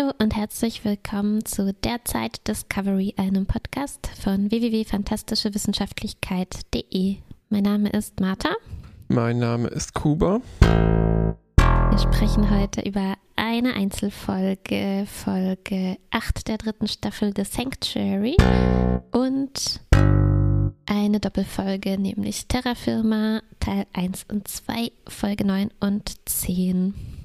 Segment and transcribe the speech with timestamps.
[0.00, 7.16] Hallo und herzlich willkommen zu Derzeit Discovery, einem Podcast von www.fantastischewissenschaftlichkeit.de.
[7.50, 8.48] Mein Name ist Martha.
[9.08, 10.40] Mein Name ist Kuba.
[10.60, 18.36] Wir sprechen heute über eine Einzelfolge, Folge 8 der dritten Staffel The Sanctuary
[19.10, 19.82] und
[20.86, 27.19] eine Doppelfolge, nämlich Terra Firma Teil 1 und 2, Folge 9 und 10.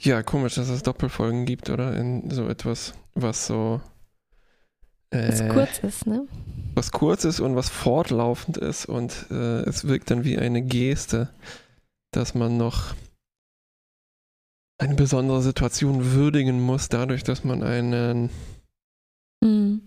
[0.00, 1.96] Ja, komisch, dass es Doppelfolgen gibt, oder?
[1.96, 3.80] In so etwas, was so.
[5.10, 6.26] Äh, was kurz ist, ne?
[6.74, 11.30] Was kurz ist und was fortlaufend ist und äh, es wirkt dann wie eine Geste,
[12.12, 12.94] dass man noch
[14.78, 18.30] eine besondere Situation würdigen muss, dadurch, dass man einen
[19.40, 19.80] mhm.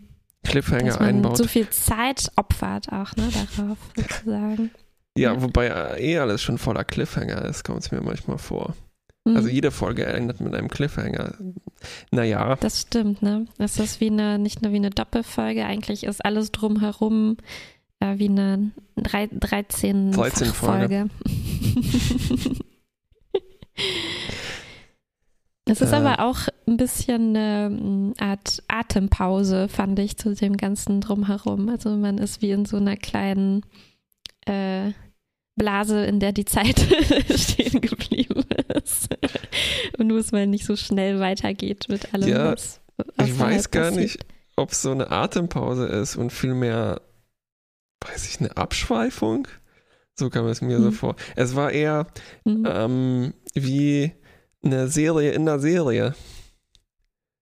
[0.44, 1.38] Cliffhanger dass man einbaut.
[1.38, 4.72] So viel Zeit opfert auch, ne, darauf sozusagen.
[5.18, 8.76] Ja, ja, wobei eh alles schon voller Cliffhanger ist, kommt es mir manchmal vor.
[9.26, 9.36] Mhm.
[9.36, 11.36] Also jede Folge endet mit einem Cliffhanger.
[12.12, 12.56] Naja.
[12.60, 13.46] Das stimmt, ne?
[13.58, 17.38] Das ist wie eine, nicht nur wie eine Doppelfolge, eigentlich ist alles drumherum
[18.00, 21.10] äh, wie eine 13, 13 Folge.
[25.66, 31.02] Es ist äh, aber auch ein bisschen eine Art Atempause, fand ich, zu dem ganzen
[31.02, 31.70] Drumherum.
[31.70, 33.64] Also man ist wie in so einer kleinen
[34.46, 34.92] äh,
[35.56, 36.80] Blase, in der die Zeit
[37.36, 39.10] stehen geblieben ist.
[39.98, 42.82] Und nur es mal nicht so schnell weitergeht mit allem, ja, was
[43.24, 44.02] Ich weiß gar passiert.
[44.02, 47.02] nicht, ob es so eine Atempause ist und vielmehr,
[48.06, 49.48] weiß ich, eine Abschweifung.
[50.16, 50.84] So kam es mir mhm.
[50.84, 51.16] so vor.
[51.36, 52.08] Es war eher
[52.46, 52.68] mhm.
[52.68, 54.12] ähm, wie
[54.64, 56.14] eine Serie in der Serie.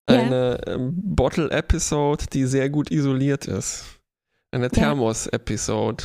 [0.08, 0.74] Eine ja.
[0.74, 3.86] ähm, Bottle-Episode, die sehr gut isoliert ist.
[4.52, 6.04] Eine Thermos-Episode.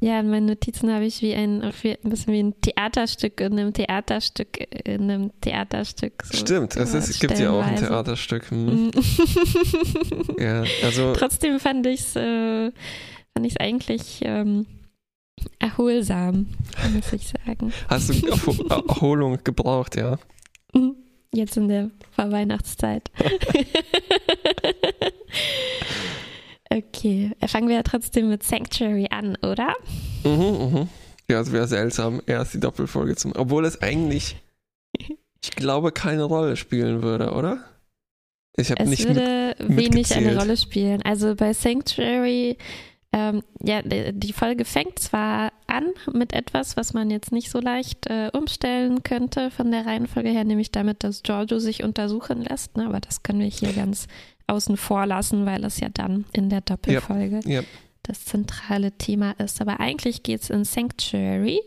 [0.00, 3.58] Ja, in meinen Notizen habe ich wie ein, wie, ein bisschen wie ein Theaterstück in
[3.58, 6.22] einem Theaterstück in einem Theaterstück.
[6.24, 8.50] So Stimmt, es ist, gibt ja auch ein Theaterstück.
[8.50, 8.90] Hm.
[10.38, 11.12] ja, also.
[11.16, 12.70] Trotzdem fand ich es äh,
[13.32, 14.66] fand ich's eigentlich ähm,
[15.58, 16.46] erholsam,
[16.94, 17.72] muss ich sagen.
[17.88, 20.18] Hast du Erholung gebraucht, ja?
[20.74, 20.96] Mhm.
[21.34, 23.10] Jetzt in der Vorweihnachtszeit.
[26.76, 29.74] Okay, fangen wir ja trotzdem mit Sanctuary an, oder?
[30.24, 30.88] Mhm, mhm.
[31.28, 33.40] Ja, es wäre seltsam, erst die Doppelfolge zu machen.
[33.40, 34.36] Obwohl es eigentlich,
[34.98, 37.64] ich glaube, keine Rolle spielen würde, oder?
[38.56, 41.00] Ich habe nicht würde mit, wenig eine Rolle spielen.
[41.02, 42.58] Also bei Sanctuary,
[43.12, 48.06] ähm, ja, die Folge fängt zwar an mit etwas, was man jetzt nicht so leicht
[48.06, 52.86] äh, umstellen könnte von der Reihenfolge her, nämlich damit, dass Giorgio sich untersuchen lässt, ne?
[52.86, 54.06] aber das können wir hier ganz
[54.46, 57.46] außen vor lassen, weil es ja dann in der Doppelfolge yep.
[57.46, 57.66] Yep.
[58.02, 59.60] das zentrale Thema ist.
[59.60, 61.60] Aber eigentlich geht es in Sanctuary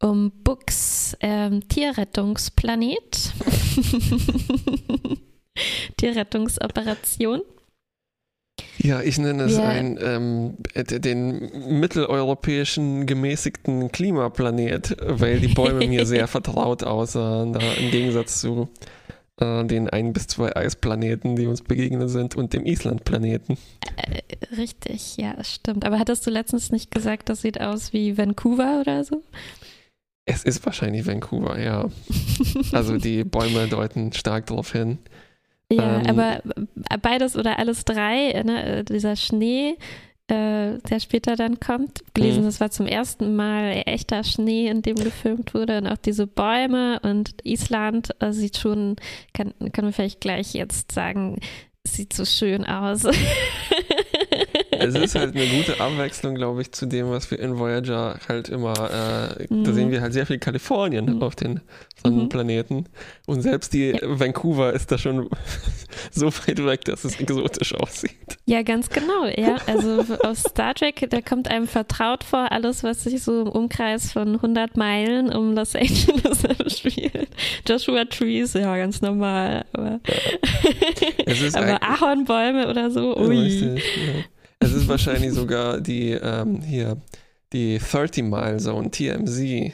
[0.00, 3.32] um Books ähm, Tierrettungsplanet.
[5.96, 7.42] Tierrettungsoperation.
[8.78, 9.64] Ja, ich nenne es ja.
[9.64, 17.90] ein, ähm, den mitteleuropäischen gemäßigten Klimaplanet, weil die Bäume mir sehr vertraut aussahen, da im
[17.90, 18.68] Gegensatz zu
[19.42, 23.58] äh, den ein bis zwei Eisplaneten, die uns begegnet sind, und dem Islandplaneten.
[23.96, 25.84] Äh, richtig, ja, das stimmt.
[25.84, 29.22] Aber hattest du letztens nicht gesagt, das sieht aus wie Vancouver oder so?
[30.24, 31.88] Es ist wahrscheinlich Vancouver, ja.
[32.72, 34.98] also die Bäume deuten stark darauf hin.
[35.70, 36.42] Ja, ähm, aber
[37.00, 39.76] beides oder alles drei, ne, dieser Schnee,
[40.28, 42.02] äh, der später dann kommt.
[42.14, 42.46] Gelesen, mhm.
[42.46, 47.00] das war zum ersten Mal echter Schnee, in dem gefilmt wurde und auch diese Bäume
[47.00, 48.96] und Island äh, sieht schon,
[49.34, 51.40] kann, können wir vielleicht gleich jetzt sagen,
[51.86, 53.02] sieht so schön aus.
[54.70, 58.48] es ist halt eine gute Abwechslung, glaube ich, zu dem, was wir in Voyager halt
[58.48, 59.64] immer, äh, mhm.
[59.64, 61.22] da sehen wir halt sehr viel Kalifornien mhm.
[61.22, 61.60] auf den
[62.02, 62.78] Sonnenplaneten.
[62.78, 62.84] Mhm.
[63.26, 63.98] Und selbst die ja.
[64.02, 65.28] Vancouver ist da schon
[66.10, 68.38] so weit weg, dass es exotisch aussieht.
[68.46, 69.26] Ja, ganz genau.
[69.36, 73.48] Ja, also aus Star Trek, da kommt einem vertraut vor, alles, was sich so im
[73.48, 76.42] Umkreis von 100 Meilen um Los Angeles
[76.78, 77.28] spielt.
[77.68, 79.64] Joshua Trees, ja, ganz normal.
[79.72, 80.00] Aber,
[81.54, 83.34] aber Ahornbäume oder so, ui.
[83.34, 84.21] Ja, richtig, ja.
[84.62, 86.96] Es ist wahrscheinlich sogar die ähm, hier
[87.52, 89.72] die 30 Mile Zone, TMZ,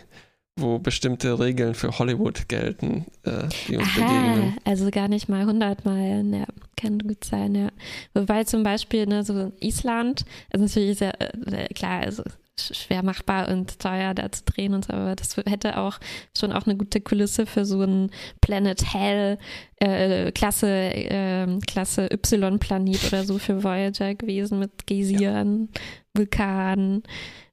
[0.56, 4.56] wo bestimmte Regeln für Hollywood gelten, äh, die uns Aha, begegnen.
[4.64, 6.46] Also gar nicht mal 100 Meilen, ja,
[6.76, 7.69] kann gut sein, ja.
[8.14, 12.25] Wobei zum Beispiel ne, so Island, also natürlich sehr, äh, klar, also
[12.60, 15.99] schwer machbar und teuer da zu drehen und so, aber das hätte auch
[16.37, 18.10] schon auch eine gute Kulisse für so ein
[18.40, 19.38] Planet Hell
[19.76, 25.81] äh, Klasse, äh, Klasse Y-Planet oder so für Voyager gewesen mit Geysiren, ja.
[26.14, 27.02] Vulkanen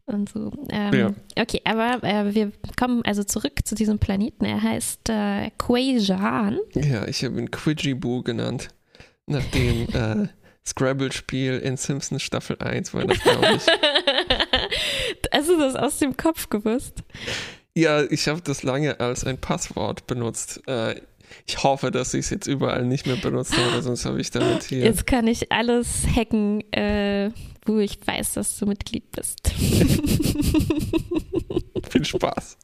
[0.05, 0.51] und so.
[0.69, 1.13] Ähm, ja.
[1.41, 4.45] Okay, aber äh, wir kommen also zurück zu diesem Planeten.
[4.45, 6.59] Er heißt äh, Quajan.
[6.73, 8.69] Ja, ich habe ihn Quidjiboo genannt,
[9.25, 10.27] nachdem äh,
[10.67, 13.65] Scrabble-Spiel in Simpsons Staffel 1 war das, glaube ich.
[15.35, 17.03] Hast du das aus dem Kopf gewusst?
[17.75, 20.61] Ja, ich habe das lange als ein Passwort benutzt.
[20.65, 21.01] Äh,
[21.45, 24.63] ich hoffe, dass ich es jetzt überall nicht mehr benutzt habe, sonst habe ich damit
[24.63, 24.79] hier.
[24.79, 27.31] Jetzt kann ich alles hacken, äh,
[27.65, 29.41] wo ich weiß, dass du Mitglied bist.
[31.89, 32.57] Viel Spaß.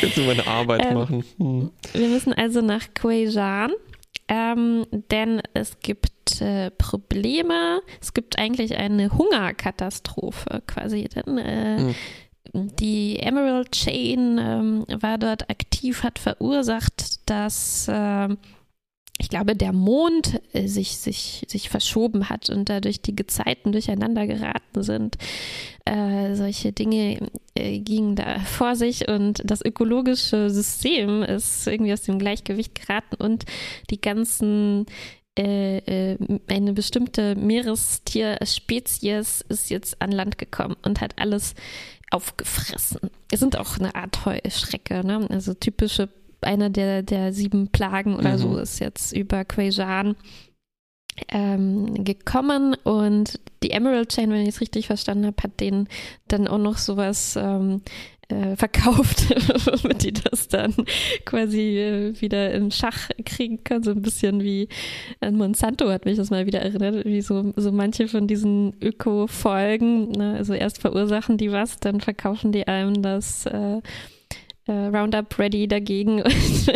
[0.00, 1.24] Jetzt nur meine Arbeit ähm, machen.
[1.38, 1.70] Hm.
[1.92, 3.70] Wir müssen also nach Quejan,
[4.28, 7.80] ähm, denn es gibt äh, Probleme.
[8.00, 11.08] Es gibt eigentlich eine Hungerkatastrophe quasi.
[11.08, 11.94] Denn äh, hm
[12.54, 18.28] die Emerald Chain ähm, war dort aktiv, hat verursacht, dass äh,
[19.18, 24.26] ich glaube, der Mond äh, sich, sich, sich verschoben hat und dadurch die Gezeiten durcheinander
[24.26, 25.16] geraten sind.
[25.84, 27.18] Äh, solche Dinge
[27.54, 33.16] äh, gingen da vor sich und das ökologische System ist irgendwie aus dem Gleichgewicht geraten
[33.16, 33.44] und
[33.90, 34.86] die ganzen
[35.38, 36.18] äh, äh,
[36.48, 41.54] eine bestimmte Meerestierspezies ist jetzt an Land gekommen und hat alles
[42.10, 43.08] aufgefressen.
[43.30, 45.28] Es sind auch eine Art Heuschrecke, ne?
[45.30, 46.08] also typische,
[46.40, 48.38] einer der, der sieben Plagen oder mhm.
[48.38, 50.16] so ist jetzt über Quajan
[51.28, 55.88] ähm, gekommen und die Emerald Chain, wenn ich es richtig verstanden habe, hat denen
[56.28, 57.82] dann auch noch sowas ähm,
[58.28, 59.24] äh, verkauft,
[59.82, 60.74] damit die das dann
[61.24, 63.82] quasi äh, wieder in Schach kriegen können.
[63.82, 64.68] So ein bisschen wie
[65.20, 70.10] äh, Monsanto hat mich das mal wieder erinnert, wie so, so manche von diesen Öko-Folgen.
[70.12, 70.34] Ne?
[70.36, 73.80] Also erst verursachen die was, dann verkaufen die einem das äh,
[74.72, 76.72] Roundup Ready dagegen und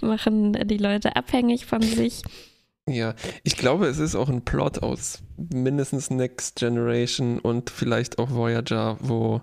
[0.00, 2.22] machen die Leute abhängig von sich.
[2.88, 8.30] Ja, ich glaube, es ist auch ein Plot aus mindestens Next Generation und vielleicht auch
[8.30, 9.40] Voyager, wo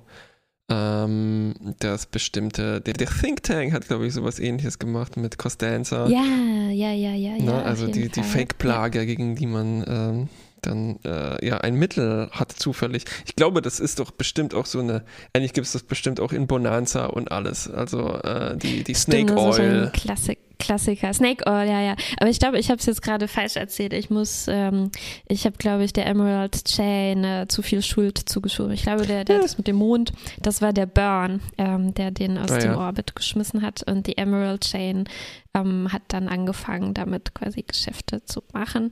[0.69, 6.07] ähm, das bestimmte, der, der, Think Tank hat, glaube ich, sowas ähnliches gemacht mit Costanza.
[6.07, 6.23] Ja,
[6.71, 7.31] ja, ja, ja.
[7.31, 7.45] Ne?
[7.45, 9.05] ja also die, die Fake-Plage, ja.
[9.05, 10.29] gegen die man ähm,
[10.61, 13.05] dann äh, ja ein Mittel hat zufällig.
[13.25, 15.03] Ich glaube, das ist doch bestimmt auch so eine,
[15.33, 17.69] eigentlich gibt es das bestimmt auch in Bonanza und alles.
[17.69, 19.85] Also äh, die, die Snake Stimmt, Oil.
[19.85, 21.13] So Klassik, Klassiker.
[21.13, 21.95] Snake Oil, ja, ja.
[22.17, 23.93] Aber ich glaube, ich habe es jetzt gerade falsch erzählt.
[23.93, 24.91] Ich muss, ähm,
[25.27, 28.71] ich habe, glaube ich, der Emerald Chain äh, zu viel Schuld zugeschoben.
[28.71, 29.41] Ich glaube, der, der ja.
[29.41, 32.77] das mit dem Mond, das war der Burn, ähm, der den aus ah, dem ja.
[32.77, 33.83] Orbit geschmissen hat.
[33.83, 35.05] Und die Emerald Chain
[35.53, 38.91] ähm, hat dann angefangen, damit quasi Geschäfte zu machen.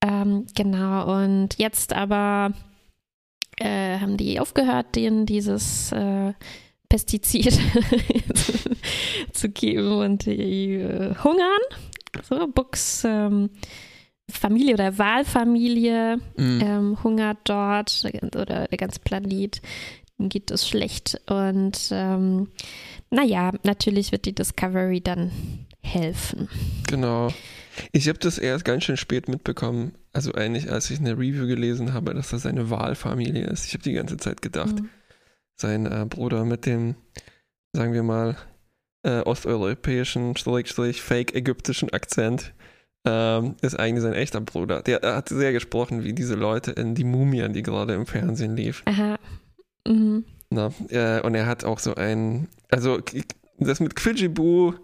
[0.00, 2.52] Ähm, genau, und jetzt aber
[3.58, 6.32] äh, haben die aufgehört, denen dieses äh,
[6.88, 7.52] Pestizid
[9.32, 11.60] zu geben und die äh, hungern.
[12.22, 13.50] So, Books ähm,
[14.30, 16.60] Familie oder Wahlfamilie mhm.
[16.62, 18.04] ähm, hungert dort
[18.34, 19.60] oder der ganze Planet
[20.18, 21.20] geht es schlecht.
[21.28, 22.48] Und ähm,
[23.10, 25.30] naja, natürlich wird die Discovery dann
[25.80, 26.48] helfen.
[26.88, 27.28] Genau.
[27.92, 31.92] Ich habe das erst ganz schön spät mitbekommen, also eigentlich als ich eine Review gelesen
[31.92, 33.66] habe, dass das eine Wahlfamilie ist.
[33.66, 34.88] Ich habe die ganze Zeit gedacht, mhm.
[35.56, 36.96] sein äh, Bruder mit dem,
[37.72, 38.36] sagen wir mal,
[39.02, 42.52] äh, osteuropäischen, fake ägyptischen Akzent
[43.04, 44.82] ähm, ist eigentlich sein echter Bruder.
[44.82, 48.82] Der hat sehr gesprochen wie diese Leute in Die Mumien, die gerade im Fernsehen lief.
[48.86, 49.18] Aha.
[49.86, 50.24] Mhm.
[50.50, 53.00] Na, äh, und er hat auch so ein, also
[53.58, 54.74] das mit Quidjibu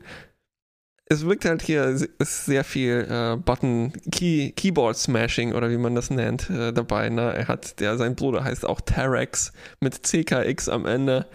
[1.06, 5.94] es wirkt halt hier ist sehr viel äh, Button Key, Keyboard Smashing oder wie man
[5.94, 7.10] das nennt äh, dabei.
[7.10, 7.34] Ne?
[7.34, 11.26] Er hat der sein Bruder heißt auch Terex mit CKX am Ende.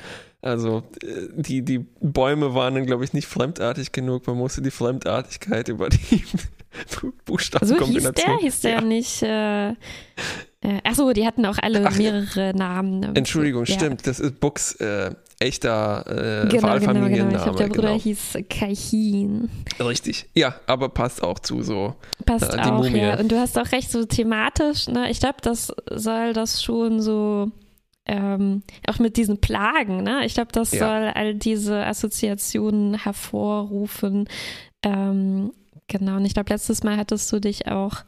[0.41, 4.25] Also äh, die die Bäume waren dann glaube ich nicht fremdartig genug.
[4.25, 6.24] Man musste die Fremdartigkeit über die
[7.25, 8.38] Buchstabenkombination.
[8.38, 8.82] So hieß der, hieß der ja.
[8.82, 9.22] nicht.
[9.22, 9.70] Äh,
[10.62, 13.15] äh, achso, die hatten auch alle Ach, mehrere Namen.
[13.15, 13.75] Entschuldigung, ja.
[13.75, 14.05] stimmt.
[14.08, 17.15] Das ist Books äh, echter äh, genau, Wahlfamilienname.
[17.15, 17.38] Genau, genau.
[17.38, 18.01] Ich glaube, der Bruder genau.
[18.01, 19.50] hieß Kaihin.
[19.79, 21.96] Richtig, ja, aber passt auch zu so.
[22.25, 23.00] Passt äh, auch, Mumie.
[23.00, 23.17] ja.
[23.17, 25.10] Und du hast auch recht, so thematisch, ne?
[25.10, 27.51] Ich glaube, das soll das schon so
[28.05, 30.25] ähm, auch mit diesen Plagen, ne?
[30.25, 30.79] Ich glaube, das ja.
[30.79, 34.27] soll all diese Assoziationen hervorrufen.
[34.84, 35.53] Ähm,
[35.88, 38.03] genau, und ich glaube, letztes Mal hattest du dich auch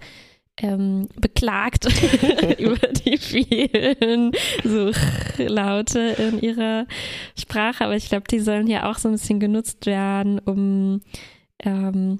[0.61, 1.85] ähm, beklagt
[2.59, 4.31] über die vielen
[4.63, 6.85] Suchlaute in ihrer
[7.37, 7.85] Sprache.
[7.85, 11.01] Aber ich glaube, die sollen hier auch so ein bisschen genutzt werden, um
[11.59, 12.19] ähm,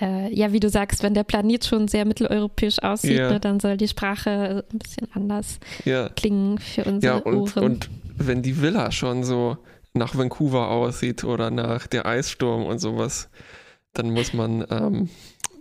[0.00, 3.30] äh, ja, wie du sagst, wenn der Planet schon sehr mitteleuropäisch aussieht, ja.
[3.30, 6.10] ne, dann soll die Sprache ein bisschen anders ja.
[6.10, 7.64] klingen für unsere ja, und, Ohren.
[7.64, 9.56] Und wenn die Villa schon so
[9.94, 13.30] nach Vancouver aussieht oder nach der Eissturm und sowas,
[13.94, 15.08] dann muss man ähm,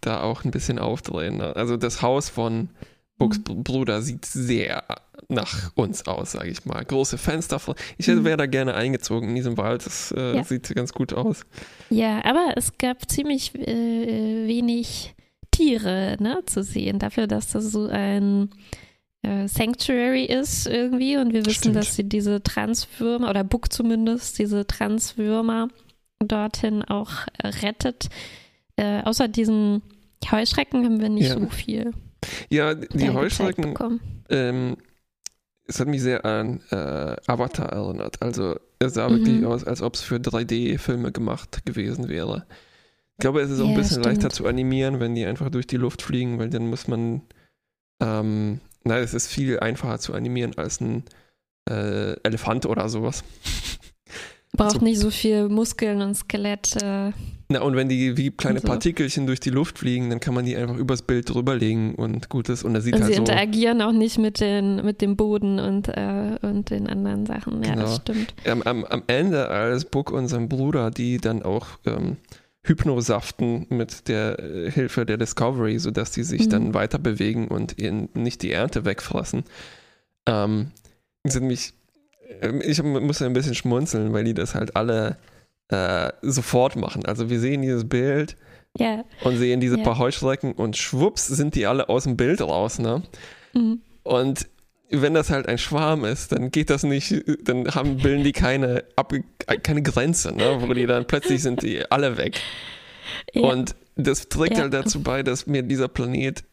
[0.01, 1.37] da auch ein bisschen aufdrehen.
[1.37, 1.55] Ne?
[1.55, 2.69] Also das Haus von
[3.17, 3.63] Books mhm.
[3.63, 4.83] Bruder sieht sehr
[5.29, 6.83] nach uns aus, sage ich mal.
[6.83, 7.59] Große Fenster.
[7.97, 8.25] Ich mhm.
[8.25, 9.85] wäre da gerne eingezogen in diesem Wald.
[9.85, 10.43] Das äh, ja.
[10.43, 11.45] sieht ganz gut aus.
[11.89, 15.15] Ja, aber es gab ziemlich äh, wenig
[15.51, 16.99] Tiere ne, zu sehen.
[16.99, 18.49] Dafür, dass das so ein
[19.21, 21.17] äh, Sanctuary ist irgendwie.
[21.17, 21.75] Und wir wissen, Stimmt.
[21.77, 25.69] dass sie diese Transwürmer, oder Book zumindest, diese Transwürmer
[26.19, 27.11] dorthin auch
[27.43, 28.09] rettet.
[28.77, 29.81] Äh, außer diesen
[30.31, 31.39] Heuschrecken haben wir nicht ja.
[31.39, 31.93] so viel.
[32.49, 34.77] Ja, die Heuschrecken, ähm,
[35.67, 38.21] es hat mich sehr an äh, Avatar erinnert.
[38.21, 39.17] Also es sah mhm.
[39.17, 42.45] wirklich aus, als ob es für 3D-Filme gemacht gewesen wäre.
[43.17, 44.05] Ich glaube, es ist auch yeah, ein bisschen stimmt.
[44.05, 47.21] leichter zu animieren, wenn die einfach durch die Luft fliegen, weil dann muss man,
[48.01, 51.03] ähm, nein, es ist viel einfacher zu animieren als ein
[51.69, 53.23] äh, Elefant oder sowas.
[54.53, 54.83] Braucht so.
[54.83, 56.81] nicht so viel Muskeln und Skelett.
[56.81, 57.11] Äh,
[57.47, 58.67] Na, und wenn die wie kleine so.
[58.67, 62.49] Partikelchen durch die Luft fliegen, dann kann man die einfach übers Bild drüberlegen und gut
[62.49, 62.63] ist.
[62.63, 63.21] Und sieht und halt sie so.
[63.21, 67.63] interagieren auch nicht mit, den, mit dem Boden und, äh, und den anderen Sachen.
[67.63, 67.83] Ja, genau.
[67.83, 68.33] das stimmt.
[68.49, 72.17] Am, am, am, Ende, als Buck und sein Bruder, die dann auch ähm,
[72.63, 76.49] Hypnosaften mit der äh, Hilfe der Discovery, sodass die sich mhm.
[76.49, 79.43] dann weiter bewegen und ihnen nicht die Ernte wegfressen,
[80.27, 80.71] ähm,
[81.23, 81.73] sind mich
[82.41, 85.17] ähm, ich muss ein bisschen schmunzeln, weil die das halt alle
[85.69, 87.05] äh, sofort machen.
[87.05, 88.35] Also wir sehen dieses Bild
[88.79, 89.03] yeah.
[89.23, 89.83] und sehen diese yeah.
[89.83, 93.03] paar Heuschrecken und schwupps sind die alle aus dem Bild raus, ne?
[93.53, 93.81] Mhm.
[94.03, 94.47] Und
[94.89, 98.83] wenn das halt ein Schwarm ist, dann geht das nicht, dann haben, bilden die keine,
[98.95, 99.13] ab,
[99.63, 100.57] keine Grenze, ne?
[100.59, 102.39] Wo die dann plötzlich sind die alle weg.
[103.33, 103.49] Ja.
[103.49, 104.63] Und das trägt ja.
[104.63, 106.43] halt dazu bei, dass mir dieser Planet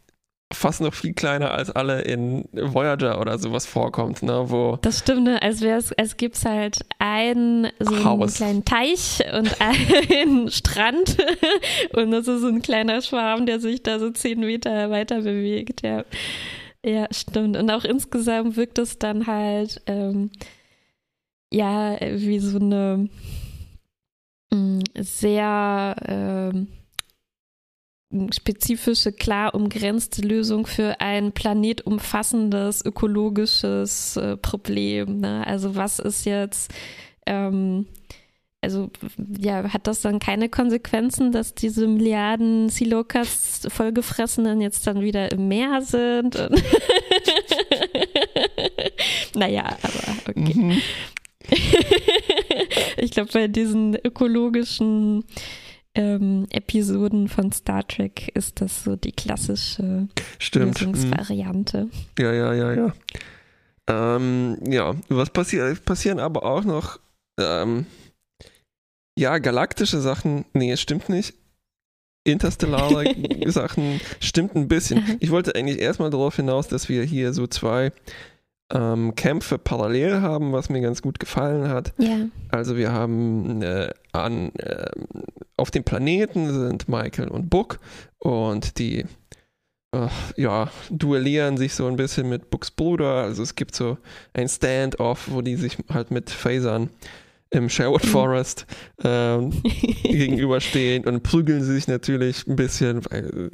[0.54, 4.44] fast noch viel kleiner als alle in Voyager oder sowas vorkommt, ne?
[4.46, 5.42] Wo das stimmt, ne?
[5.42, 11.16] als wäre es, es gibt halt einen so einen kleinen Teich und einen Strand
[11.94, 15.82] und das ist so ein kleiner Schwarm, der sich da so zehn Meter weiter bewegt,
[15.82, 16.04] ja.
[16.84, 17.56] Ja, stimmt.
[17.56, 20.30] Und auch insgesamt wirkt es dann halt ähm,
[21.52, 23.08] ja wie so eine
[24.50, 26.68] mh, mm, sehr ähm,
[28.32, 35.20] spezifische, klar umgrenzte Lösung für ein planetumfassendes ökologisches äh, Problem.
[35.20, 35.46] Ne?
[35.46, 36.72] Also was ist jetzt,
[37.26, 37.86] ähm,
[38.60, 38.90] also
[39.38, 45.48] ja, hat das dann keine Konsequenzen, dass diese Milliarden Silokas vollgefressenen jetzt dann wieder im
[45.48, 46.34] Meer sind?
[49.34, 50.54] naja, aber okay.
[50.54, 50.82] Mhm.
[52.98, 55.24] ich glaube, bei diesen ökologischen
[55.94, 60.08] ähm, Episoden von Star Trek ist das so die klassische
[60.38, 60.80] Stimmt.
[60.80, 61.88] Lösungsvariante.
[62.18, 62.94] Ja, ja, ja, ja.
[63.88, 65.84] Ähm, ja, was passiert?
[65.84, 66.98] Passieren aber auch noch,
[67.38, 67.86] ähm,
[69.18, 70.44] ja, galaktische Sachen.
[70.54, 71.34] Nee, es stimmt nicht.
[72.24, 73.14] Interstellare
[73.50, 75.18] Sachen stimmt ein bisschen.
[75.20, 77.92] Ich wollte eigentlich erstmal darauf hinaus, dass wir hier so zwei
[78.72, 81.92] ähm, Kämpfe parallel haben, was mir ganz gut gefallen hat.
[81.98, 82.26] Ja.
[82.50, 84.90] Also wir haben äh, an, äh,
[85.56, 87.78] auf dem Planeten sind Michael und Book
[88.18, 89.04] und die
[89.94, 93.22] äh, ja, duellieren sich so ein bisschen mit Books Bruder.
[93.22, 93.98] Also es gibt so
[94.32, 96.90] ein Stand-off, wo die sich halt mit Phasern
[97.50, 98.08] im Sherwood mhm.
[98.08, 98.66] Forest
[99.04, 99.50] ähm,
[100.02, 103.50] gegenüberstehen und prügeln sie sich natürlich ein bisschen, weil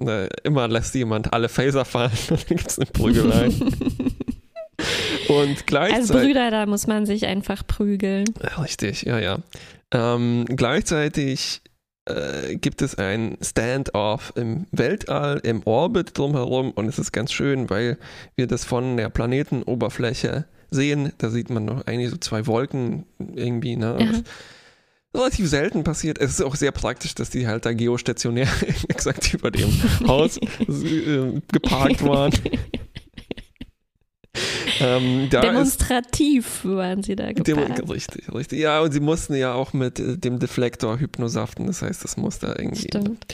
[0.00, 3.50] äh, immer lässt jemand alle Phaser fallen und dann gibt es eine Prügelei.
[5.28, 6.10] Und gleichzeitig.
[6.10, 8.26] Als Brüder, da muss man sich einfach prügeln.
[8.60, 9.38] Richtig, ja, ja.
[9.92, 11.62] Ähm, gleichzeitig
[12.08, 17.68] äh, gibt es ein Stand-off im Weltall, im Orbit drumherum und es ist ganz schön,
[17.70, 17.98] weil
[18.36, 21.12] wir das von der Planetenoberfläche sehen.
[21.18, 23.04] Da sieht man noch eigentlich so zwei Wolken
[23.34, 23.96] irgendwie, ne?
[24.00, 24.22] Ja.
[25.14, 26.18] Relativ selten passiert.
[26.18, 28.48] Es ist auch sehr praktisch, dass die halt da geostationär
[28.88, 29.70] exakt über dem
[30.06, 30.36] Haus
[30.68, 32.32] äh, geparkt waren.
[34.80, 37.90] Ähm, Demonstrativ waren sie da geparkt.
[37.90, 38.60] richtig, richtig.
[38.60, 42.38] Ja, und sie mussten ja auch mit äh, dem Deflektor hypnosaften, das heißt, das muss
[42.38, 42.82] da irgendwie.
[42.82, 43.26] Stimmt.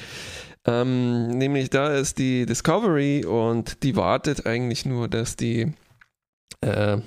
[0.66, 5.74] Ähm, nämlich da ist die Discovery und die wartet eigentlich nur, dass die
[6.62, 6.98] äh,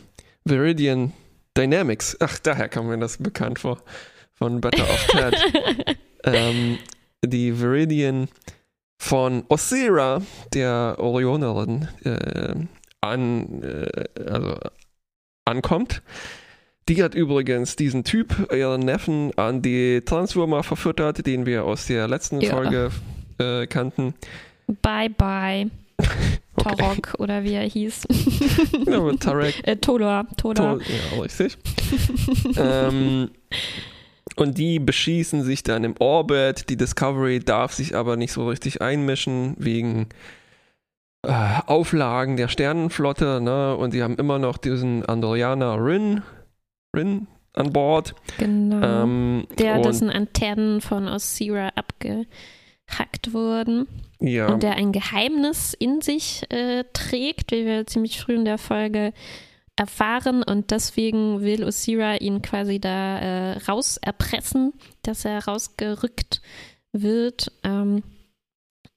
[0.45, 1.13] Viridian
[1.57, 3.81] Dynamics, ach, daher kam mir das bekannt vor,
[4.33, 5.35] von Better of Ted.
[6.23, 6.77] ähm,
[7.25, 8.27] die Viridian
[8.99, 10.21] von Osira,
[10.53, 12.55] der Orionerin, äh,
[13.01, 14.57] an, äh, also
[15.45, 16.01] ankommt.
[16.89, 22.07] Die hat übrigens diesen Typ, ihren Neffen, an die Transformer verfüttert, den wir aus der
[22.07, 22.51] letzten ja.
[22.51, 22.91] Folge
[23.39, 24.13] äh, kannten.
[24.81, 25.69] Bye bye.
[26.59, 26.75] Okay.
[26.75, 28.07] Torok oder wie er hieß.
[28.87, 29.67] ja, Tarek.
[29.67, 30.25] äh, Todor.
[30.37, 30.79] Todor.
[30.81, 31.55] ja, richtig.
[32.57, 33.29] ähm,
[34.35, 36.69] und die beschießen sich dann im Orbit.
[36.69, 40.07] Die Discovery darf sich aber nicht so richtig einmischen, wegen
[41.27, 43.75] äh, Auflagen der Sternenflotte, ne?
[43.75, 46.23] Und die haben immer noch diesen Andoriana Rin,
[46.95, 48.15] Rin an Bord.
[48.37, 49.03] Genau.
[49.03, 53.87] Ähm, der, dessen Antennen von Osira abgehackt wurden.
[54.19, 54.47] Ja.
[54.47, 59.13] Und der ein Geheimnis in sich äh, trägt, wie wir ziemlich früh in der Folge
[59.75, 66.41] erfahren und deswegen will Osira ihn quasi da äh, raus erpressen, dass er rausgerückt
[66.93, 67.51] wird.
[67.63, 68.01] Ähm,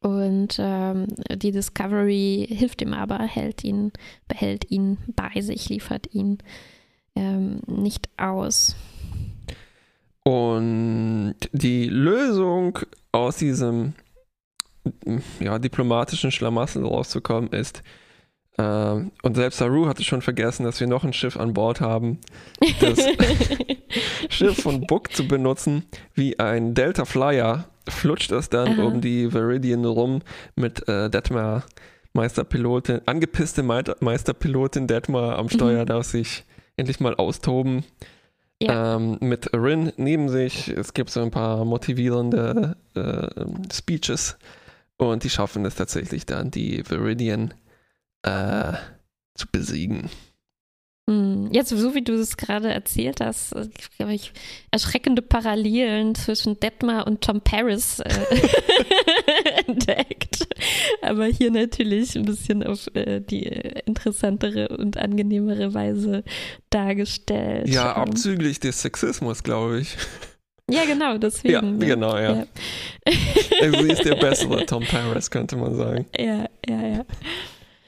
[0.00, 3.92] und ähm, die Discovery hilft ihm aber, hält ihn,
[4.28, 6.38] behält ihn bei sich, liefert ihn
[7.14, 8.76] ähm, nicht aus.
[10.22, 12.78] Und die Lösung
[13.12, 13.94] aus diesem
[15.38, 17.82] ja, diplomatischen Schlamassel rauszukommen ist,
[18.60, 22.18] äh, und selbst Saru hatte schon vergessen, dass wir noch ein Schiff an Bord haben,
[22.80, 22.98] das
[24.28, 28.82] Schiff von Book zu benutzen, wie ein Delta Flyer flutscht es dann Aha.
[28.82, 30.22] um die Viridian rum
[30.56, 31.64] mit äh, Detmar
[32.12, 35.86] Meisterpilotin, angepisste Meisterpilotin Detmar am Steuer, mhm.
[35.86, 36.44] darf sich
[36.76, 37.84] endlich mal austoben.
[38.62, 38.96] Ja.
[38.96, 40.68] Ähm, mit Rin neben sich.
[40.68, 44.36] Es gibt so ein paar motivierende äh, Speeches
[44.98, 47.54] und die schaffen es tatsächlich dann, die Viridian
[48.22, 48.74] äh,
[49.34, 50.10] zu besiegen.
[51.10, 53.52] Hm, jetzt, so wie du es gerade erzählt hast,
[53.98, 54.32] habe ich
[54.70, 58.10] erschreckende Parallelen zwischen Detmar und Tom Paris äh,
[59.66, 60.46] entdeckt.
[61.02, 66.22] Aber hier natürlich ein bisschen auf äh, die interessantere und angenehmere Weise
[66.70, 67.68] dargestellt.
[67.68, 68.02] Ja, ähm.
[68.02, 69.96] abzüglich des Sexismus, glaube ich.
[70.70, 71.54] Ja, genau, deswegen.
[71.54, 71.86] Ja, ne?
[71.86, 72.36] genau, ja.
[72.36, 72.46] ja.
[73.60, 76.06] Also sie ist der bessere Tom Paris, könnte man sagen.
[76.16, 77.04] Ja, ja, ja.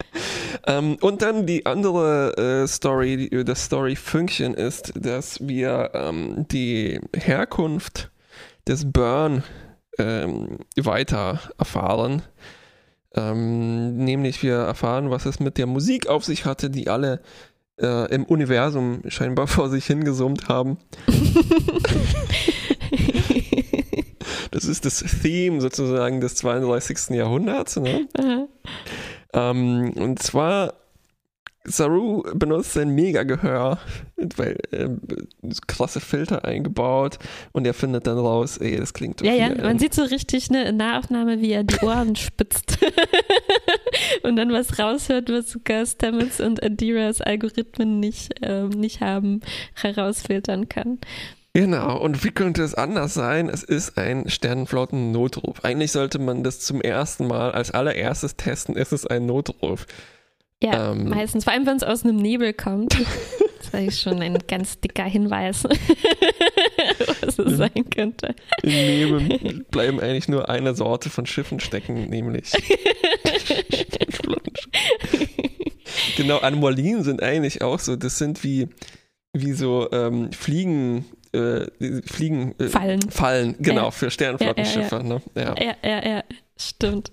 [0.64, 8.12] Ähm, und dann die andere äh, Story, das Story-Fünkchen ist, dass wir ähm, die Herkunft
[8.68, 9.42] des Burn
[9.98, 12.22] ähm, weiter erfahren.
[13.14, 17.20] Ähm, nämlich wir erfahren, was es mit der Musik auf sich hatte, die alle
[17.80, 20.78] äh, im Universum scheinbar vor sich hingesummt haben.
[24.50, 27.10] das ist das Theme sozusagen des 32.
[27.10, 27.76] Jahrhunderts.
[27.76, 28.08] Ne?
[29.32, 30.74] Ähm, und zwar,
[31.64, 33.78] Saru benutzt sein Mega-Gehör,
[34.36, 34.88] weil äh,
[35.68, 37.18] krasse Filter eingebaut
[37.52, 40.72] und er findet dann raus, ey, das klingt Ja, ja, man sieht so richtig eine
[40.72, 42.78] Nahaufnahme, wie er die Ohren spitzt
[44.24, 49.40] und dann was raushört, was sogar Stamets und Adiras Algorithmen nicht, äh, nicht haben,
[49.74, 50.98] herausfiltern kann.
[51.54, 53.50] Genau, und wie könnte es anders sein?
[53.50, 55.64] Es ist ein Sternenflotten-Notruf.
[55.64, 59.86] Eigentlich sollte man das zum ersten Mal als allererstes testen, ist es ein Notruf.
[60.62, 62.96] Ja, ähm, meistens, vor allem wenn es aus einem Nebel kommt.
[63.70, 65.64] Das ist schon ein ganz dicker Hinweis,
[67.22, 68.34] was es sein könnte.
[68.62, 72.52] Im Nebel bleiben eigentlich nur eine Sorte von Schiffen stecken, nämlich
[76.16, 78.68] Genau, Anomalien sind eigentlich auch so, das sind wie,
[79.32, 81.66] wie so ähm, Fliegen, äh,
[82.04, 82.54] Fliegen.
[82.58, 83.02] Äh, Fallen.
[83.10, 83.90] Fallen, genau, ja.
[83.90, 84.96] für Sternflottenschiffe.
[84.96, 85.22] Ja, ne?
[85.34, 85.54] ja.
[85.82, 86.24] ja, ja,
[86.56, 87.12] stimmt.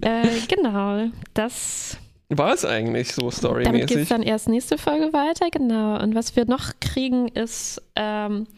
[0.00, 1.98] äh, genau, das.
[2.28, 3.72] War es eigentlich so storymäßig?
[3.72, 6.00] Damit geht es dann erst nächste Folge weiter, genau.
[6.02, 8.48] Und was wir noch kriegen, ist ähm,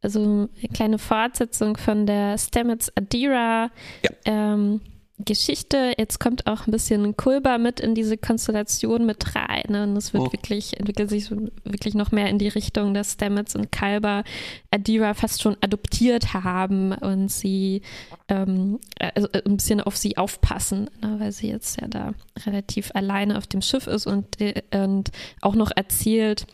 [0.00, 3.70] also eine kleine Fortsetzung von der Stamets Adira.
[4.02, 4.10] Ja.
[4.24, 4.80] Ähm,
[5.18, 5.92] Geschichte.
[5.96, 9.62] Jetzt kommt auch ein bisschen Kulba mit in diese Konstellation mit rein.
[9.68, 9.84] Ne?
[9.84, 10.32] Und es wird oh.
[10.32, 14.24] wirklich, entwickelt sich wirklich noch mehr in die Richtung, dass Stamets und Kalber
[14.72, 17.82] Adira fast schon adoptiert haben und sie
[18.28, 21.16] ähm, also äh, ein bisschen auf sie aufpassen, ne?
[21.20, 25.54] weil sie jetzt ja da relativ alleine auf dem Schiff ist und, äh, und auch
[25.54, 26.46] noch erzählt,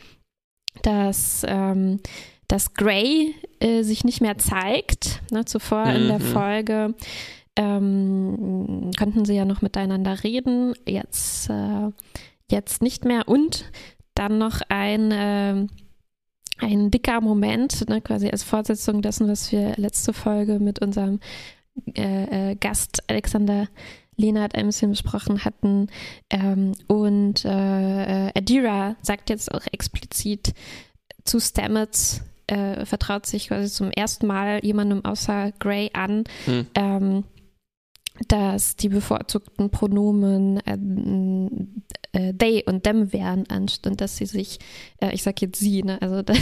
[0.83, 2.01] dass ähm,
[2.47, 5.23] dass Gray äh, sich nicht mehr zeigt.
[5.31, 5.45] Ne?
[5.45, 5.97] Zuvor mhm.
[5.97, 6.25] in der mhm.
[6.25, 6.95] Folge
[7.57, 11.91] ähm, konnten sie ja noch miteinander reden, jetzt, äh,
[12.51, 13.29] jetzt nicht mehr.
[13.29, 13.71] Und
[14.15, 15.67] dann noch ein, äh,
[16.59, 21.21] ein dicker Moment, ne, quasi als Fortsetzung dessen, was wir letzte Folge mit unserem
[21.97, 23.69] äh, äh Gast Alexander
[24.17, 25.89] Lehnert ein bisschen besprochen hatten.
[26.29, 30.53] Ähm, und äh, äh, Adira sagt jetzt auch explizit
[31.25, 36.25] zu Stamets, äh, vertraut sich quasi zum ersten Mal jemandem außer Gray an.
[36.45, 36.67] Hm.
[36.75, 37.25] Ähm,
[38.29, 44.59] dass die bevorzugten Pronomen ähm, äh, they und them wären, anstatt dass sie sich,
[45.01, 46.39] äh, ich sag jetzt sie, ne, also dass,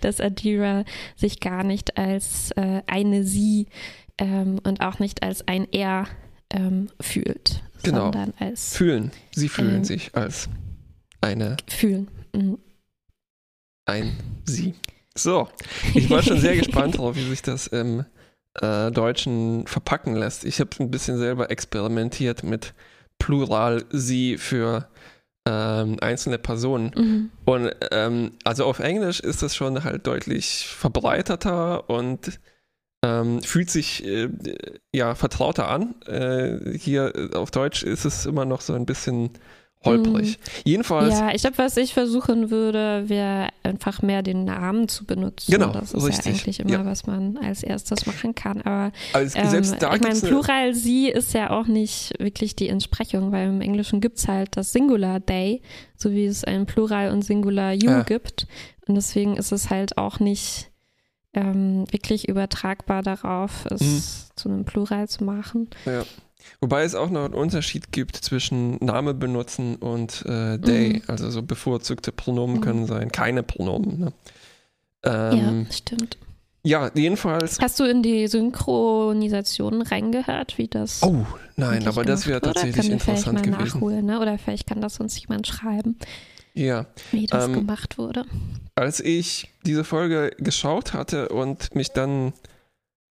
[0.00, 0.84] dass Adira
[1.16, 3.66] sich gar nicht als äh, eine sie
[4.18, 6.06] ähm, und auch nicht als ein er
[6.50, 8.04] ähm, fühlt, genau.
[8.04, 9.10] sondern als fühlen.
[9.32, 10.48] Sie fühlen ähm, sich als
[11.20, 12.08] eine fühlen.
[12.34, 12.58] Mhm.
[13.86, 14.12] Ein
[14.44, 14.74] sie.
[15.16, 15.48] So,
[15.94, 18.04] ich war schon sehr gespannt darauf, wie sich das ähm,
[18.60, 20.44] äh, Deutschen verpacken lässt.
[20.44, 22.74] Ich habe ein bisschen selber experimentiert mit
[23.18, 24.88] Plural sie für
[25.46, 26.92] ähm, einzelne Personen.
[26.94, 27.30] Mhm.
[27.44, 32.40] Und ähm, also auf Englisch ist das schon halt deutlich verbreiterter und
[33.04, 34.30] ähm, fühlt sich äh,
[34.92, 35.94] ja vertrauter an.
[36.06, 39.30] Äh, hier auf Deutsch ist es immer noch so ein bisschen
[39.84, 40.38] holprig.
[40.38, 40.62] Mhm.
[40.64, 41.12] Jedenfalls.
[41.12, 45.52] Ja, ich glaube, was ich versuchen würde, wäre einfach mehr den Namen zu benutzen.
[45.52, 46.24] Genau, das ist richtig.
[46.24, 46.84] ja eigentlich immer, ja.
[46.84, 48.62] was man als erstes machen kann.
[48.62, 52.68] Aber also ähm, selbst da ich meine, Plural sie ist ja auch nicht wirklich die
[52.68, 55.62] Entsprechung, weil im Englischen gibt es halt das Singular Day,
[55.96, 58.02] so wie es ein Plural und Singular You ja.
[58.02, 58.46] gibt.
[58.86, 60.70] Und deswegen ist es halt auch nicht
[61.34, 64.02] ähm, wirklich übertragbar darauf, es mhm.
[64.36, 65.68] zu einem Plural zu machen.
[65.84, 66.04] Ja.
[66.60, 70.94] Wobei es auch noch einen Unterschied gibt zwischen Name benutzen und äh, Day.
[70.94, 71.02] Mhm.
[71.08, 72.60] Also so bevorzugte Pronomen mhm.
[72.60, 73.98] können sein, keine Pronomen.
[74.00, 74.12] Ne?
[75.04, 76.18] Ähm, ja, stimmt.
[76.66, 77.60] Ja, jedenfalls.
[77.60, 81.02] Hast du in die Synchronisation reingehört, wie das?
[81.02, 81.26] Oh,
[81.56, 83.78] nein, aber das wäre tatsächlich interessant vielleicht mal gewesen.
[83.78, 84.18] Nachholen, ne?
[84.18, 85.98] Oder vielleicht kann das uns jemand schreiben.
[86.54, 86.86] Ja.
[87.10, 88.24] Wie das ähm, gemacht wurde.
[88.76, 92.32] Als ich diese Folge geschaut hatte und mich dann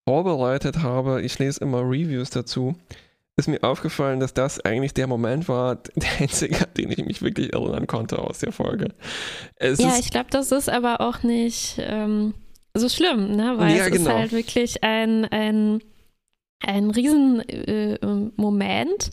[0.06, 2.76] vorbereitet habe, ich lese immer Reviews dazu,
[3.36, 7.22] ist mir aufgefallen, dass das eigentlich der Moment war, der einzige, an den ich mich
[7.22, 8.90] wirklich erinnern konnte aus der Folge.
[9.56, 12.34] Es ja, ich glaube, das ist aber auch nicht ähm,
[12.74, 13.56] so schlimm, ne?
[13.58, 14.10] weil ja, es genau.
[14.10, 15.82] ist halt wirklich ein, ein,
[16.60, 19.10] ein Riesenmoment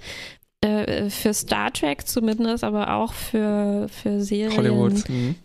[0.64, 4.56] äh, äh, für Star Trek zumindest, aber auch für, für Serien.
[4.56, 5.09] Hollywood.
[5.09, 5.37] Mhm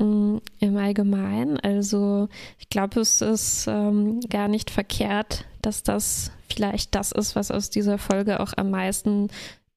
[0.00, 1.58] im Allgemeinen.
[1.58, 7.50] Also ich glaube, es ist ähm, gar nicht verkehrt, dass das vielleicht das ist, was
[7.50, 9.28] aus dieser Folge auch am meisten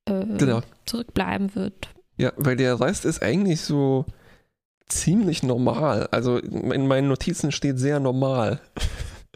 [0.06, 0.62] äh, genau.
[0.86, 1.90] zurückbleiben wird.
[2.18, 4.06] Ja, weil der Rest ist eigentlich so
[4.88, 6.08] ziemlich normal.
[6.12, 8.62] Also in meinen Notizen steht sehr normal.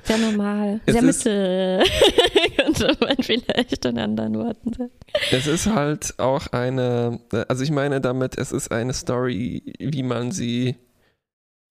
[0.03, 1.83] Sehr normal, es sehr mittel,
[2.57, 4.91] könnte man vielleicht in anderen Worten sagen.
[5.31, 10.31] Es ist halt auch eine, also ich meine damit, es ist eine Story, wie man
[10.31, 10.75] sie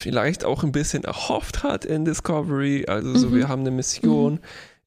[0.00, 2.86] vielleicht auch ein bisschen erhofft hat in Discovery.
[2.86, 3.34] Also so, mhm.
[3.34, 4.40] wir haben eine Mission, mhm.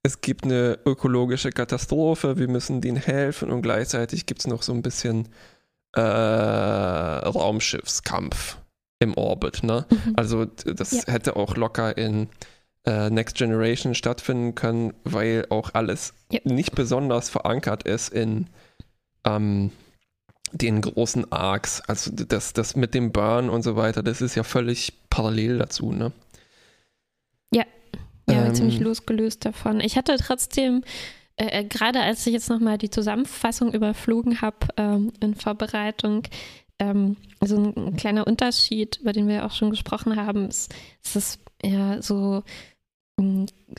[0.04, 4.74] es gibt eine ökologische Katastrophe, wir müssen denen helfen und gleichzeitig gibt es noch so
[4.74, 5.30] ein bisschen
[5.94, 8.58] äh, Raumschiffskampf
[9.00, 9.64] im Orbit.
[9.64, 9.86] Ne?
[9.90, 10.14] Mhm.
[10.16, 11.04] Also das ja.
[11.08, 12.30] hätte auch locker in
[12.86, 16.40] Next Generation stattfinden können, weil auch alles ja.
[16.44, 18.48] nicht besonders verankert ist in
[19.26, 19.72] ähm,
[20.52, 21.82] den großen Arcs.
[21.82, 25.92] Also das, das mit dem Burn und so weiter, das ist ja völlig parallel dazu,
[25.92, 26.12] ne?
[27.54, 27.66] Ja,
[28.30, 29.80] ja, ähm, ziemlich losgelöst davon.
[29.80, 30.84] Ich hatte trotzdem,
[31.36, 36.24] äh, äh gerade als ich jetzt nochmal die Zusammenfassung überflogen habe ähm, in Vorbereitung,
[36.80, 41.16] ähm, also ein, ein, kleiner Unterschied, über den wir auch schon gesprochen haben, ist, ist
[41.16, 42.44] es ja so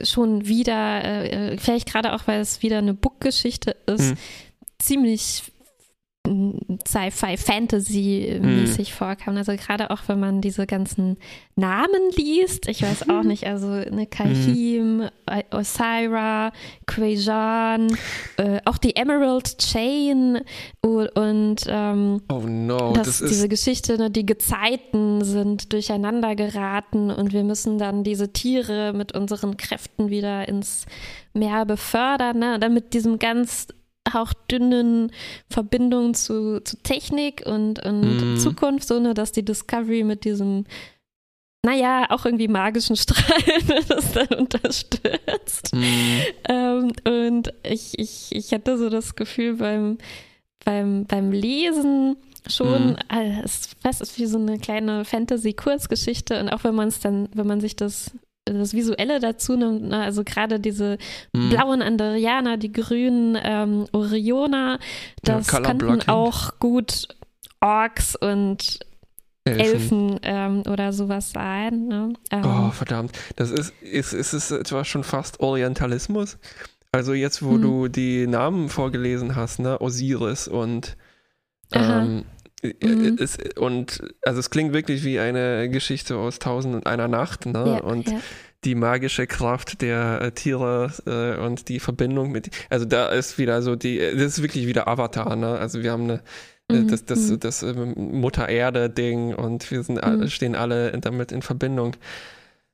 [0.02, 4.16] schon wieder, äh, vielleicht gerade auch, weil es wieder eine Book-Geschichte ist, mhm.
[4.78, 5.42] ziemlich
[6.86, 8.96] Sci-Fi-Fantasy-mäßig mm.
[8.96, 9.36] vorkam.
[9.36, 11.16] Also gerade auch, wenn man diese ganzen
[11.56, 15.08] Namen liest, ich weiß auch nicht, also eine Kahim, mm.
[15.50, 16.52] Osira,
[16.86, 17.96] Quajan,
[18.36, 20.40] äh, auch die Emerald Chain
[20.80, 27.32] und, und ähm, oh no, das diese Geschichte, ne, die Gezeiten sind durcheinander geraten und
[27.32, 30.84] wir müssen dann diese Tiere mit unseren Kräften wieder ins
[31.32, 32.54] Meer befördern, ne?
[32.54, 33.68] Und dann mit diesem ganz
[34.12, 35.12] hauchdünnen
[35.48, 38.36] Verbindung zu, zu Technik und, und mm.
[38.38, 40.64] Zukunft, so nur dass die Discovery mit diesem,
[41.64, 45.74] naja, auch irgendwie magischen Strahlen das dann unterstützt.
[45.74, 45.84] Mm.
[46.48, 49.98] Ähm, und ich, ich, ich hatte so das Gefühl beim,
[50.64, 52.96] beim, beim Lesen, schon, mm.
[53.08, 57.46] also es ist wie so eine kleine Fantasy-Kurzgeschichte und auch wenn man es dann, wenn
[57.46, 58.12] man sich das
[58.44, 60.02] das Visuelle dazu nimmt, ne?
[60.02, 60.98] also gerade diese
[61.32, 61.50] mhm.
[61.50, 64.78] blauen Andarianer, die grünen ähm, Orioner,
[65.22, 67.08] das ja, könnten auch gut
[67.60, 68.80] Orks und
[69.44, 71.88] Elfen, Elfen ähm, oder sowas sein.
[71.88, 72.12] Ne?
[72.30, 73.12] Ähm, oh, verdammt.
[73.36, 76.38] Das ist, ist, ist es etwa schon fast Orientalismus?
[76.92, 77.62] Also jetzt, wo mhm.
[77.62, 79.80] du die Namen vorgelesen hast, ne?
[79.80, 80.96] Osiris und
[81.72, 82.24] ähm,
[82.62, 83.16] mhm.
[83.18, 87.64] es, und also es klingt wirklich wie eine Geschichte aus Tausend und einer Nacht, ne?
[87.66, 88.20] Ja, und ja.
[88.64, 93.62] die magische Kraft der äh, Tiere äh, und die Verbindung mit, also da ist wieder
[93.62, 95.58] so die, das ist wirklich wieder Avatar, ne?
[95.58, 96.22] Also wir haben eine
[96.70, 96.88] äh, mhm.
[96.88, 97.40] das, das, mhm.
[97.40, 100.28] das, das ähm, Mutter Erde-Ding und wir sind alle, mhm.
[100.28, 101.96] stehen alle damit in Verbindung.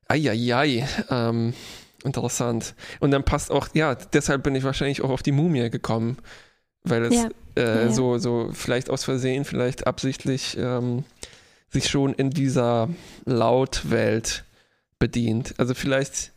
[0.09, 1.55] Eieiei, ähm,
[2.05, 2.75] interessant.
[3.01, 6.18] Und dann passt auch, ja, deshalb bin ich wahrscheinlich auch auf die Mumie gekommen
[6.88, 7.29] weil es ja.
[7.57, 11.05] Äh, ja, so, so vielleicht aus Versehen, vielleicht absichtlich ähm,
[11.70, 12.88] sich schon in dieser
[13.25, 14.44] Lautwelt
[14.99, 15.55] bedient.
[15.59, 16.33] Also vielleicht,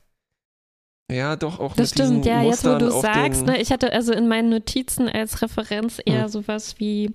[1.12, 4.28] Ja, doch, auch Das stimmt, ja, jetzt wo du sagst, ne, ich hatte also in
[4.28, 6.30] meinen Notizen als Referenz eher hm.
[6.30, 7.12] sowas wie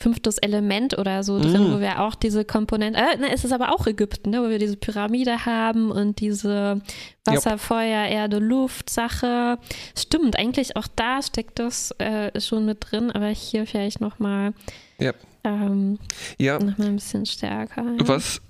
[0.00, 1.74] fünftes Element oder so drin, mm.
[1.74, 4.76] wo wir auch diese Komponente, äh, es ist aber auch Ägypten, ne, wo wir diese
[4.76, 6.80] Pyramide haben und diese
[7.24, 7.60] Wasser, yep.
[7.60, 9.58] Feuer, Erde, Luft Sache.
[9.96, 14.54] Stimmt, eigentlich auch da steckt das äh, schon mit drin, aber hier vielleicht nochmal
[15.00, 15.16] yep.
[15.44, 15.98] ähm,
[16.38, 16.58] ja.
[16.58, 17.84] noch ein bisschen stärker.
[17.84, 18.08] Ja.
[18.08, 18.40] Was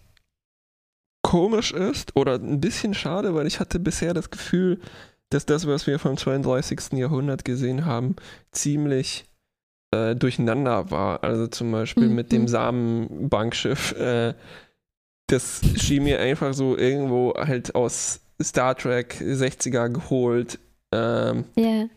[1.22, 4.80] komisch ist oder ein bisschen schade, weil ich hatte bisher das Gefühl,
[5.30, 6.92] dass das, was wir vom 32.
[6.92, 8.16] Jahrhundert gesehen haben,
[8.52, 9.29] ziemlich
[9.92, 11.24] äh, durcheinander war.
[11.24, 12.14] Also zum Beispiel mhm.
[12.14, 13.92] mit dem Samenbankschiff.
[13.92, 14.34] Äh,
[15.26, 20.58] das schien mir einfach so irgendwo halt aus Star Trek 60er geholt.
[20.92, 21.88] Ähm, yeah.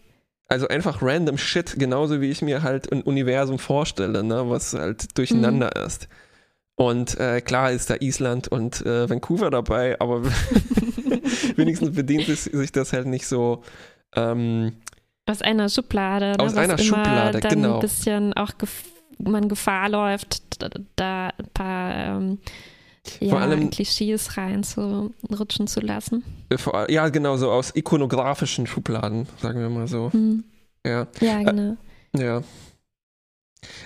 [0.47, 5.17] Also einfach random Shit, genauso wie ich mir halt ein Universum vorstelle, ne, was halt
[5.17, 5.85] durcheinander mhm.
[5.85, 6.07] ist.
[6.75, 10.23] Und äh, klar ist da Island und äh, Vancouver dabei, aber
[11.55, 13.63] wenigstens bedient sich das halt nicht so
[14.15, 14.73] ähm,
[15.25, 16.33] aus einer Schublade.
[16.37, 17.75] Ne, Aus einer Schublade, dann genau.
[17.75, 18.85] ein bisschen auch gef
[19.19, 20.41] man Gefahr läuft,
[20.95, 22.39] da, ein paar ähm,
[23.19, 26.23] ja, vor allem, Klischees reinzurutschen zu lassen.
[26.57, 30.11] Vor, ja, genau, so aus ikonografischen Schubladen, sagen wir mal so.
[30.11, 30.43] Hm.
[30.85, 31.07] Ja.
[31.21, 31.77] ja, genau.
[32.17, 32.41] Äh, ja.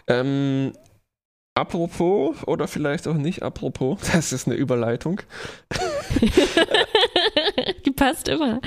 [0.08, 0.74] Ähm,
[1.54, 5.22] apropos, oder vielleicht auch nicht apropos, das ist eine Überleitung.
[7.86, 8.60] Die passt immer.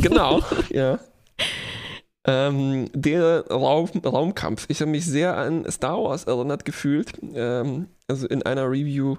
[0.00, 0.98] genau, ja.
[2.30, 4.66] Ähm, der Raum, Raumkampf.
[4.68, 7.12] Ich habe mich sehr an Star Wars erinnert gefühlt.
[7.34, 9.16] Ähm, also in einer Review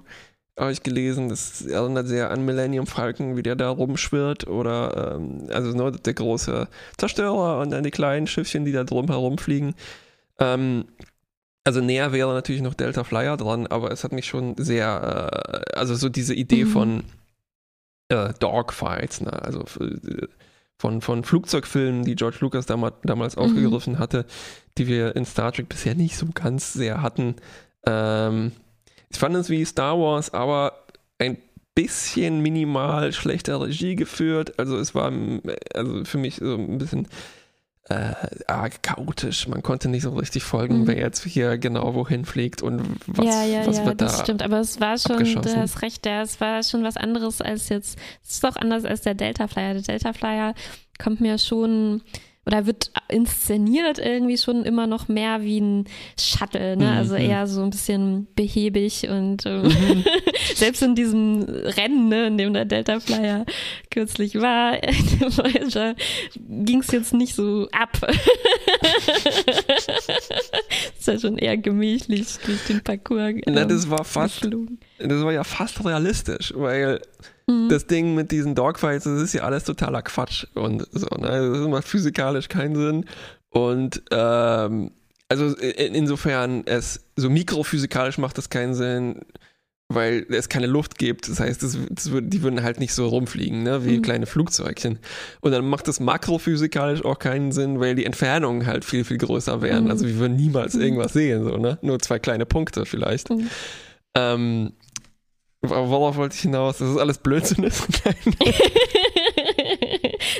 [0.58, 4.46] habe ich gelesen, das erinnert sehr an Millennium Falcon, wie der da rumschwirrt.
[4.46, 9.08] Oder ähm, also nur der große Zerstörer und dann die kleinen Schiffchen, die da drum
[9.08, 9.74] herum fliegen.
[10.38, 10.86] Ähm,
[11.64, 15.76] also näher wäre natürlich noch Delta Flyer dran, aber es hat mich schon sehr, äh,
[15.76, 16.70] also so diese Idee mhm.
[16.70, 17.04] von
[18.08, 19.32] äh, Dogfights, ne?
[19.42, 20.28] also äh,
[20.82, 23.42] von, von Flugzeugfilmen, die George Lucas damals, damals mhm.
[23.42, 24.26] aufgegriffen hatte,
[24.78, 27.36] die wir in Star Trek bisher nicht so ganz sehr hatten.
[27.86, 28.50] Ähm,
[29.08, 30.72] ich fand es wie Star Wars, aber
[31.18, 31.38] ein
[31.76, 34.58] bisschen minimal schlechter Regie geführt.
[34.58, 35.12] Also es war
[35.72, 37.06] also für mich so ein bisschen
[37.92, 38.14] äh,
[38.46, 39.48] arg chaotisch.
[39.48, 40.86] Man konnte nicht so richtig folgen, mhm.
[40.86, 44.42] wer jetzt hier genau wohin fliegt und was, ja, ja, was ja, wird das stimmt.
[44.42, 47.98] Aber es war schon, du hast recht, ja, es war schon was anderes als jetzt,
[48.22, 49.74] es ist doch anders als der Delta Flyer.
[49.74, 50.54] Der Delta Flyer
[50.98, 52.02] kommt mir schon
[52.44, 55.84] oder wird inszeniert irgendwie schon immer noch mehr wie ein
[56.18, 56.90] Shuttle, ne?
[56.90, 57.20] Also mhm.
[57.20, 60.04] eher so ein bisschen behäbig und äh, mhm.
[60.54, 63.46] selbst in diesem Rennen, ne, in dem der Delta Flyer
[63.90, 64.72] kürzlich war,
[65.20, 65.94] Voyager,
[66.48, 67.96] ging es jetzt nicht so ab.
[70.98, 73.34] ist ja schon eher gemächlich durch den Parcours.
[73.46, 74.80] Ähm, Na, das war fast, geflogen.
[74.98, 77.00] das war ja fast realistisch, weil
[77.46, 77.68] Mhm.
[77.68, 81.50] Das Ding mit diesen Dogfights, das ist ja alles totaler Quatsch und so, ne?
[81.52, 83.04] Das macht physikalisch keinen Sinn.
[83.50, 84.90] Und ähm,
[85.28, 89.20] also insofern, es so mikrophysikalisch macht das keinen Sinn,
[89.88, 91.28] weil es keine Luft gibt.
[91.28, 93.84] Das heißt, das, das die würden halt nicht so rumfliegen, ne?
[93.84, 94.02] wie mhm.
[94.02, 94.98] kleine Flugzeugchen.
[95.40, 99.62] Und dann macht das makrophysikalisch auch keinen Sinn, weil die Entfernungen halt viel, viel größer
[99.62, 99.84] wären.
[99.84, 99.90] Mhm.
[99.90, 100.82] Also wir würden niemals mhm.
[100.82, 101.78] irgendwas sehen, so, ne?
[101.82, 103.30] Nur zwei kleine Punkte vielleicht.
[103.30, 103.48] Mhm.
[104.14, 104.72] Ähm,
[105.62, 106.78] Worauf wollte ich hinaus?
[106.78, 107.86] Das ist alles Blödsinn ist.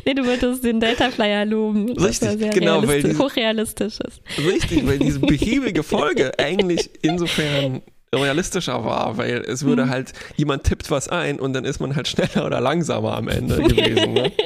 [0.05, 1.97] nee, du wolltest den Delta Flyer loben.
[1.97, 4.21] Richtig, genau, weil diese, hochrealistisch ist.
[4.45, 7.83] Richtig, weil diese behäbige Folge eigentlich insofern
[8.13, 9.91] realistischer war, weil es würde mhm.
[9.91, 13.63] halt, jemand tippt was ein und dann ist man halt schneller oder langsamer am Ende
[13.63, 14.15] gewesen.
[14.15, 14.33] Ne?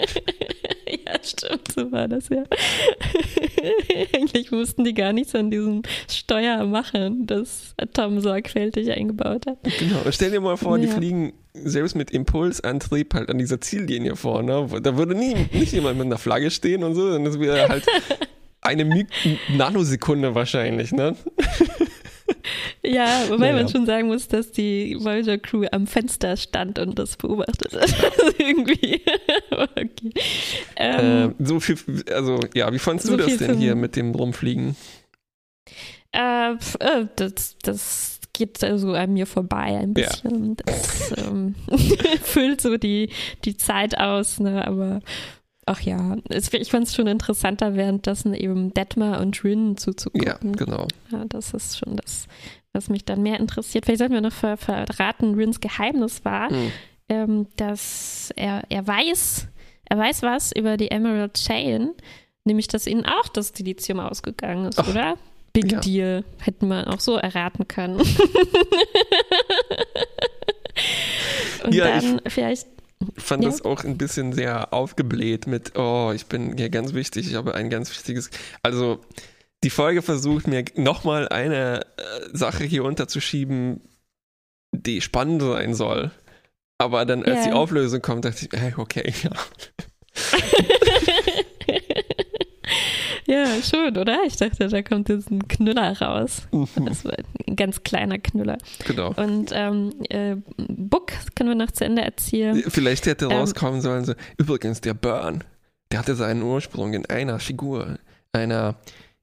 [1.07, 2.43] Ja, stimmt, so war das ja.
[4.15, 9.59] Eigentlich mussten die gar nichts an diesem Steuer machen, das Tom sorgfältig eingebaut hat.
[9.79, 10.87] Genau, stell dir mal vor, ja.
[10.87, 14.69] die fliegen selbst mit Impulsantrieb halt an dieser Ziellinie vorne.
[14.83, 17.87] Da würde nie, nicht jemand mit einer Flagge stehen und so, sondern das wäre halt
[18.61, 19.07] eine
[19.57, 21.17] Nanosekunde wahrscheinlich, ne?
[22.87, 23.63] Ja, wobei naja.
[23.63, 27.83] man schon sagen muss, dass die Voyager Crew am Fenster stand und das beobachtet hat.
[27.83, 29.03] Also irgendwie.
[29.51, 30.13] okay.
[30.77, 31.77] Ähm, äh, so viel,
[32.13, 34.77] also ja, wie fandest so du das denn hier mit dem Rumfliegen?
[36.13, 40.51] Äh, äh, das, das geht so an mir vorbei ein bisschen.
[40.51, 40.55] Ja.
[40.65, 41.55] Das ähm,
[42.23, 43.11] füllt so die,
[43.45, 44.67] die Zeit aus, ne?
[44.67, 45.01] aber
[45.67, 50.27] ach ja, ich fand es schon interessanter, währenddessen eben Detmar und Rin zuzugucken.
[50.27, 50.87] Ja, genau.
[51.11, 52.29] Ja, das ist schon das,
[52.77, 53.87] was mich dann mehr interessiert.
[53.87, 56.73] Vielleicht sollten wir noch ver verraten, Rins Geheimnis war, mhm.
[57.09, 59.49] ähm, dass er, er weiß,
[59.87, 61.91] er weiß was über die Emerald Chain,
[62.45, 65.17] nämlich, dass ihnen auch das Dilithium ausgegangen ist, Ach, oder?
[65.53, 65.81] Big ja.
[65.81, 66.25] Deal.
[66.39, 67.97] Hätten wir auch so erraten können.
[71.65, 72.69] Und ja, dann vielleicht
[73.17, 73.51] Ich fand ja.
[73.51, 77.55] das auch ein bisschen sehr aufgebläht mit, oh, ich bin hier ganz wichtig, ich habe
[77.55, 78.31] ein ganz wichtiges.
[78.63, 79.01] Also,
[79.65, 81.83] die Folge versucht mir nochmal eine äh,
[82.33, 83.81] Sache hier unterzuschieben,
[84.73, 86.11] die spannend sein soll.
[86.79, 87.47] Aber dann, als yeah.
[87.47, 89.31] die Auflösung kommt, dachte ich, hey, okay, ja.
[93.27, 94.19] ja, schon, oder?
[94.27, 96.47] Ich dachte, da kommt jetzt ein Knüller raus.
[96.53, 96.69] Mhm.
[96.85, 97.15] Das war
[97.49, 98.59] ein ganz kleiner Knüller.
[98.87, 99.15] Genau.
[99.17, 102.63] Und ähm, äh, Book können wir noch zu Ende erzählen.
[102.69, 105.45] Vielleicht hätte ähm, rauskommen sollen, so, übrigens, der Burn,
[105.91, 107.99] der hatte seinen Ursprung in einer Figur,
[108.33, 108.77] einer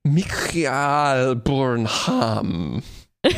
[0.03, 2.83] Michael Burnham.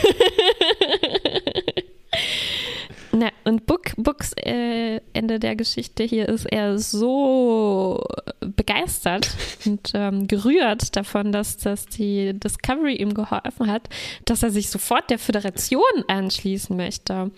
[3.12, 8.04] Na, und Book, Books äh, Ende der Geschichte hier ist er so
[8.39, 9.30] begeistert
[9.65, 13.88] und ähm, gerührt davon, dass, dass die Discovery ihm geholfen hat,
[14.25, 17.32] dass er sich sofort der Föderation anschließen möchte.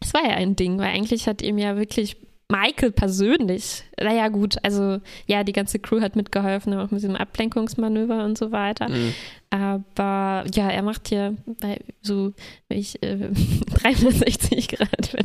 [0.00, 2.16] Das war ja ein Ding, weil eigentlich hat ihm ja wirklich
[2.50, 8.24] Michael persönlich, naja gut, also ja, die ganze Crew hat mitgeholfen, auch mit diesem Ablenkungsmanöver
[8.24, 8.88] und so weiter.
[8.88, 9.14] Mhm.
[9.50, 12.32] Aber ja, er macht hier bei so
[12.68, 13.16] ich, äh,
[13.74, 15.16] 360 Grad.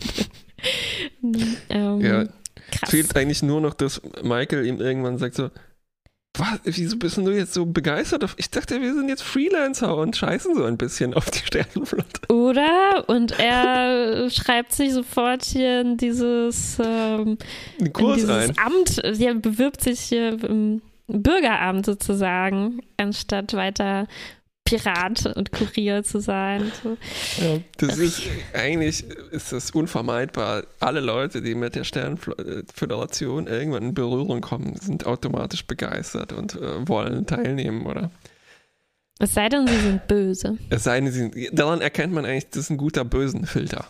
[1.70, 2.26] ähm, ja.
[2.72, 2.90] Krass.
[2.90, 5.50] Fehlt eigentlich nur noch, dass Michael ihm irgendwann sagt so,
[6.38, 8.26] was, wieso bist du jetzt so begeistert?
[8.38, 12.34] Ich dachte, wir sind jetzt Freelancer und scheißen so ein bisschen auf die Sternenflotte.
[12.34, 13.04] Oder?
[13.08, 17.38] Und er schreibt sich sofort hier in dieses, ähm,
[17.78, 18.54] in dieses ein.
[18.58, 24.08] Amt, er bewirbt sich hier im Bürgeramt sozusagen, anstatt weiter
[24.66, 26.72] Pirat und Kurier zu sein.
[26.84, 26.98] So.
[27.44, 30.64] Ja, das ist eigentlich ist das unvermeidbar.
[30.80, 36.88] Alle Leute, die mit der Sternföderation irgendwann in Berührung kommen, sind automatisch begeistert und äh,
[36.88, 38.10] wollen teilnehmen, oder?
[39.20, 40.58] Es sei denn, sie sind böse.
[40.72, 43.86] Es sei denn, sie sind, daran erkennt man eigentlich, das ist ein guter Bösenfilter.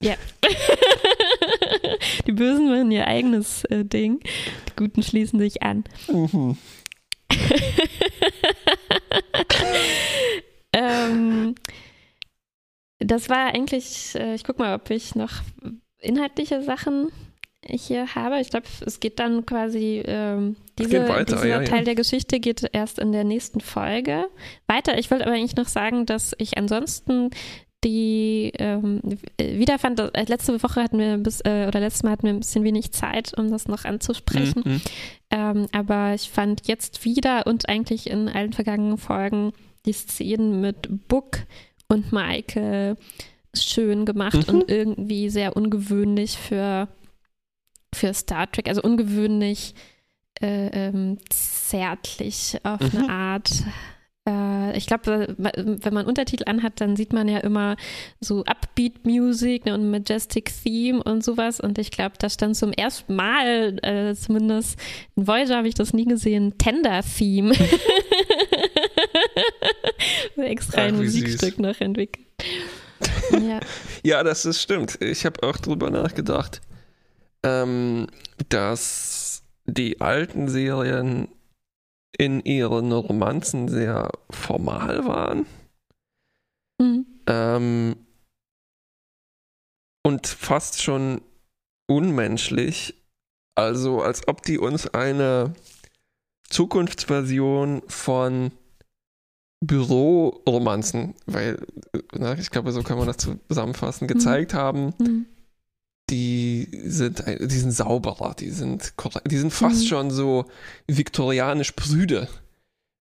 [0.00, 0.14] Ja.
[2.26, 4.20] die Bösen machen ihr eigenes äh, Ding.
[4.68, 5.84] Die Guten schließen sich an.
[6.08, 6.56] Mhm.
[10.72, 11.54] ähm,
[12.98, 15.32] das war eigentlich, äh, ich guck mal, ob ich noch
[15.98, 17.08] inhaltliche Sachen
[17.66, 18.40] hier habe.
[18.40, 21.84] Ich glaube, es geht dann quasi, ähm, diese, weiter, dieser ja, Teil ja.
[21.84, 24.26] der Geschichte geht erst in der nächsten Folge
[24.66, 24.98] weiter.
[24.98, 27.30] Ich wollte aber eigentlich noch sagen, dass ich ansonsten
[27.82, 29.00] die ähm,
[29.40, 32.40] wieder fand, äh, letzte Woche hatten wir bis, äh, oder letztes Mal hatten wir ein
[32.40, 34.62] bisschen wenig Zeit, um das noch anzusprechen.
[34.64, 34.80] Mhm.
[35.30, 39.52] Ähm, aber ich fand jetzt wieder und eigentlich in allen vergangenen Folgen
[39.86, 41.40] die Szenen mit Book
[41.88, 42.96] und Michael
[43.54, 44.54] schön gemacht mhm.
[44.54, 46.88] und irgendwie sehr ungewöhnlich für,
[47.94, 49.74] für Star Trek, also ungewöhnlich
[50.40, 52.98] äh, ähm, zärtlich auf mhm.
[52.98, 53.50] eine Art
[54.28, 57.76] äh, ich glaube, wenn man Untertitel anhat, dann sieht man ja immer
[58.20, 61.60] so Upbeat Music ne, und Majestic Theme und sowas.
[61.60, 64.78] Und ich glaube, da stand zum ersten Mal, äh, zumindest
[65.16, 67.54] in Voyager habe ich das nie gesehen, Tender Theme.
[70.36, 72.26] extra ein Musikstück noch entwickelt.
[73.32, 73.60] ja.
[74.02, 75.00] ja, das ist stimmt.
[75.00, 76.60] Ich habe auch drüber nachgedacht,
[77.42, 78.06] ähm,
[78.48, 81.28] dass die alten Serien
[82.18, 85.46] in ihren Romanzen sehr formal waren.
[86.78, 87.06] Mhm.
[87.26, 87.96] Ähm,
[90.02, 91.22] und fast schon
[91.86, 92.94] unmenschlich.
[93.54, 95.54] Also als ob die uns eine
[96.48, 98.52] Zukunftsversion von
[99.60, 101.58] Büroromanzen, weil,
[102.16, 103.18] na, ich glaube, so kann man das
[103.48, 104.08] zusammenfassen, mhm.
[104.08, 104.58] gezeigt mhm.
[104.58, 105.26] haben, mhm
[106.10, 108.92] die sind, die sind sauberer, die sind,
[109.30, 109.86] die sind fast mhm.
[109.86, 110.44] schon so
[110.86, 112.28] viktorianisch prüde.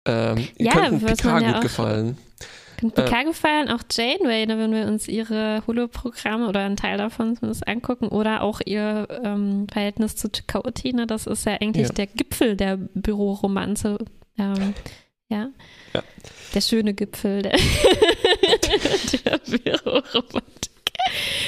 [0.08, 2.18] Ähm, ja, könnten Picard ja gut gefallen.
[2.78, 7.36] Könnte Picard äh, gefallen, auch Janeway, wenn wir uns ihre Holoprogramme oder einen Teil davon
[7.36, 11.94] zumindest angucken oder auch ihr ähm, Verhältnis zu Chakotay, ne, das ist ja eigentlich ja.
[11.94, 13.98] der Gipfel der Büroromanze.
[14.38, 14.74] Ähm,
[15.30, 15.50] ja?
[15.94, 16.04] ja?
[16.56, 17.52] Der schöne Gipfel der,
[19.26, 20.72] der Büroromantik.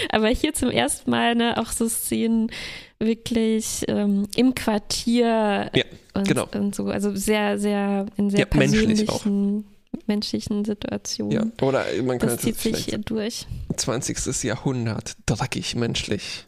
[0.09, 2.51] Aber hier zum ersten Mal ne, auch so Szenen
[2.99, 6.47] wirklich ähm, im Quartier ja, und, genau.
[6.53, 6.87] und so.
[6.87, 9.65] Also sehr, sehr in sehr ja, persönlichen
[10.05, 11.53] menschlichen Situationen.
[11.59, 13.47] Ja, oder man das zieht sich hier durch.
[13.75, 14.43] 20.
[14.43, 16.45] Jahrhundert, dreckig menschlich.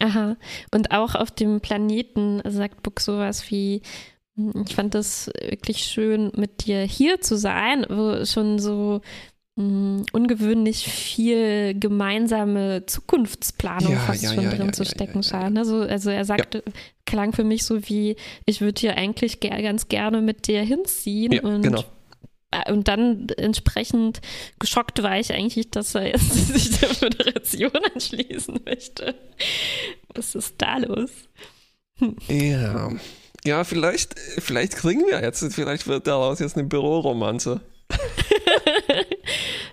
[0.00, 0.36] Aha.
[0.72, 3.82] Und auch auf dem Planeten sagt Buck sowas wie,
[4.66, 9.00] ich fand das wirklich schön, mit dir hier zu sein, wo schon so
[9.56, 15.58] mh, ungewöhnlich viel gemeinsame Zukunftsplanung ja, fast ja, schon ja, drin zu stecken scheint.
[15.58, 16.62] Also, also er sagte,
[17.04, 18.16] klang für mich so wie,
[18.46, 21.84] ich würde hier eigentlich ger ganz gerne mit dir hinziehen und genau.
[22.50, 24.20] Äh, und dann entsprechend
[24.58, 29.14] geschockt war ich eigentlich, dass er jetzt sich der Föderation anschließen möchte.
[30.14, 31.10] Was ist da los?
[32.28, 32.90] Ja.
[33.44, 37.60] Ja, vielleicht, vielleicht kriegen wir jetzt, vielleicht wird daraus jetzt eine Büroromanze.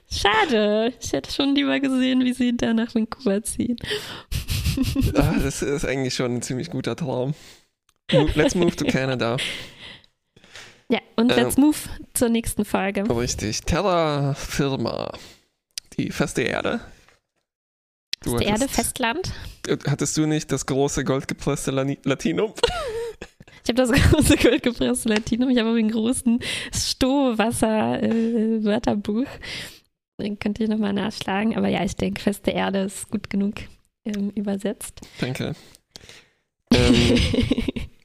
[0.09, 0.93] Schade.
[1.01, 3.78] Ich hätte schon lieber gesehen, wie sie da nach Vancouver ziehen.
[5.16, 7.34] ah, das ist eigentlich schon ein ziemlich guter Traum.
[8.11, 9.38] Let's move to Canada.
[10.88, 11.78] Ja, und ähm, let's move
[12.13, 13.09] zur nächsten Folge.
[13.09, 13.61] Richtig.
[13.61, 15.11] Terra Firma.
[15.97, 16.80] Die feste Erde.
[18.22, 19.32] Du feste Erde, Festland.
[19.88, 22.53] Hattest du nicht das große goldgepresste Latinum?
[23.66, 25.49] Ich habe das große goldgepresste Latinum.
[25.49, 26.39] Ich habe auch ein großen
[26.72, 29.26] Stohwasser-Wörterbuch.
[30.20, 31.57] Äh, Den könnt ihr nochmal nachschlagen.
[31.57, 33.55] Aber ja, ich denke, feste Erde ist gut genug
[34.05, 35.01] ähm, übersetzt.
[35.20, 35.55] Danke.
[36.74, 37.20] Ähm,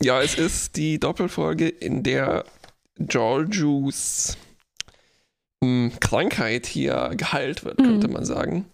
[0.03, 2.45] ja, es ist die Doppelfolge, in der
[2.99, 4.37] Georgius
[5.65, 8.13] hm, Krankheit hier geheilt wird, könnte mhm.
[8.13, 8.67] man sagen.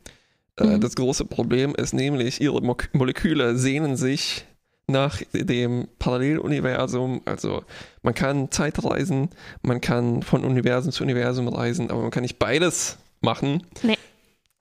[0.58, 0.80] Äh, mhm.
[0.80, 4.44] Das große Problem ist nämlich, ihre Mo Moleküle sehnen sich
[4.88, 7.22] nach dem Paralleluniversum.
[7.24, 7.64] Also
[8.02, 9.30] man kann Zeitreisen,
[9.62, 13.62] man kann von Universum zu Universum reisen, aber man kann nicht beides machen.
[13.82, 13.98] Nee.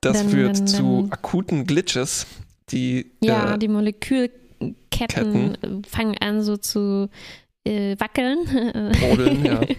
[0.00, 2.26] Das dann, führt dann, zu akuten Glitches,
[2.70, 3.12] die.
[3.20, 5.84] Ja, äh, die Molekülketten Ketten.
[5.84, 7.08] fangen an so zu
[7.66, 8.44] äh, wackeln.
[9.00, 9.60] Brodeln, ja.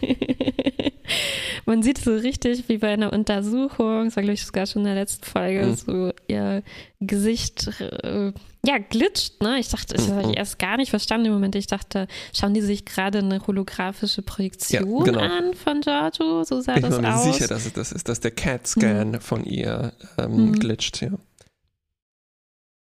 [1.65, 4.85] Man sieht so richtig wie bei einer Untersuchung, das war glaube ich sogar schon in
[4.87, 5.75] der letzten Folge, mhm.
[5.75, 6.63] so ihr
[6.99, 8.31] Gesicht äh,
[8.65, 9.59] ja, glitscht, ne?
[9.59, 10.33] Ich dachte, ich habe mhm.
[10.33, 11.55] erst gar nicht verstanden im Moment.
[11.55, 15.19] Ich dachte, schauen die sich gerade eine holographische Projektion ja, genau.
[15.19, 16.43] an von Giorgio?
[16.43, 16.99] So sah ich das aus.
[16.99, 19.21] Ich bin mir sicher, dass es das ist, dass der CAT-Scan mhm.
[19.21, 20.59] von ihr ähm, mhm.
[20.59, 21.11] glitscht, ja.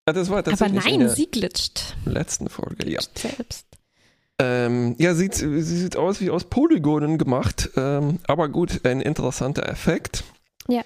[0.09, 0.13] ja.
[0.13, 1.97] Das war tatsächlich Aber nein, sie glitscht.
[2.07, 3.01] Letzten Folge, ja.
[3.15, 3.67] Selbst.
[4.39, 9.67] Ähm, ja, sieht, sie sieht aus wie aus Polygonen gemacht, ähm, aber gut, ein interessanter
[9.69, 10.25] Effekt.
[10.69, 10.83] Ja.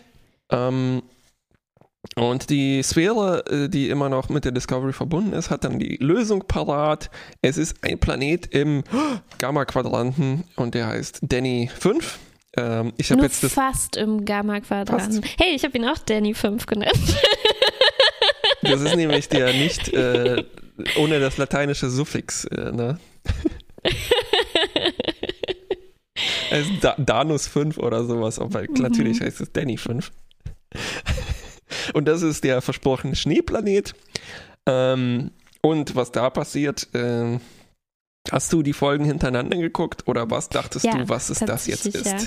[0.51, 1.03] Ähm,
[2.17, 5.97] und die Sphäre, äh, die immer noch mit der Discovery verbunden ist, hat dann die
[5.97, 7.11] Lösung parat.
[7.43, 8.85] Es ist ein Planet im
[9.39, 12.19] Gamma-Quadranten und der heißt Danny 5.
[12.57, 15.23] Ähm, ich habe jetzt das fast im Gamma-Quadranten.
[15.39, 16.99] Hey, ich habe ihn auch Danny 5 genannt.
[18.63, 20.45] Das ist nämlich der nicht äh,
[20.97, 22.99] ohne das lateinische Suffix, äh, ne?
[26.51, 28.75] es ist da Danus 5 oder sowas, aber mhm.
[28.75, 30.11] natürlich heißt es Danny 5.
[31.95, 33.95] Und das ist der versprochene Schneeplanet.
[34.67, 35.31] Ähm,
[35.63, 37.39] und was da passiert, äh,
[38.31, 41.87] hast du die Folgen hintereinander geguckt oder was dachtest ja, du, was es das jetzt
[41.87, 42.07] ist?
[42.07, 42.19] Ja.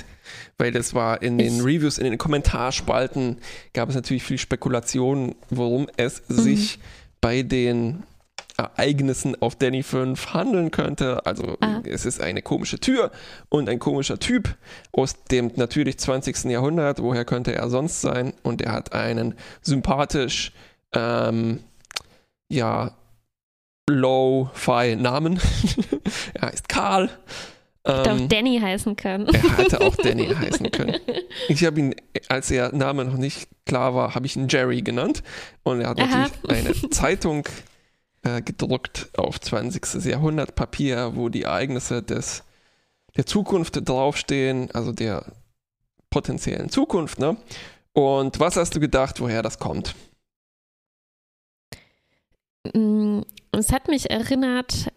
[0.58, 3.38] Weil das war in den ich, Reviews, in den Kommentarspalten
[3.72, 6.34] gab es natürlich viel Spekulation, worum es mhm.
[6.34, 6.78] sich
[7.20, 8.02] bei den
[8.56, 11.26] Ereignissen auf Danny 5 handeln könnte.
[11.26, 11.80] Also ah.
[11.84, 13.10] es ist eine komische Tür
[13.48, 14.56] und ein komischer Typ
[14.92, 16.44] aus dem natürlich 20.
[16.44, 17.02] Jahrhundert.
[17.02, 18.32] Woher könnte er sonst sein?
[18.42, 20.52] Und er hat einen sympathisch,
[20.92, 21.60] ähm,
[22.48, 22.92] ja,
[23.90, 25.40] Low-Fi-Namen.
[26.34, 27.10] er heißt Karl.
[27.86, 29.26] Hätte ähm, auch Danny heißen können.
[29.26, 30.96] Er hätte auch Danny heißen können.
[31.48, 31.94] Ich habe ihn,
[32.28, 35.22] als der Name noch nicht klar war, habe ich ihn Jerry genannt.
[35.64, 36.28] Und er hat Aha.
[36.28, 37.46] natürlich eine Zeitung
[38.24, 40.04] äh, gedruckt auf 20.
[40.04, 42.42] Jahrhundert Papier, wo die Ereignisse des,
[43.16, 45.32] der Zukunft draufstehen, also der
[46.10, 47.18] potenziellen Zukunft.
[47.18, 47.36] Ne?
[47.92, 49.94] Und was hast du gedacht, woher das kommt?
[52.72, 53.20] Mm,
[53.52, 54.90] es hat mich erinnert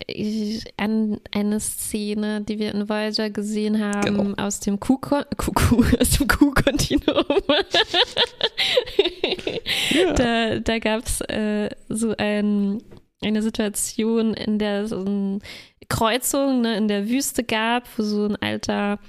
[0.77, 4.41] an eine Szene, die wir in Voyager gesehen haben genau.
[4.41, 7.25] aus dem Kuh-Kontinuum.
[9.91, 10.13] ja.
[10.13, 12.81] Da, da gab es äh, so ein
[13.21, 15.39] eine Situation, in der es eine
[15.89, 18.99] Kreuzung ne, in der Wüste gab, wo so ein alter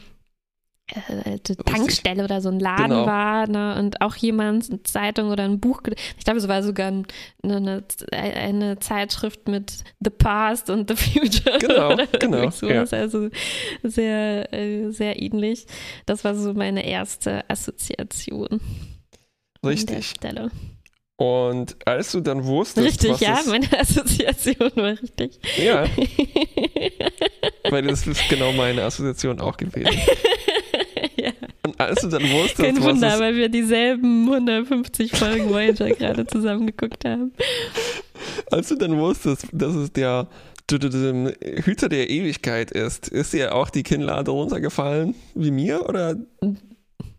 [0.90, 3.06] äh, Tankstelle oder so ein Laden genau.
[3.06, 5.82] war ne, und auch jemand eine Zeitung oder ein Buch,
[6.16, 7.04] ich glaube, es war sogar eine,
[7.42, 11.58] eine, eine, Zeitschrift mit The Past und The Future.
[11.58, 12.50] Genau, genau.
[12.50, 12.68] So.
[12.68, 12.84] Ja.
[12.84, 13.28] Also
[13.82, 15.66] sehr, äh, sehr ähnlich.
[16.06, 18.60] Das war so meine erste Assoziation.
[19.64, 19.88] Richtig.
[19.88, 20.50] An der Stelle.
[21.18, 22.86] Und als du dann wusstest.
[22.86, 25.40] Richtig, ja, meine Assoziation war richtig.
[25.56, 25.84] Ja.
[27.70, 29.90] weil das ist genau meine Assoziation auch gewesen.
[31.16, 31.32] ja.
[31.66, 32.62] Und als du dann wusstest.
[32.62, 37.32] Kein Wunder, es, weil wir dieselben 150 Folgen Voyager gerade zusammengeguckt haben.
[38.52, 40.28] Als du dann wusstest, dass es der
[40.70, 46.14] Hüter der Ewigkeit ist, ist dir auch die Kinnlade runtergefallen wie mir oder?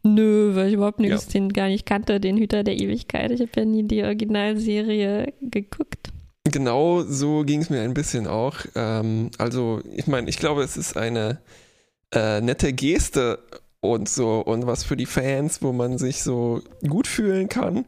[0.04, 1.32] Nö, weil ich überhaupt nichts ja.
[1.32, 3.32] den gar nicht kannte, den Hüter der Ewigkeit.
[3.32, 6.12] Ich habe ja nie die Originalserie geguckt.
[6.46, 8.56] Genau so ging es mir ein bisschen auch.
[8.76, 11.40] Ähm, also, ich meine, ich glaube, es ist eine
[12.14, 13.40] äh, nette Geste
[13.82, 17.86] und so und was für die Fans, wo man sich so gut fühlen kann.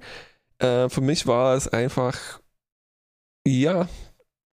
[0.59, 2.41] Äh, für mich war es einfach
[3.47, 3.87] ja,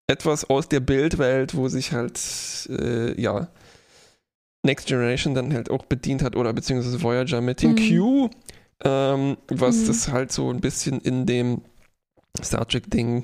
[0.08, 2.20] etwas aus der Bildwelt, wo sich halt,
[2.70, 3.50] äh, ja,
[4.68, 7.76] Next Generation dann halt auch bedient hat oder beziehungsweise Voyager mit den mhm.
[7.76, 8.30] Q,
[8.84, 9.88] ähm, was mhm.
[9.88, 11.62] das halt so ein bisschen in dem
[12.44, 13.24] Star Trek-Ding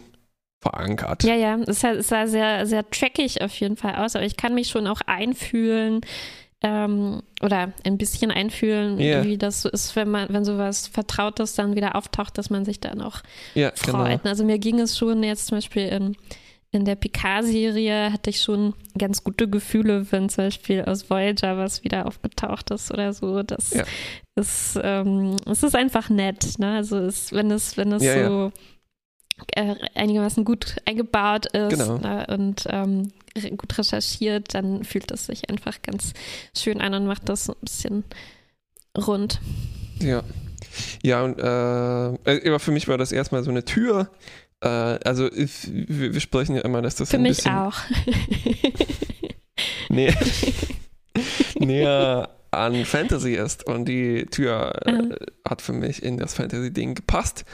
[0.59, 1.23] verankert.
[1.23, 4.69] Ja, ja, es sah sehr, sehr trackig auf jeden Fall aus, aber ich kann mich
[4.69, 6.01] schon auch einfühlen
[6.63, 9.23] ähm, oder ein bisschen einfühlen, yeah.
[9.23, 12.79] wie das so ist, wenn man, wenn sowas Vertrautes dann wieder auftaucht, dass man sich
[12.79, 13.19] dann auch
[13.53, 14.21] ja, freut.
[14.21, 14.29] Genau.
[14.29, 16.15] Also mir ging es schon jetzt zum Beispiel in
[16.73, 21.83] in der Picard-Serie hatte ich schon ganz gute Gefühle, wenn zum Beispiel aus Voyager was
[21.83, 23.43] wieder aufgetaucht ist oder so.
[23.43, 23.83] Das ja.
[24.35, 26.57] ist, ähm, es ist einfach nett.
[26.57, 26.75] Ne?
[26.75, 28.51] Also es, wenn es, wenn es ja, so.
[29.55, 31.97] Äh, einigermaßen gut eingebaut ist genau.
[31.97, 32.25] ne?
[32.29, 33.11] und ähm,
[33.57, 36.13] gut recherchiert, dann fühlt es sich einfach ganz
[36.55, 38.03] schön an und macht das so ein bisschen
[38.97, 39.39] rund.
[39.99, 40.23] Ja.
[41.03, 44.09] Ja, und äh, aber für mich war das erstmal so eine Tür,
[44.63, 47.77] äh, also ich, wir, wir, sprechen ja immer, dass das Für ein mich bisschen auch.
[49.89, 50.15] näher,
[51.59, 55.15] näher an Fantasy ist und die Tür äh,
[55.47, 57.45] hat für mich in das Fantasy-Ding gepasst.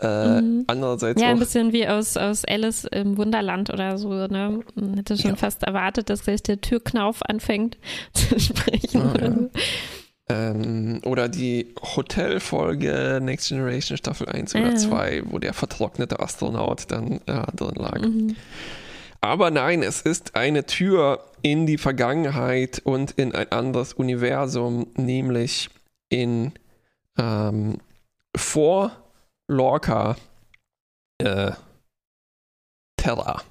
[0.00, 0.64] Äh, mhm.
[0.68, 4.08] Andererseits ja, auch, ein bisschen wie aus, aus Alice im Wunderland oder so.
[4.08, 4.60] Ne?
[4.74, 5.36] Man hätte schon ja.
[5.36, 7.78] fast erwartet, dass gleich der Türknauf anfängt
[8.14, 9.02] zu sprechen.
[9.02, 9.32] Oh, ja.
[9.32, 9.50] so.
[10.30, 17.20] Ähm, oder die Hotelfolge Next Generation Staffel 1 oder 2, wo der vertrocknete Astronaut dann
[17.26, 18.00] äh, drin lag.
[18.00, 18.36] Mhm.
[19.20, 25.70] Aber nein, es ist eine Tür in die Vergangenheit und in ein anderes Universum, nämlich
[26.08, 26.52] in
[27.18, 27.78] ähm,
[28.36, 28.92] vor
[29.48, 30.16] Lorca
[31.18, 31.52] äh,
[32.96, 33.42] Terra.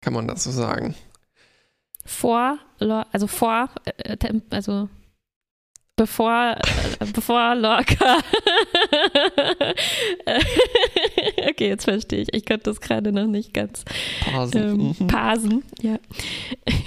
[0.00, 0.94] Kann man das so sagen?
[2.04, 4.16] Vor, also vor, äh,
[4.50, 4.88] also
[5.98, 6.56] bevor,
[7.00, 8.16] äh, bevor Lorca.
[11.50, 12.28] okay, jetzt verstehe ich.
[12.32, 13.84] Ich konnte das gerade noch nicht ganz
[14.24, 14.62] parsen.
[14.62, 15.06] Ähm, mhm.
[15.08, 15.98] parsen, ja.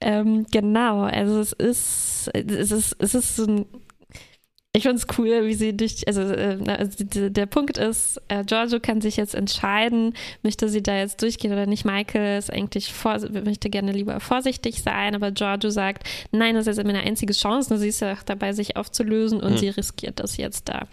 [0.00, 3.66] ähm, genau, also es ist, es ist, es ist so ein
[4.76, 8.78] ich finde es cool, wie sie durch, also, äh, also der Punkt ist, äh, Giorgio
[8.78, 10.12] kann sich jetzt entscheiden,
[10.42, 11.86] möchte sie da jetzt durchgehen oder nicht.
[11.86, 16.76] Michael ist eigentlich vor, möchte gerne lieber vorsichtig sein, aber Giorgio sagt, nein, das ist
[16.76, 17.72] jetzt meine einzige Chance.
[17.72, 19.58] Und sie ist ja dabei, sich aufzulösen und mhm.
[19.58, 20.86] sie riskiert das jetzt da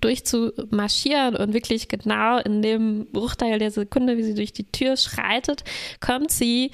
[0.00, 5.64] durchzumarschieren und wirklich genau in dem Bruchteil der Sekunde, wie sie durch die Tür schreitet,
[6.00, 6.70] kommt sie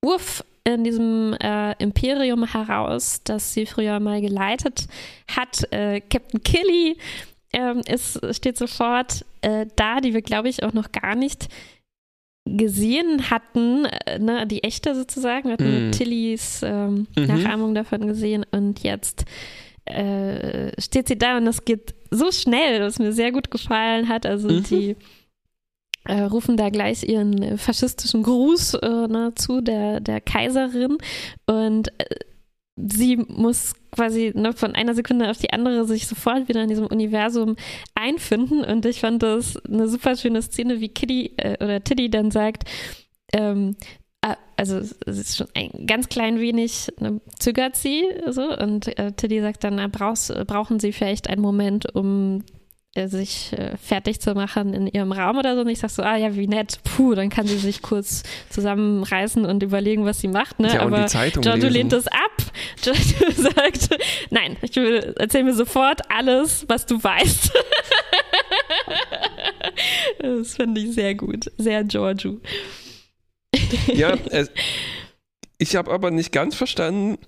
[0.00, 4.86] uff in diesem äh, Imperium heraus, das sie früher mal geleitet
[5.28, 5.70] hat.
[5.72, 6.96] Äh, Captain Killy
[7.52, 11.48] ähm, ist, steht sofort äh, da, die wir, glaube ich, auch noch gar nicht
[12.44, 15.48] gesehen hatten, äh, ne, die echte sozusagen.
[15.48, 15.92] Wir hatten mm.
[15.92, 17.26] Tillys ähm, mhm.
[17.26, 19.24] Nachahmung davon gesehen und jetzt
[19.84, 24.26] äh, steht sie da und das geht so schnell, was mir sehr gut gefallen hat.
[24.26, 24.62] Also mhm.
[24.64, 24.96] die
[26.08, 30.96] äh, rufen da gleich ihren äh, faschistischen Gruß äh, ne, zu der, der Kaiserin.
[31.46, 32.16] Und äh,
[32.76, 36.86] sie muss quasi ne, von einer Sekunde auf die andere sich sofort wieder in diesem
[36.86, 37.56] Universum
[37.94, 38.64] einfinden.
[38.64, 42.64] Und ich fand das eine super schöne Szene, wie Kitty äh, oder Tiddy dann sagt,
[43.34, 43.76] ähm,
[44.22, 48.56] ah, also es ist schon ein ganz klein wenig ne, zögert sie so.
[48.56, 52.44] Und äh, Tiddy sagt dann, na, brauchst, brauchen sie vielleicht einen Moment, um
[52.94, 55.60] sich äh, fertig zu machen in ihrem Raum oder so.
[55.60, 59.44] Und ich sag so, ah ja, wie nett, puh, dann kann sie sich kurz zusammenreißen
[59.44, 60.58] und überlegen, was sie macht.
[60.58, 60.74] Ne?
[60.74, 62.36] Ja, Aber Giorgio lehnt es ab.
[62.82, 63.90] Giorgio sagt,
[64.30, 67.52] nein, ich will, erzähl mir sofort alles, was du weißt.
[70.18, 71.50] das finde ich sehr gut.
[71.56, 72.40] Sehr Giorgio.
[73.86, 74.50] ja, es,
[75.58, 77.18] ich habe aber nicht ganz verstanden,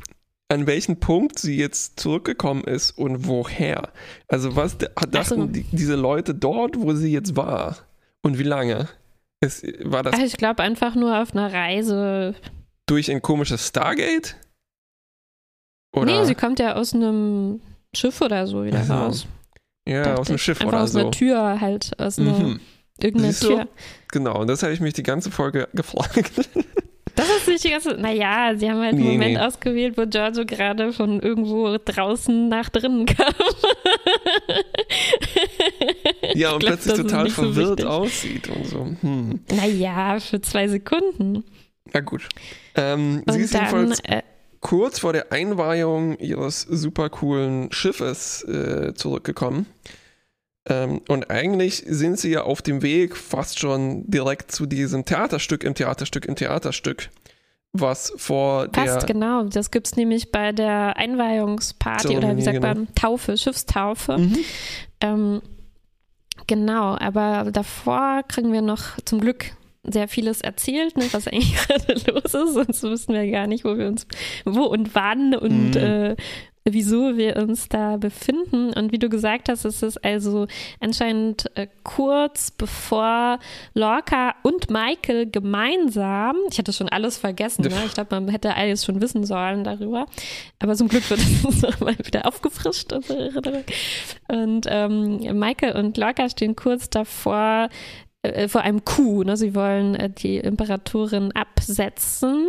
[0.51, 3.91] an welchen Punkt sie jetzt zurückgekommen ist und woher.
[4.27, 5.47] Also was dachten so.
[5.47, 7.77] die, diese Leute dort, wo sie jetzt war
[8.23, 8.89] und wie lange?
[9.41, 12.35] Es, war das also ich glaube einfach nur auf einer Reise.
[12.87, 14.37] Durch ein komisches Stargate?
[15.95, 16.07] Oder?
[16.07, 17.61] Nee, sie kommt ja aus einem
[17.95, 19.27] Schiff oder so wieder also, raus.
[19.89, 20.99] Ja, aus einem Schiff oder aus so.
[20.99, 22.61] Aus einer Tür halt, aus einer mhm.
[22.99, 23.69] irgendeiner Tür.
[24.09, 26.33] Genau, und das habe ich mich die ganze Folge gefragt.
[27.21, 27.91] Das ist nicht die ganze.
[27.95, 29.41] Naja, sie haben halt einen nee, Moment nee.
[29.41, 33.35] ausgewählt, wo Giorgio gerade von irgendwo draußen nach drinnen kam.
[36.35, 38.87] ja, und glaub, plötzlich total verwirrt so aussieht und so.
[39.03, 39.41] Hm.
[39.55, 41.45] Naja, für zwei Sekunden.
[41.93, 42.27] Ja, gut.
[42.75, 44.23] Ähm, sie ist dann, jedenfalls äh,
[44.61, 49.67] kurz vor der Einweihung ihres super coolen Schiffes äh, zurückgekommen.
[50.67, 55.65] Ähm, und eigentlich sind sie ja auf dem Weg fast schon direkt zu diesem Theaterstück
[55.65, 57.09] im Theaterstück im Theaterstück,
[57.73, 58.87] was vor der.
[58.87, 62.75] Fast genau, das gibt es nämlich bei der Einweihungsparty oder wie sagt genau.
[62.75, 64.19] man, Taufe, Schiffstaufe.
[64.19, 64.39] Mhm.
[65.01, 65.43] Ähm,
[66.51, 69.53] Genau, aber davor kriegen wir noch zum Glück
[69.85, 73.79] sehr vieles erzählt, ne, was eigentlich gerade los ist, sonst wüssten wir gar nicht, wo
[73.79, 74.07] wir uns,
[74.45, 75.81] wo und wann und mhm.
[75.81, 76.17] äh,
[76.65, 78.73] wieso wir uns da befinden.
[78.73, 80.47] Und wie du gesagt hast, ist es also
[80.81, 83.39] anscheinend äh, kurz bevor
[83.75, 87.83] Lorca und Michael gemeinsam, ich hatte schon alles vergessen, ne?
[87.87, 90.07] ich glaube, man hätte alles schon wissen sollen darüber,
[90.59, 92.93] aber zum Glück wird es nochmal wieder aufgefrischt.
[92.93, 97.69] Und ähm, Michael und Lorca stehen kurz davor,
[98.23, 99.25] äh, vor einem Coup.
[99.25, 99.37] Ne?
[99.37, 102.49] Sie wollen äh, die Imperatorin absetzen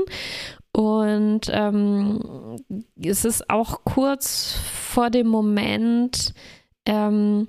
[0.73, 2.57] und ähm,
[3.01, 6.33] es ist auch kurz vor dem Moment,
[6.85, 7.47] ähm,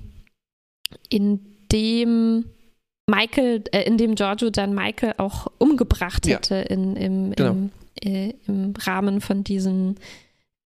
[1.09, 2.45] in dem
[3.07, 6.63] Michael, äh, in dem Giorgio dann Michael auch umgebracht hätte ja.
[6.63, 7.51] in, im, genau.
[7.51, 7.71] im,
[8.03, 9.97] äh, im Rahmen von diesen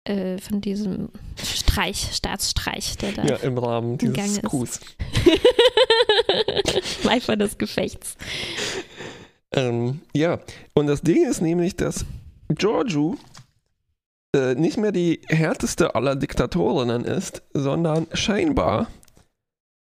[0.06, 1.08] äh, von diesem
[1.42, 4.80] Streich, Staatsstreich, der da ja, im Rahmen dieses Coups.
[7.08, 8.16] Eifer des Gefechts.
[9.52, 10.40] Ähm, ja,
[10.74, 12.04] und das Ding ist nämlich, dass
[12.48, 13.16] Giorgio
[14.34, 18.88] äh, nicht mehr die härteste aller Diktatorinnen ist, sondern scheinbar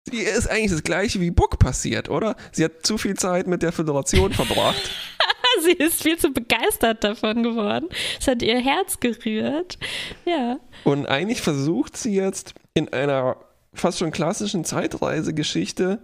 [0.09, 2.35] sie ist eigentlich das gleiche wie Buck passiert, oder?
[2.51, 4.89] Sie hat zu viel Zeit mit der Föderation verbracht.
[5.63, 7.89] sie ist viel zu begeistert davon geworden.
[8.19, 9.77] Es hat ihr Herz gerührt.
[10.25, 10.59] Ja.
[10.83, 13.37] Und eigentlich versucht sie jetzt in einer
[13.73, 15.99] fast schon klassischen Zeitreisegeschichte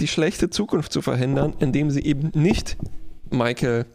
[0.00, 2.76] die schlechte Zukunft zu verhindern, indem sie eben nicht
[3.30, 3.86] Michael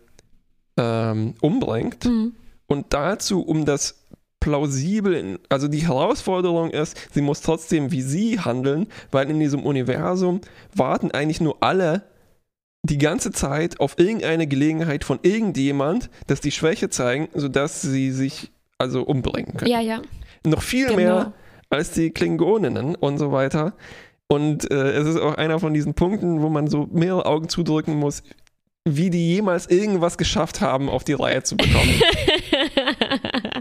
[0.79, 2.05] ähm, umbringt.
[2.05, 2.33] Mhm.
[2.67, 4.05] Und dazu, um das
[4.39, 10.41] plausibel, also die Herausforderung ist, sie muss trotzdem wie sie handeln, weil in diesem Universum
[10.73, 12.03] warten eigentlich nur alle
[12.83, 18.51] die ganze Zeit auf irgendeine Gelegenheit von irgendjemand, dass die Schwäche zeigen, sodass sie sich
[18.77, 19.71] also umbringen können.
[19.71, 20.01] Ja, ja.
[20.45, 20.97] Noch viel genau.
[20.97, 21.33] mehr
[21.69, 23.73] als die Klingoninnen und so weiter.
[24.29, 27.95] Und äh, es ist auch einer von diesen Punkten, wo man so mehrere Augen zudrücken
[27.95, 28.23] muss,
[28.87, 32.01] wie die jemals irgendwas geschafft haben, auf die Reihe zu bekommen.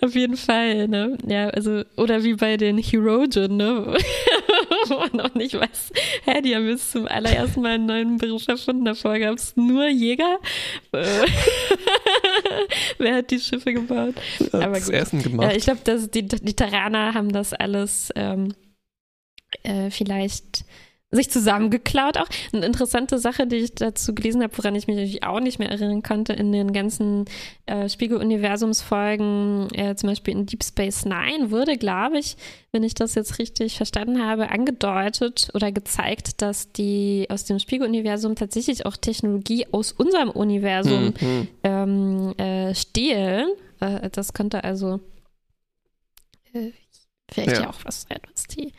[0.00, 1.18] auf jeden Fall, ne?
[1.26, 3.96] Ja, also, oder wie bei den Herogen, ne?
[4.88, 5.92] Wo man auch nicht weiß,
[6.24, 8.84] hä, die haben jetzt zum allerersten Mal einen neuen Beruf erfunden.
[8.84, 10.38] Davor gab es nur Jäger.
[12.98, 14.14] Wer hat die Schiffe gebaut?
[14.52, 14.94] Aber das gut.
[14.94, 15.50] Essen gemacht.
[15.50, 18.54] Ja, ich glaube, die, die Terraner haben das alles ähm,
[19.64, 20.64] äh, vielleicht
[21.10, 22.26] sich zusammengeklaut auch.
[22.52, 25.70] Eine interessante Sache, die ich dazu gelesen habe, woran ich mich natürlich auch nicht mehr
[25.70, 27.26] erinnern konnte, in den ganzen
[27.66, 32.36] äh, Spiegel-Universumsfolgen, äh, zum Beispiel in Deep Space Nine, wurde, glaube ich,
[32.72, 38.34] wenn ich das jetzt richtig verstanden habe, angedeutet oder gezeigt, dass die aus dem Spiegel-Universum
[38.34, 41.48] tatsächlich auch Technologie aus unserem Universum mhm.
[41.62, 43.48] ähm, äh, stehlen.
[43.78, 45.00] Äh, das könnte also
[46.52, 46.72] äh,
[47.30, 47.62] vielleicht ja.
[47.62, 48.72] ja auch was sein, was die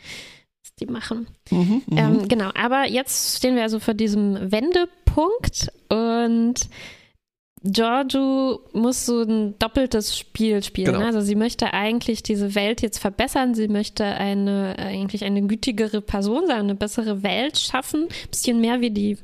[0.78, 1.26] die machen.
[1.50, 6.68] Mhm, mhm, ähm, genau, aber jetzt stehen wir also vor diesem Wendepunkt und
[7.64, 10.92] Giorgio muss so ein doppeltes Spiel spielen.
[10.92, 11.04] Genau.
[11.04, 13.54] Also sie möchte eigentlich diese Welt jetzt verbessern.
[13.54, 18.04] Sie möchte eine eigentlich eine gütigere Person sein, eine bessere Welt schaffen.
[18.04, 19.18] Ein bisschen mehr wie die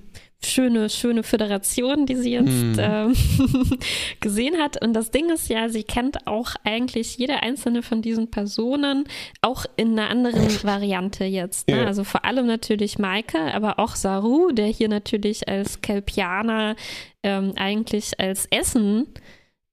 [0.46, 2.78] schöne, schöne Föderation, die sie jetzt mm.
[2.78, 3.14] ähm,
[4.20, 4.82] gesehen hat.
[4.82, 9.04] Und das Ding ist ja, sie kennt auch eigentlich jede einzelne von diesen Personen,
[9.40, 11.68] auch in einer anderen Variante jetzt.
[11.68, 11.78] Ne?
[11.78, 11.86] Ja.
[11.86, 16.76] Also vor allem natürlich Maike, aber auch Saru, der hier natürlich als Kelpianer
[17.22, 19.06] ähm, eigentlich als Essen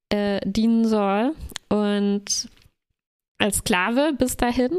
[0.10, 1.34] äh, dienen soll
[1.70, 2.50] und
[3.38, 4.78] als Sklave bis dahin.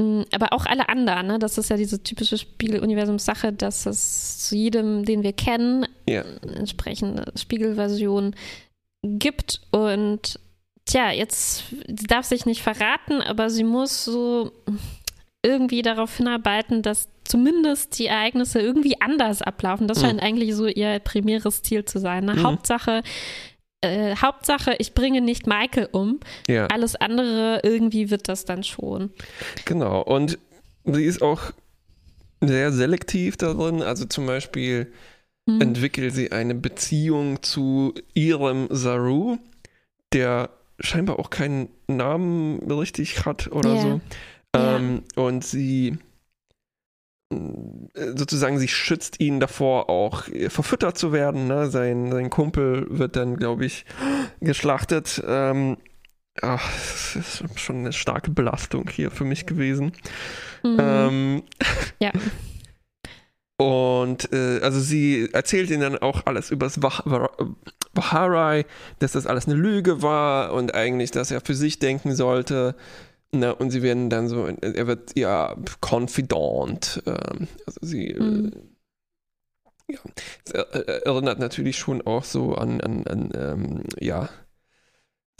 [0.00, 1.38] Mm, aber auch alle anderen, ne?
[1.38, 6.22] das ist ja diese typische Spiegeluniversums-Sache, dass es zu jedem, den wir kennen, ja.
[6.56, 8.34] entsprechende Spiegelversion
[9.02, 9.60] gibt.
[9.70, 10.40] Und
[10.86, 14.52] tja, jetzt sie darf sich nicht verraten, aber sie muss so
[15.42, 19.86] irgendwie darauf hinarbeiten, dass zumindest die Ereignisse irgendwie anders ablaufen.
[19.86, 20.02] Das mhm.
[20.02, 22.24] scheint eigentlich so ihr primäres Ziel zu sein.
[22.24, 22.34] Ne?
[22.36, 22.42] Mhm.
[22.42, 23.02] Hauptsache,
[23.80, 26.20] äh, Hauptsache, ich bringe nicht Michael um.
[26.46, 26.66] Ja.
[26.66, 29.10] Alles andere, irgendwie wird das dann schon.
[29.64, 30.02] Genau.
[30.02, 30.38] Und
[30.84, 31.52] sie ist auch
[32.40, 33.82] sehr selektiv darin.
[33.82, 34.92] Also zum Beispiel
[35.48, 35.60] hm.
[35.60, 39.38] entwickelt sie eine Beziehung zu ihrem Saru,
[40.12, 43.82] der scheinbar auch keinen Namen richtig hat oder yeah.
[43.82, 44.00] so.
[44.56, 45.22] Ähm, ja.
[45.22, 45.98] Und sie
[47.94, 51.46] sozusagen sie schützt ihn davor, auch äh, verfüttert zu werden.
[51.46, 51.70] Ne?
[51.70, 53.84] Sein, sein Kumpel wird dann, glaube ich,
[54.40, 55.22] geschlachtet.
[55.26, 55.76] Ähm,
[56.42, 59.92] ach, das ist schon eine starke Belastung hier für mich gewesen.
[60.64, 60.76] Mhm.
[60.80, 61.42] Ähm,
[62.00, 62.10] ja.
[63.58, 66.80] Und äh, also sie erzählt ihnen dann auch alles über das
[67.92, 68.64] Baharai,
[69.00, 72.74] dass das alles eine Lüge war und eigentlich, dass er für sich denken sollte
[73.32, 77.02] Na, und sie werden dann so, er wird ja confidant.
[77.06, 78.52] Ähm, also sie, mhm.
[79.86, 80.00] äh, ja,
[80.44, 84.28] es erinnert natürlich schon auch so an, an, an ähm, ja,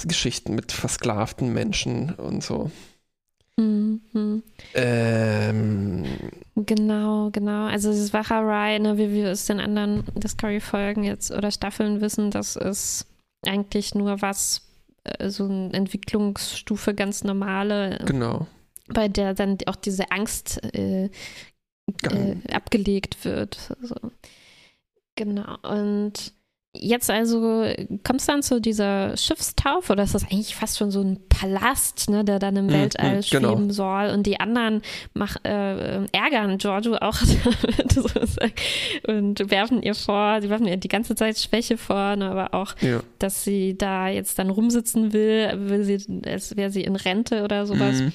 [0.06, 2.70] Geschichten mit versklavten Menschen und so.
[3.60, 4.42] Mhm.
[4.74, 6.04] Ähm,
[6.56, 7.66] genau, genau.
[7.66, 12.56] Also dieses Wacherei, ne, wie wir es den anderen Discovery-Folgen jetzt oder Staffeln wissen, das
[12.56, 13.06] ist
[13.46, 14.69] eigentlich nur was, äh,
[15.28, 17.98] so eine Entwicklungsstufe ganz normale.
[18.06, 18.46] Genau.
[18.88, 21.10] Bei der dann auch diese Angst äh,
[22.02, 23.76] äh, abgelegt wird.
[23.82, 23.96] So.
[25.16, 25.56] Genau.
[25.62, 26.32] Und
[26.72, 27.66] Jetzt also
[28.04, 32.08] kommt es dann zu dieser Schiffstaufe oder ist das eigentlich fast schon so ein Palast,
[32.08, 33.48] ne, der dann im mm, Weltall mm, genau.
[33.48, 37.18] schweben soll und die anderen mach, äh, ärgern Giorgio auch
[39.08, 42.76] und werfen ihr vor, sie werfen ihr die ganze Zeit Schwäche vor, ne, aber auch,
[42.82, 43.00] ja.
[43.18, 47.66] dass sie da jetzt dann rumsitzen will, will sie, als wäre sie in Rente oder
[47.66, 48.00] sowas.
[48.00, 48.08] Mm.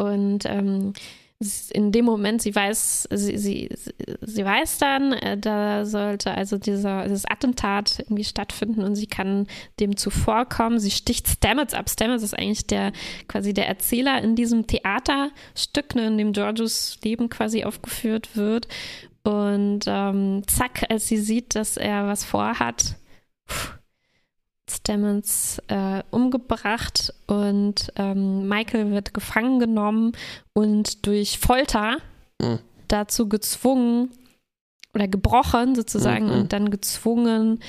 [0.00, 0.94] Und ähm,
[1.70, 3.68] in dem Moment, sie weiß, sie, sie,
[4.20, 9.46] sie weiß dann, äh, da sollte also dieser, dieses Attentat irgendwie stattfinden und sie kann
[9.80, 10.78] dem zuvorkommen.
[10.78, 11.88] Sie sticht Stamets ab.
[11.90, 12.92] Stamets ist eigentlich der
[13.28, 18.68] quasi der Erzähler in diesem Theaterstück, ne, in dem Georgios Leben quasi aufgeführt wird.
[19.24, 22.96] Und ähm, zack, als sie sieht, dass er was vorhat,
[23.48, 23.78] pff,
[24.76, 30.12] Stemmons äh, umgebracht und ähm, Michael wird gefangen genommen
[30.52, 31.98] und durch Folter
[32.40, 32.58] mhm.
[32.88, 34.10] dazu gezwungen
[34.94, 36.32] oder gebrochen sozusagen mhm.
[36.32, 37.60] und dann gezwungen,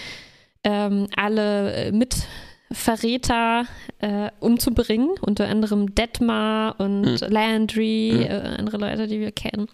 [0.64, 3.66] ähm, alle Mitverräter
[4.00, 7.28] äh, umzubringen, unter anderem Detmar und mhm.
[7.30, 8.22] Landry, mhm.
[8.22, 9.68] äh, andere Leute, die wir kennen.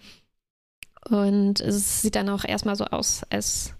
[1.08, 3.74] Und es sieht dann auch erstmal so aus, als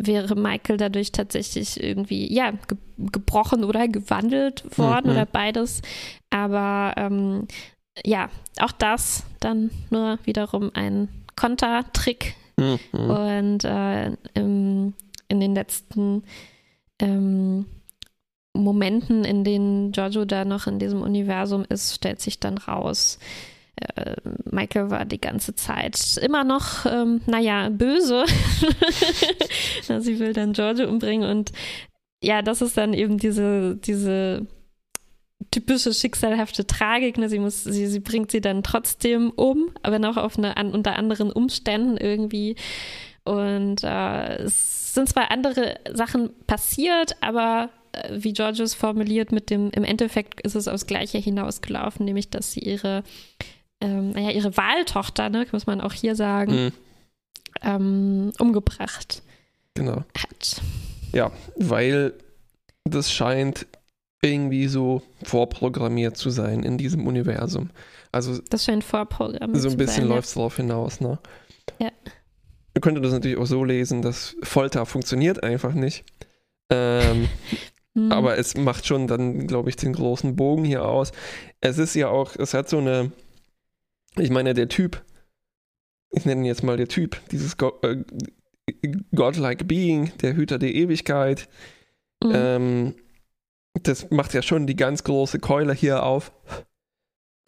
[0.00, 5.12] wäre Michael dadurch tatsächlich irgendwie, ja, ge gebrochen oder gewandelt worden mhm.
[5.12, 5.80] oder beides.
[6.28, 7.48] Aber ähm,
[8.04, 8.28] ja,
[8.60, 12.34] auch das dann nur wiederum ein Kontertrick.
[12.58, 12.78] Mhm.
[12.92, 14.92] Und äh, im,
[15.28, 16.24] in den letzten
[16.98, 17.64] ähm,
[18.52, 23.18] Momenten, in denen Giorgio da noch in diesem Universum ist, stellt sich dann raus,
[23.96, 24.16] äh,
[24.50, 28.24] Michael war die ganze Zeit immer noch, ähm, naja, böse.
[30.00, 31.52] Sie will dann George umbringen und
[32.22, 34.46] ja, das ist dann eben diese, diese
[35.50, 37.18] typische schicksalhafte Tragik.
[37.18, 37.28] Ne?
[37.28, 40.96] Sie, muss, sie, sie bringt sie dann trotzdem um, aber noch auf eine, an, unter
[40.96, 42.56] anderen Umständen irgendwie.
[43.24, 49.70] Und äh, es sind zwar andere Sachen passiert, aber äh, wie Georges formuliert, mit dem,
[49.70, 53.02] im Endeffekt ist es aufs Gleiche hinausgelaufen, nämlich dass sie ihre
[53.80, 56.72] ähm, naja, ihre Wahltochter, ne, muss man auch hier sagen, mhm.
[57.62, 59.22] ähm, umgebracht
[59.74, 60.04] genau.
[60.16, 60.60] hat.
[61.12, 62.14] Ja, weil
[62.84, 63.66] das scheint
[64.22, 67.70] irgendwie so vorprogrammiert zu sein in diesem Universum.
[68.12, 70.40] Also das scheint vorprogrammiert So ein bisschen läuft es ja.
[70.40, 71.18] darauf hinaus, ne?
[71.78, 71.90] Ja.
[72.74, 76.04] Ihr könntet das natürlich auch so lesen, dass Folter funktioniert einfach nicht.
[76.70, 77.28] Ähm,
[77.94, 78.12] hm.
[78.12, 81.12] Aber es macht schon dann, glaube ich, den großen Bogen hier aus.
[81.60, 83.10] Es ist ja auch, es hat so eine
[84.16, 85.02] ich meine, der Typ,
[86.10, 88.04] ich nenne ihn jetzt mal der Typ, dieses Go äh,
[89.14, 91.48] Godlike Being, der Hüter der Ewigkeit,
[92.22, 92.32] mhm.
[92.34, 92.94] ähm,
[93.82, 96.32] das macht ja schon die ganz große Keule hier auf.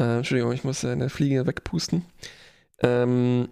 [0.01, 2.05] Äh, Entschuldigung, ich muss eine Fliege wegpusten.
[2.83, 3.49] Ähm,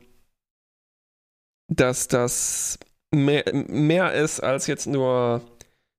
[1.68, 2.78] dass das
[3.12, 5.42] mehr, mehr ist als jetzt nur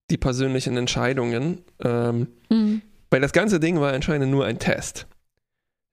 [0.10, 1.64] die persönlichen Entscheidungen.
[1.80, 2.82] Ähm, mhm.
[3.10, 5.08] Weil das ganze Ding war anscheinend nur ein Test.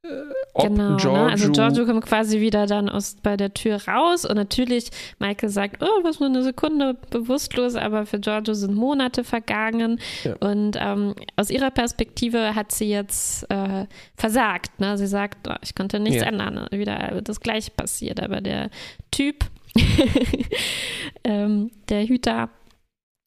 [0.09, 1.31] Äh, genau, Giorgio, ne?
[1.31, 5.83] also Giorgio kommt quasi wieder dann aus, bei der Tür raus und natürlich Michael sagt,
[5.83, 10.35] oh, was nur eine Sekunde bewusstlos, aber für Giorgio sind Monate vergangen ja.
[10.37, 13.87] und ähm, aus ihrer Perspektive hat sie jetzt äh,
[14.17, 14.81] versagt.
[14.81, 14.97] Ne?
[14.99, 16.29] Sie sagt, oh, ich konnte nichts ja.
[16.29, 18.71] ändern, wieder das gleiche passiert, aber der
[19.11, 19.45] Typ,
[21.25, 22.49] ähm, der Hüter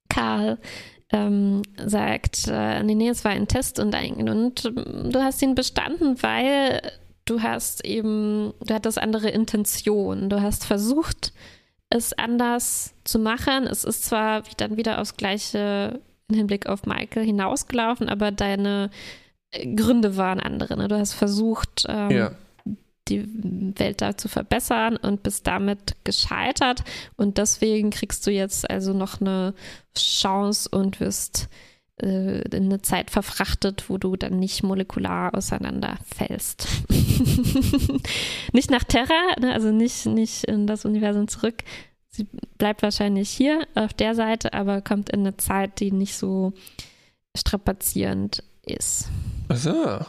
[0.09, 0.57] Karl,
[1.11, 5.55] ähm, sagt, äh, nee, nee, es war ein Test und, ein, und du hast ihn
[5.55, 6.81] bestanden, weil
[7.25, 10.29] du hast eben, du hattest andere Intentionen.
[10.29, 11.33] Du hast versucht,
[11.89, 13.67] es anders zu machen.
[13.67, 15.99] Es ist zwar dann wieder aufs Gleiche
[16.29, 18.89] im Hinblick auf Michael hinausgelaufen, aber deine
[19.75, 20.77] Gründe waren andere.
[20.77, 20.87] Ne?
[20.87, 22.31] Du hast versucht, ähm, ja
[23.11, 23.27] die
[23.77, 26.83] Welt da zu verbessern und bist damit gescheitert.
[27.17, 29.53] Und deswegen kriegst du jetzt also noch eine
[29.95, 31.49] Chance und wirst
[32.01, 36.67] äh, in eine Zeit verfrachtet, wo du dann nicht molekular auseinanderfällst.
[38.53, 41.63] nicht nach Terra, ne, also nicht, nicht in das Universum zurück.
[42.09, 46.53] Sie bleibt wahrscheinlich hier auf der Seite, aber kommt in eine Zeit, die nicht so
[47.37, 49.07] strapazierend ist.
[49.47, 49.99] Ach so.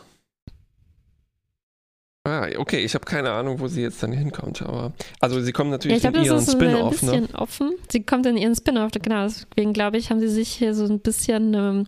[2.25, 5.71] Ah, okay, ich habe keine Ahnung, wo sie jetzt dann hinkommt, aber also sie kommt
[5.71, 7.13] natürlich ja, glaub, in ihren Spin-off, ne?
[7.13, 7.73] ein bisschen offen.
[7.91, 9.25] Sie kommt in ihren Spin-off, genau.
[9.25, 11.87] Deswegen glaube ich, haben sie sich hier so ein bisschen ähm,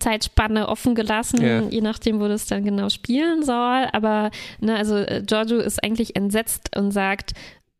[0.00, 1.62] Zeitspanne offen gelassen, yeah.
[1.70, 3.86] je nachdem, wo das dann genau spielen soll.
[3.92, 7.32] Aber ne, also äh, Giorgio ist eigentlich entsetzt und sagt,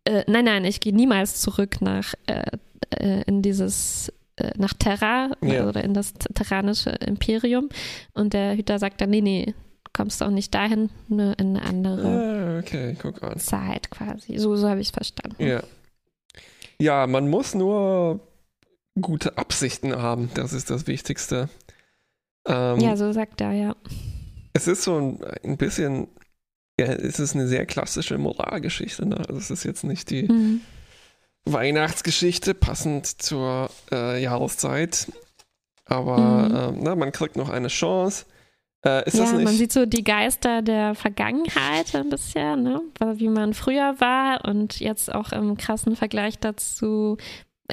[0.04, 2.52] äh, nein, nein, ich gehe niemals zurück nach äh,
[2.90, 5.68] äh in dieses äh, nach Terra yeah.
[5.68, 7.68] oder in das terranische Imperium.
[8.14, 9.54] Und der Hüter sagt dann, nee, nee,
[9.98, 12.96] kommst du auch nicht dahin, nur in eine andere ah, okay.
[13.36, 14.38] Zeit quasi.
[14.38, 15.44] So, so habe ich es verstanden.
[15.44, 15.60] Ja.
[16.78, 18.20] ja, man muss nur
[19.00, 20.30] gute Absichten haben.
[20.34, 21.48] Das ist das Wichtigste.
[22.46, 23.76] Ähm, ja, so sagt er, ja.
[24.52, 26.06] Es ist so ein, ein bisschen,
[26.78, 29.04] ja, es ist eine sehr klassische Moralgeschichte.
[29.04, 29.16] Ne?
[29.16, 30.60] Also es ist jetzt nicht die mhm.
[31.44, 35.10] Weihnachtsgeschichte passend zur äh, Jahreszeit.
[35.86, 36.18] Aber
[36.70, 36.76] mhm.
[36.76, 38.26] äh, na, man kriegt noch eine Chance.
[38.84, 42.80] Äh, ja, man sieht so die Geister der Vergangenheit ein bisschen, ne?
[43.14, 47.16] wie man früher war und jetzt auch im krassen Vergleich dazu,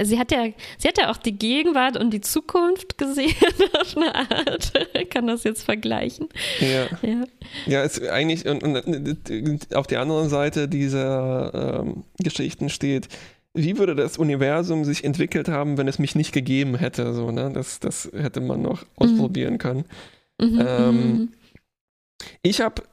[0.03, 0.47] sie hat ja,
[0.78, 3.36] sie hat ja auch die Gegenwart und die Zukunft gesehen
[3.80, 4.74] auf eine Art.
[5.10, 6.28] Kann das jetzt vergleichen.
[6.60, 6.88] Ja.
[7.08, 7.24] Ja,
[7.66, 13.08] ja ist eigentlich, und, und, auf der anderen Seite dieser ähm, Geschichten steht,
[13.53, 17.14] wie würde das Universum sich entwickelt haben, wenn es mich nicht gegeben hätte?
[17.14, 17.51] So, ne?
[17.53, 18.88] das, das hätte man noch mhm.
[18.97, 19.60] ausprobieren mhm.
[19.60, 19.86] können.
[20.41, 21.33] Mhm, ähm, mhm.
[22.41, 22.83] ich habe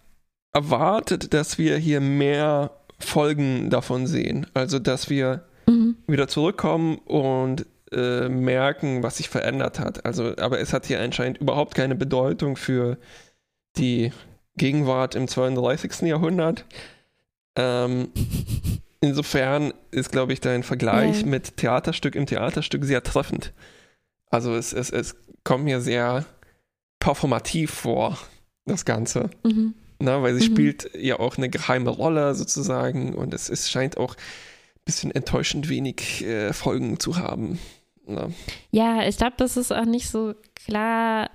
[0.52, 4.46] erwartet, dass wir hier mehr Folgen davon sehen.
[4.54, 5.96] Also, dass wir mhm.
[6.06, 10.04] wieder zurückkommen und äh, merken, was sich verändert hat.
[10.04, 12.98] Also, aber es hat hier anscheinend überhaupt keine Bedeutung für
[13.76, 14.12] die
[14.56, 16.02] Gegenwart im 32.
[16.02, 16.64] Jahrhundert.
[17.56, 18.08] Ähm,
[19.00, 21.26] insofern ist, glaube ich, dein Vergleich ja.
[21.26, 23.52] mit Theaterstück im Theaterstück sehr treffend.
[24.30, 25.14] Also es, es, es
[25.44, 26.24] kommt mir sehr
[27.02, 28.16] performativ vor,
[28.64, 29.30] das Ganze.
[29.42, 29.74] Mhm.
[29.98, 30.52] Na, weil sie mhm.
[30.52, 34.16] spielt ja auch eine geheime Rolle sozusagen und es, es scheint auch
[34.84, 37.58] bisschen enttäuschend wenig äh, Folgen zu haben.
[38.06, 38.30] Ja,
[38.70, 41.30] ja ich glaube, das ist auch nicht so klar,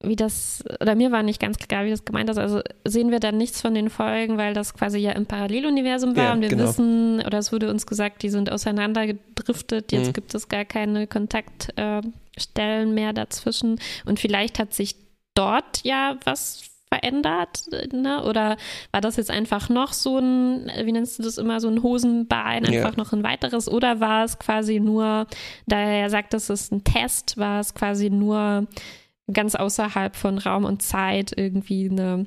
[0.00, 2.38] wie das, oder mir war nicht ganz klar, wie das gemeint ist.
[2.38, 6.24] Also sehen wir dann nichts von den Folgen, weil das quasi ja im Paralleluniversum war
[6.24, 6.64] ja, und wir genau.
[6.64, 10.12] wissen, oder es wurde uns gesagt, die sind auseinandergedriftet, jetzt mhm.
[10.12, 12.12] gibt es gar keine Kontaktstellen
[12.56, 15.07] äh, mehr dazwischen und vielleicht hat sich
[15.38, 17.64] dort ja was verändert?
[17.92, 18.24] Ne?
[18.24, 18.56] Oder
[18.92, 22.64] war das jetzt einfach noch so ein, wie nennst du das immer, so ein Hosenbein,
[22.64, 22.96] einfach yeah.
[22.96, 23.68] noch ein weiteres?
[23.68, 25.26] Oder war es quasi nur,
[25.66, 28.66] da er sagt, das ist ein Test, war es quasi nur
[29.32, 32.26] ganz außerhalb von Raum und Zeit irgendwie eine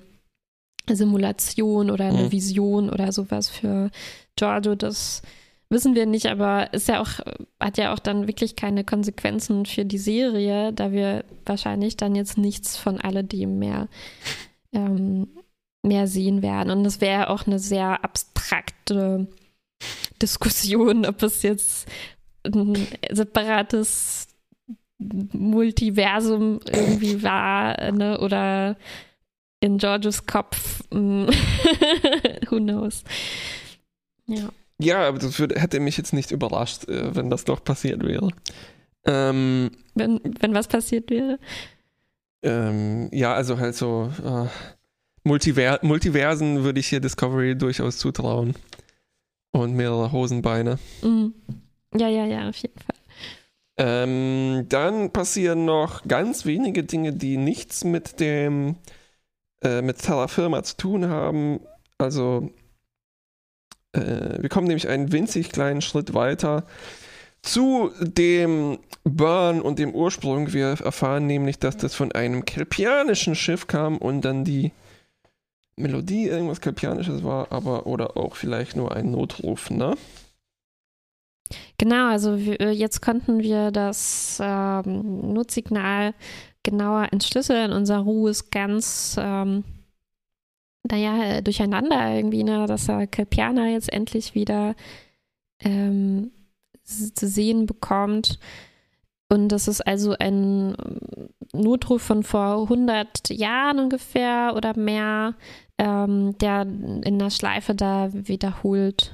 [0.89, 2.31] Simulation oder eine mhm.
[2.31, 3.89] Vision oder sowas für
[4.35, 5.21] Giorgio, das
[5.71, 7.19] wissen wir nicht, aber ist ja auch,
[7.59, 12.37] hat ja auch dann wirklich keine Konsequenzen für die Serie, da wir wahrscheinlich dann jetzt
[12.37, 13.87] nichts von alledem mehr
[14.73, 15.27] ähm,
[15.83, 16.71] mehr sehen werden.
[16.71, 19.27] Und es wäre auch eine sehr abstrakte
[20.21, 21.87] Diskussion, ob es jetzt
[22.45, 24.27] ein separates
[24.99, 28.19] Multiversum irgendwie war ne?
[28.19, 28.77] oder
[29.59, 30.83] in Georges Kopf.
[30.91, 31.27] Hm,
[32.49, 33.03] who knows?
[34.27, 34.49] Ja.
[34.81, 38.29] Ja, aber das würde, hätte mich jetzt nicht überrascht, äh, wenn das doch passiert wäre.
[39.05, 41.39] Ähm, wenn, wenn was passiert wäre?
[42.43, 44.47] Ähm, ja, also halt so äh,
[45.23, 48.55] Multiver Multiversen würde ich hier Discovery durchaus zutrauen.
[49.51, 50.79] Und mehrere Hosenbeine.
[51.01, 51.33] Mhm.
[51.93, 52.95] Ja, ja, ja, auf jeden Fall.
[53.77, 58.77] Ähm, dann passieren noch ganz wenige Dinge, die nichts mit dem
[59.61, 61.59] äh, mit Terra Firma zu tun haben.
[61.97, 62.51] Also
[63.93, 66.65] äh, wir kommen nämlich einen winzig kleinen Schritt weiter
[67.41, 70.53] zu dem Burn und dem Ursprung.
[70.53, 74.71] Wir erfahren nämlich, dass das von einem kelpianischen Schiff kam und dann die
[75.75, 79.95] Melodie irgendwas Kelpianisches war, aber oder auch vielleicht nur ein Notruf, ne?
[81.77, 86.13] Genau, also wir, äh, jetzt konnten wir das ähm, Notsignal
[86.63, 87.73] genauer entschlüsseln.
[87.73, 89.63] Unser Ruhe ist ganz, ähm,
[90.83, 92.65] naja, durcheinander irgendwie, ne?
[92.65, 94.75] dass der Kelpianer jetzt endlich wieder
[95.59, 96.31] ähm,
[96.83, 98.39] zu sehen bekommt.
[99.29, 105.35] Und das ist also ein ähm, Notruf von vor 100 Jahren ungefähr oder mehr,
[105.77, 109.13] ähm, der in der Schleife da wiederholt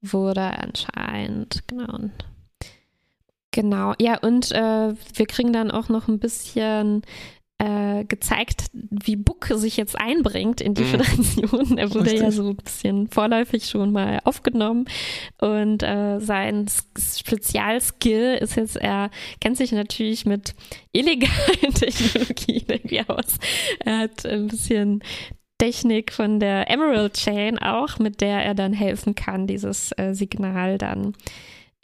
[0.00, 1.66] wurde anscheinend.
[1.66, 2.10] Genau.
[3.50, 7.02] Genau, ja, und äh, wir kriegen dann auch noch ein bisschen
[7.58, 10.86] äh, gezeigt, wie Book sich jetzt einbringt in die mhm.
[10.86, 11.78] Föderation.
[11.78, 12.20] Er wurde Richtig.
[12.20, 14.86] ja so ein bisschen vorläufig schon mal aufgenommen
[15.40, 20.54] und äh, sein Spezialskill ist jetzt, er kennt sich natürlich mit
[20.92, 23.38] illegalen Technologien irgendwie aus.
[23.80, 25.02] Er hat ein bisschen
[25.58, 30.78] Technik von der Emerald Chain auch, mit der er dann helfen kann, dieses äh, Signal
[30.78, 31.14] dann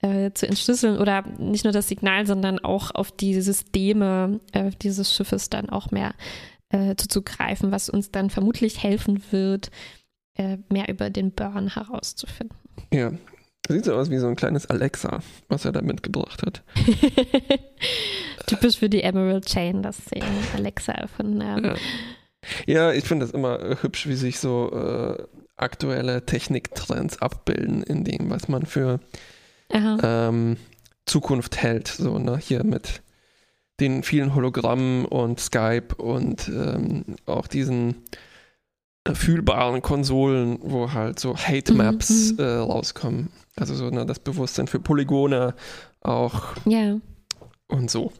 [0.04, 5.14] äh, zu entschlüsseln oder nicht nur das Signal, sondern auch auf die Systeme äh, dieses
[5.14, 6.14] Schiffes dann auch mehr
[6.68, 9.70] äh, zuzugreifen, was uns dann vermutlich helfen wird,
[10.36, 12.58] äh, mehr über den Burn herauszufinden.
[12.92, 13.12] Ja,
[13.66, 16.62] Sieht so aus wie so ein kleines Alexa, was er da mitgebracht hat.
[18.46, 20.02] Typisch für die Emerald Chain, das
[20.54, 21.40] Alexa von.
[21.40, 21.74] Ähm ja.
[22.66, 22.92] ja.
[22.92, 25.22] ich finde das immer äh, hübsch, wie sich so äh,
[25.56, 29.00] aktuelle Techniktrends abbilden in dem, was man für
[29.70, 30.56] ähm,
[31.06, 31.88] Zukunft hält.
[31.88, 32.38] So, ne?
[32.38, 33.02] Hier mit
[33.80, 38.04] den vielen Hologrammen und Skype und ähm, auch diesen
[39.12, 42.38] fühlbaren Konsolen, wo halt so Hate-Maps mhm.
[42.38, 43.30] äh, rauskommen.
[43.56, 45.54] Also so ne, das Bewusstsein für Polygone
[46.00, 46.54] auch.
[46.64, 46.96] Ja.
[47.68, 48.12] Und so.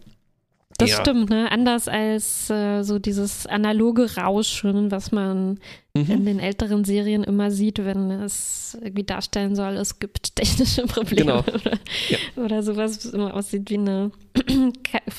[0.78, 1.00] Das ja.
[1.00, 1.50] stimmt, ne?
[1.52, 5.60] Anders als äh, so dieses analoge Rauschen, was man
[5.94, 6.10] mhm.
[6.10, 11.20] in den älteren Serien immer sieht, wenn es irgendwie darstellen soll, es gibt technische Probleme
[11.22, 11.38] genau.
[11.40, 12.18] oder, ja.
[12.36, 14.10] oder sowas, was immer aussieht wie eine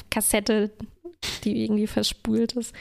[0.10, 0.72] Kassette,
[1.44, 2.74] die irgendwie verspult ist.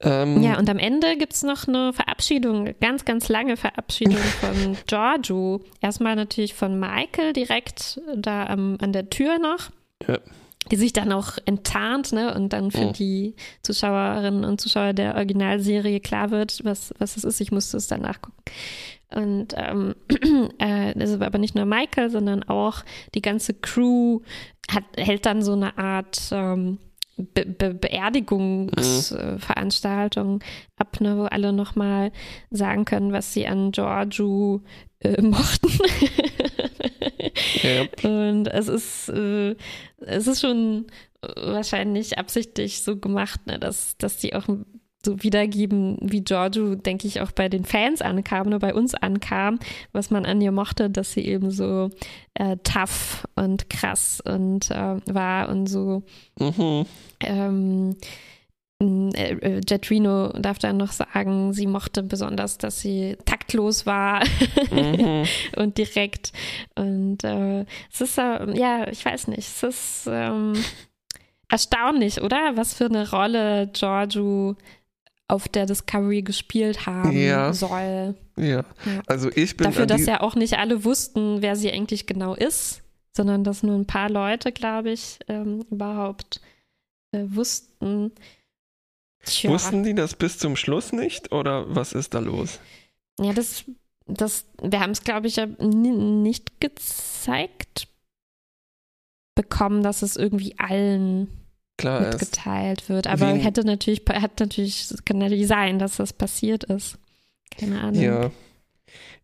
[0.00, 4.76] Ähm, ja, und am Ende gibt es noch eine Verabschiedung, ganz, ganz lange Verabschiedung von
[4.86, 5.60] Giorgio.
[5.80, 9.70] Erstmal natürlich von Michael direkt da am, an der Tür noch.
[10.06, 10.18] Ja.
[10.70, 12.34] Die sich dann auch enttarnt, ne?
[12.34, 12.92] Und dann für oh.
[12.92, 17.40] die Zuschauerinnen und Zuschauer der Originalserie klar wird, was, was es ist.
[17.40, 18.42] Ich musste es dann nachgucken.
[19.14, 19.94] Und ähm,
[20.58, 22.82] äh, das ist aber nicht nur Michael, sondern auch
[23.14, 24.18] die ganze Crew
[24.70, 26.78] hat, hält dann so eine Art ähm,
[27.16, 30.40] Be Be Beerdigungsveranstaltung mhm.
[30.76, 32.10] ab, ne, wo alle nochmal
[32.50, 34.62] sagen können, was sie an Giorgio
[34.98, 35.68] äh, mochten.
[37.64, 38.04] Yep.
[38.04, 39.56] Und es ist, äh,
[40.00, 40.86] es ist schon
[41.36, 44.46] wahrscheinlich absichtlich so gemacht, ne, dass, dass die auch
[45.04, 49.58] so wiedergeben, wie Giorgio, denke ich, auch bei den Fans ankam, nur bei uns ankam,
[49.92, 51.90] was man an ihr mochte, dass sie eben so
[52.34, 56.02] äh, tough und krass und äh, war und so.
[56.38, 56.86] Mhm.
[57.20, 58.33] Ähm, äh, äh,
[58.82, 64.24] Jet Reno darf dann noch sagen, sie mochte besonders, dass sie taktlos war
[64.70, 65.24] mhm.
[65.56, 66.32] und direkt.
[66.74, 70.54] Und äh, es ist, äh, ja, ich weiß nicht, es ist ähm,
[71.48, 72.56] erstaunlich, oder?
[72.56, 74.56] Was für eine Rolle Giorgio
[75.28, 77.52] auf der Discovery gespielt haben ja.
[77.52, 78.14] soll.
[78.36, 78.46] Ja.
[78.46, 78.64] ja.
[79.06, 79.64] also ich bin.
[79.64, 82.82] Dafür, dass ja auch nicht alle wussten, wer sie eigentlich genau ist,
[83.16, 86.40] sondern dass nur ein paar Leute, glaube ich, ähm, überhaupt
[87.12, 88.12] äh, wussten.
[89.24, 89.50] Tja.
[89.50, 92.60] Wussten die das bis zum Schluss nicht oder was ist da los?
[93.20, 93.64] Ja, das,
[94.06, 97.88] das, wir haben es, glaube ich, nicht gezeigt
[99.34, 101.28] bekommen, dass es irgendwie allen
[101.76, 103.06] Klar, mitgeteilt wird.
[103.06, 106.98] Aber hätte natürlich, hat natürlich, kann natürlich sein, dass das passiert ist.
[107.58, 108.02] Keine Ahnung.
[108.02, 108.30] Ja.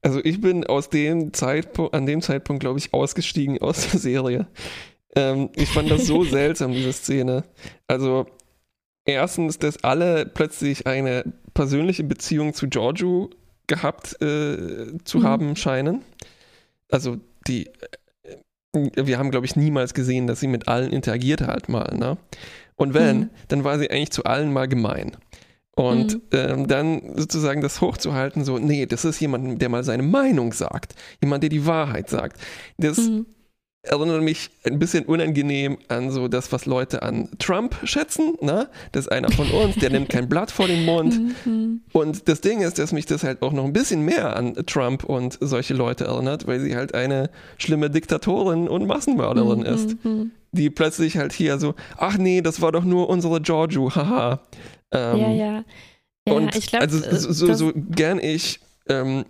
[0.03, 4.47] Also ich bin aus dem Zeitpunkt, an dem Zeitpunkt, glaube ich, ausgestiegen aus der Serie.
[5.15, 7.45] Ähm, ich fand das so seltsam, diese Szene.
[7.87, 8.27] Also
[9.05, 11.25] erstens, dass alle plötzlich eine
[11.55, 13.31] persönliche Beziehung zu Giorgio
[13.67, 15.23] gehabt äh, zu mhm.
[15.25, 16.03] haben scheinen.
[16.91, 17.71] Also die
[18.73, 21.93] wir haben, glaube ich, niemals gesehen, dass sie mit allen interagiert hat mal.
[21.97, 22.19] Ne?
[22.77, 23.31] Und wenn, mhm.
[23.49, 25.17] dann war sie eigentlich zu allen mal gemein.
[25.75, 26.21] Und mhm.
[26.33, 30.95] ähm, dann sozusagen das hochzuhalten, so, nee, das ist jemand, der mal seine Meinung sagt.
[31.21, 32.41] Jemand, der die Wahrheit sagt.
[32.79, 33.27] Das, mhm
[33.83, 38.35] erinnert mich ein bisschen unangenehm an so das, was Leute an Trump schätzen.
[38.41, 38.69] Ne?
[38.93, 41.19] Das ist einer von uns, der nimmt kein Blatt vor den Mund.
[41.47, 41.81] Mhm.
[41.93, 45.05] Und das Ding ist, dass mich das halt auch noch ein bisschen mehr an Trump
[45.05, 49.67] und solche Leute erinnert, weil sie halt eine schlimme Diktatorin und Massenmörderin mhm.
[49.67, 49.97] ist.
[50.53, 54.41] Die plötzlich halt hier so, ach nee, das war doch nur unsere Giorgio, haha.
[54.93, 55.65] Ähm, ja, ja.
[56.27, 59.25] ja und ich glaub, also so, so, so gern ich ähm,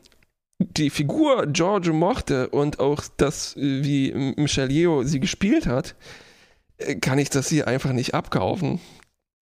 [0.61, 5.95] die Figur Giorgio mochte und auch das, wie Michelle Yeoh sie gespielt hat,
[6.79, 8.81] äh, kann ich das hier einfach nicht abkaufen.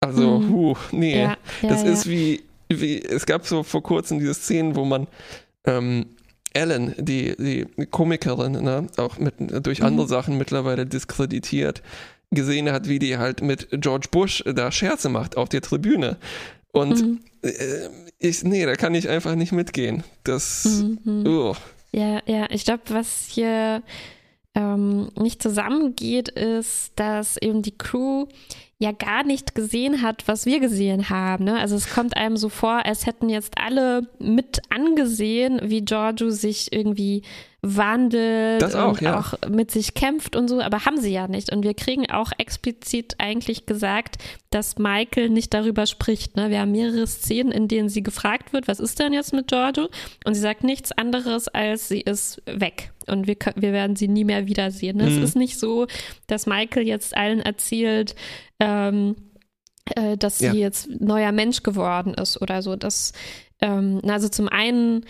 [0.00, 0.52] Also, mhm.
[0.52, 1.22] huh, nee.
[1.22, 1.90] Ja, ja, das ja.
[1.90, 5.06] ist wie, wie, es gab so vor kurzem diese Szenen, wo man
[5.64, 6.06] ähm,
[6.54, 9.34] Ellen, die, die Komikerin, ne, auch mit,
[9.64, 9.86] durch mhm.
[9.86, 11.82] andere Sachen mittlerweile diskreditiert,
[12.30, 16.16] gesehen hat, wie die halt mit George Bush da Scherze macht auf der Tribüne.
[16.72, 17.20] Und mhm.
[17.42, 20.02] äh, ich, nee, da kann ich einfach nicht mitgehen.
[20.24, 21.24] Das, mhm.
[21.26, 21.54] oh.
[21.92, 23.82] Ja, ja, ich glaube, was hier
[24.54, 28.26] ähm, nicht zusammengeht, ist, dass eben die Crew
[28.78, 31.44] ja gar nicht gesehen hat, was wir gesehen haben.
[31.44, 31.58] Ne?
[31.58, 36.72] Also es kommt einem so vor, als hätten jetzt alle mit angesehen, wie Giorgio sich
[36.72, 37.22] irgendwie
[37.62, 39.20] wandelt auch, und ja.
[39.20, 41.52] auch mit sich kämpft und so, aber haben sie ja nicht.
[41.52, 44.16] Und wir kriegen auch explizit eigentlich gesagt,
[44.50, 46.36] dass Michael nicht darüber spricht.
[46.36, 46.50] Ne?
[46.50, 49.88] Wir haben mehrere Szenen, in denen sie gefragt wird, was ist denn jetzt mit Giorgio?
[50.24, 52.92] Und sie sagt nichts anderes, als sie ist weg.
[53.06, 54.96] Und wir, wir werden sie nie mehr wiedersehen.
[54.96, 55.04] Ne?
[55.04, 55.18] Mhm.
[55.18, 55.86] Es ist nicht so,
[56.26, 58.16] dass Michael jetzt allen erzählt,
[58.58, 59.14] ähm,
[59.94, 60.52] äh, dass sie ja.
[60.54, 62.74] jetzt neuer Mensch geworden ist oder so.
[62.74, 63.12] Das,
[63.60, 65.06] ähm, also zum einen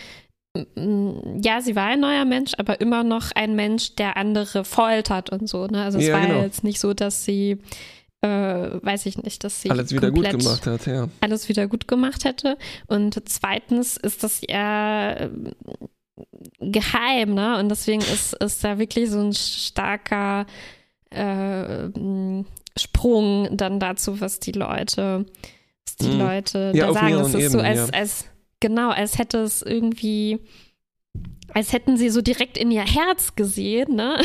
[0.54, 5.48] ja, sie war ein neuer Mensch, aber immer noch ein Mensch, der andere foltert und
[5.48, 5.66] so.
[5.66, 5.82] Ne?
[5.82, 6.42] Also es ja, war genau.
[6.42, 7.58] jetzt nicht so, dass sie,
[8.20, 11.08] äh, weiß ich nicht, dass sie alles wieder gut gemacht hat, ja.
[11.20, 12.58] Alles wieder gut gemacht hätte.
[12.86, 15.30] Und zweitens ist das ja äh,
[16.60, 17.58] geheim, ne?
[17.58, 20.44] Und deswegen ist, ist da wirklich so ein starker
[21.08, 21.88] äh,
[22.78, 25.24] Sprung dann dazu, was die Leute,
[25.86, 26.18] was die mhm.
[26.18, 27.14] Leute ja, da sagen.
[27.14, 27.98] Es ist Ebene, so, als, ja.
[27.98, 28.24] als
[28.62, 30.38] genau, als hätte es irgendwie,
[31.52, 34.16] als hätten sie so direkt in ihr Herz gesehen, ne?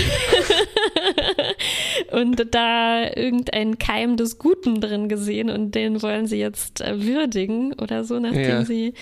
[2.12, 7.74] und da irgendein Keim des Guten drin gesehen und den wollen sie jetzt äh, würdigen
[7.74, 8.66] oder so, nachdem ja.
[8.66, 8.94] sie,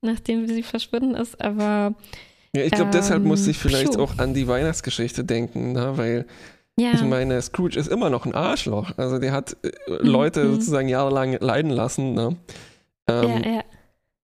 [0.00, 1.38] nachdem sie verschwunden ist.
[1.42, 1.94] Aber
[2.54, 4.04] ja, ich glaube, ähm, deshalb muss ich vielleicht pfiuh.
[4.04, 5.92] auch an die Weihnachtsgeschichte denken, ne?
[5.96, 6.26] weil
[6.76, 6.90] ja.
[6.92, 8.98] Ich meine, Scrooge ist immer noch ein Arschloch.
[8.98, 10.54] Also der hat äh, Leute mhm.
[10.54, 12.14] sozusagen jahrelang leiden lassen.
[12.14, 12.36] Ne?
[13.06, 13.64] Ähm, ja, ja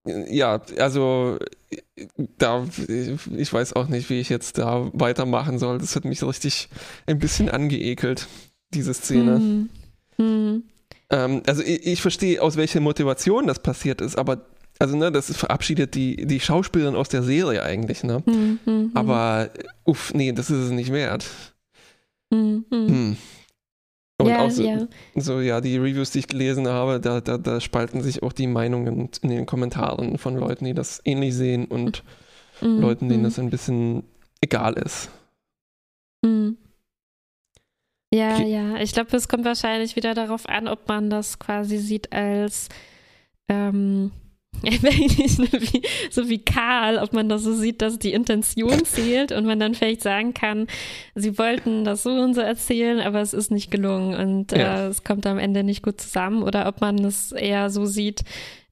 [0.05, 1.37] ja, also
[2.37, 5.77] da, ich weiß auch nicht, wie ich jetzt da weitermachen soll.
[5.77, 6.69] Das hat mich richtig
[7.05, 8.27] ein bisschen angeekelt,
[8.73, 9.39] diese Szene.
[9.39, 9.69] Mhm.
[10.17, 10.63] Mhm.
[11.09, 14.45] Ähm, also ich, ich, verstehe, aus welcher Motivation das passiert ist, aber
[14.79, 18.23] also ne, das verabschiedet die, die Schauspielerin aus der Serie eigentlich, ne?
[18.25, 18.91] Mhm.
[18.95, 19.51] Aber
[19.83, 21.29] uff, nee, das ist es nicht wert.
[22.31, 22.65] Mhm.
[22.71, 23.17] Hm.
[24.21, 24.87] Und ja, auch so ja.
[25.15, 28.47] so, ja, die Reviews, die ich gelesen habe, da, da, da spalten sich auch die
[28.47, 32.03] Meinungen in den Kommentaren von Leuten, die das ähnlich sehen und
[32.61, 32.79] mhm.
[32.79, 33.25] Leuten, denen mhm.
[33.25, 34.03] das ein bisschen
[34.41, 35.09] egal ist.
[36.23, 36.57] Mhm.
[38.13, 38.51] Ja, okay.
[38.51, 38.77] ja.
[38.81, 42.67] Ich glaube, es kommt wahrscheinlich wieder darauf an, ob man das quasi sieht als
[43.47, 44.11] ähm,
[46.11, 49.73] so wie Karl, ob man das so sieht, dass die Intention zählt und man dann
[49.73, 50.67] vielleicht sagen kann,
[51.15, 54.85] sie wollten das so und so erzählen, aber es ist nicht gelungen und ja.
[54.85, 58.23] äh, es kommt am Ende nicht gut zusammen oder ob man es eher so sieht,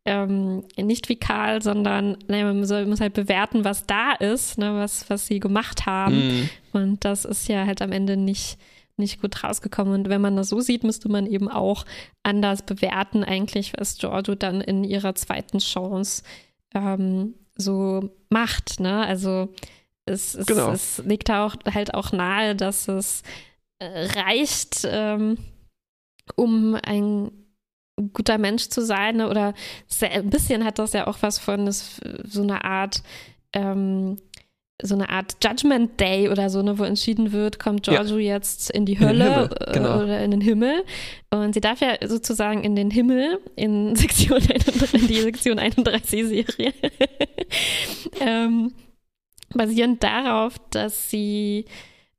[0.05, 4.73] ähm, nicht wie Karl, sondern ne, man soll, muss halt bewerten, was da ist, ne,
[4.75, 6.15] was, was sie gemacht haben.
[6.15, 6.49] Mhm.
[6.73, 8.57] Und das ist ja halt am Ende nicht,
[8.99, 9.93] nicht gut rausgekommen.
[9.93, 11.85] Und wenn man das so sieht, müsste man eben auch
[12.23, 16.23] anders bewerten, eigentlich, was Giorgio dann in ihrer zweiten Chance
[16.73, 18.79] ähm, so macht.
[18.79, 19.05] Ne?
[19.05, 19.49] Also
[20.05, 20.71] es, es, genau.
[20.71, 23.23] es, liegt auch halt auch nahe, dass es
[23.79, 25.37] äh, reicht, ähm,
[26.35, 27.31] um ein
[28.13, 29.17] guter Mensch zu sein.
[29.17, 29.29] Ne?
[29.29, 29.53] Oder
[30.01, 33.03] ein bisschen hat das ja auch was von so einer Art
[33.53, 34.17] ähm,
[34.81, 38.35] so eine Art Judgment Day oder so, ne, wo entschieden wird, kommt Giorgio ja.
[38.35, 40.03] jetzt in die Hölle in genau.
[40.03, 40.83] oder in den Himmel.
[41.29, 46.27] Und sie darf ja sozusagen in den Himmel, in Sektion 31, in die Sektion 31
[46.27, 46.73] Serie.
[48.21, 48.73] ähm,
[49.53, 51.65] basierend darauf, dass sie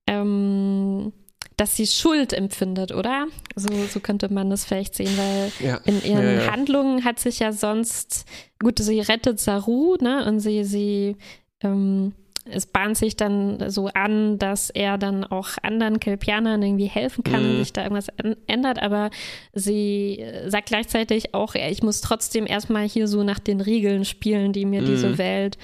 [0.06, 1.12] ähm,
[1.56, 3.26] dass sie Schuld empfindet, oder?
[3.54, 5.76] So, so könnte man das vielleicht sehen, weil ja.
[5.84, 6.52] in ihren ja, ja.
[6.52, 8.24] Handlungen hat sich ja sonst,
[8.58, 10.24] gut, sie rettet Saru, ne?
[10.26, 11.16] Und sie, sie
[11.60, 17.22] ähm, es bahnt sich dann so an, dass er dann auch anderen Kelpianern irgendwie helfen
[17.24, 17.58] kann mhm.
[17.58, 18.08] sich da irgendwas
[18.46, 19.10] ändert, aber
[19.52, 24.52] sie äh, sagt gleichzeitig auch, ich muss trotzdem erstmal hier so nach den Regeln spielen,
[24.52, 24.86] die mir mm.
[24.86, 25.18] diese mhm.
[25.18, 25.58] Welt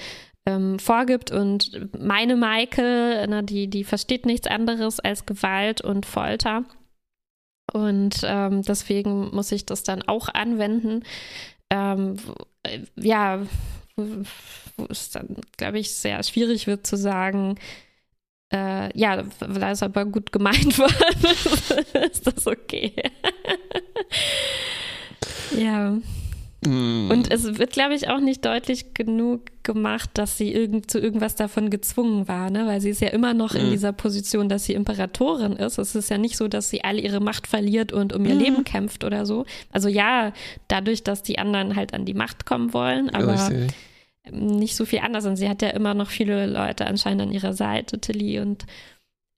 [0.45, 6.63] ähm, vorgibt und meine Maike, na, die, die versteht nichts anderes als Gewalt und Folter
[7.73, 11.03] und ähm, deswegen muss ich das dann auch anwenden.
[11.69, 12.15] Ähm,
[12.95, 13.41] ja,
[13.97, 17.57] wo es dann, glaube ich, sehr schwierig wird zu sagen,
[18.53, 22.93] äh, ja, weil es aber gut gemeint war, ist das okay.
[25.57, 25.97] ja.
[26.67, 27.11] Mm.
[27.11, 31.35] Und es wird, glaube ich, auch nicht deutlich genug gemacht, dass sie irgend, zu irgendwas
[31.35, 32.65] davon gezwungen war, ne?
[32.65, 33.57] weil sie ist ja immer noch mm.
[33.57, 35.77] in dieser Position, dass sie Imperatorin ist.
[35.77, 38.39] Es ist ja nicht so, dass sie all ihre Macht verliert und um ihr mm.
[38.39, 39.45] Leben kämpft oder so.
[39.71, 40.33] Also ja,
[40.67, 43.73] dadurch, dass die anderen halt an die Macht kommen wollen, aber Richtig
[44.31, 45.25] nicht so viel anders.
[45.25, 48.65] Und sie hat ja immer noch viele Leute anscheinend an ihrer Seite, Tilly und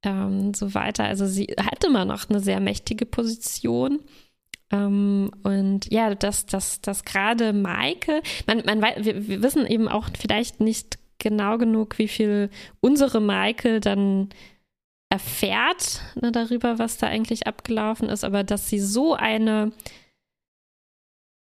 [0.04, 1.06] ähm, so weiter.
[1.06, 4.00] Also sie hat immer noch eine sehr mächtige Position.
[4.72, 10.10] Ähm, und ja, dass, dass, dass gerade Maike, man, man wir, wir wissen eben auch
[10.18, 14.30] vielleicht nicht genau genug, wie viel unsere Maike dann
[15.12, 19.72] erfährt ne, darüber, was da eigentlich abgelaufen ist, aber dass sie so eine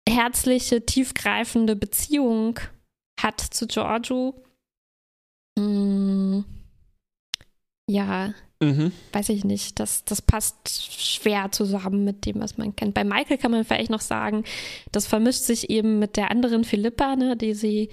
[0.07, 2.59] herzliche, tiefgreifende Beziehung
[3.19, 4.41] hat zu Giorgio.
[5.57, 6.41] Mm,
[7.89, 8.91] ja, mhm.
[9.11, 12.93] weiß ich nicht, das, das passt schwer zusammen mit dem, was man kennt.
[12.93, 14.43] Bei Michael kann man vielleicht noch sagen,
[14.91, 17.89] das vermischt sich eben mit der anderen Philippa, ne, die sie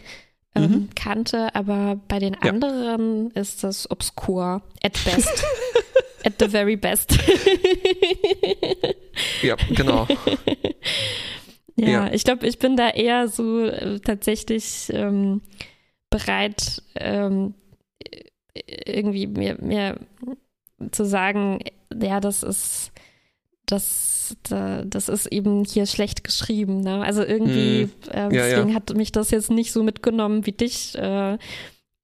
[0.55, 0.88] ähm, mhm.
[0.94, 2.51] kannte, aber bei den ja.
[2.51, 5.44] anderen ist das obskur, at best.
[6.24, 7.16] at the very best.
[9.43, 10.06] ja, genau.
[11.78, 12.12] Ja, ja.
[12.12, 15.43] ich glaube, ich bin da eher so äh, tatsächlich ähm,
[16.09, 17.55] bereit, ähm,
[18.55, 20.01] irgendwie mir, mir
[20.90, 21.60] zu sagen,
[21.94, 22.92] ja, das ist,
[23.66, 26.80] das, das ist eben hier schlecht geschrieben.
[26.80, 27.02] Ne?
[27.02, 28.10] Also irgendwie, mm.
[28.10, 28.74] äh, deswegen ja.
[28.74, 31.34] hat mich das jetzt nicht so mitgenommen wie dich äh,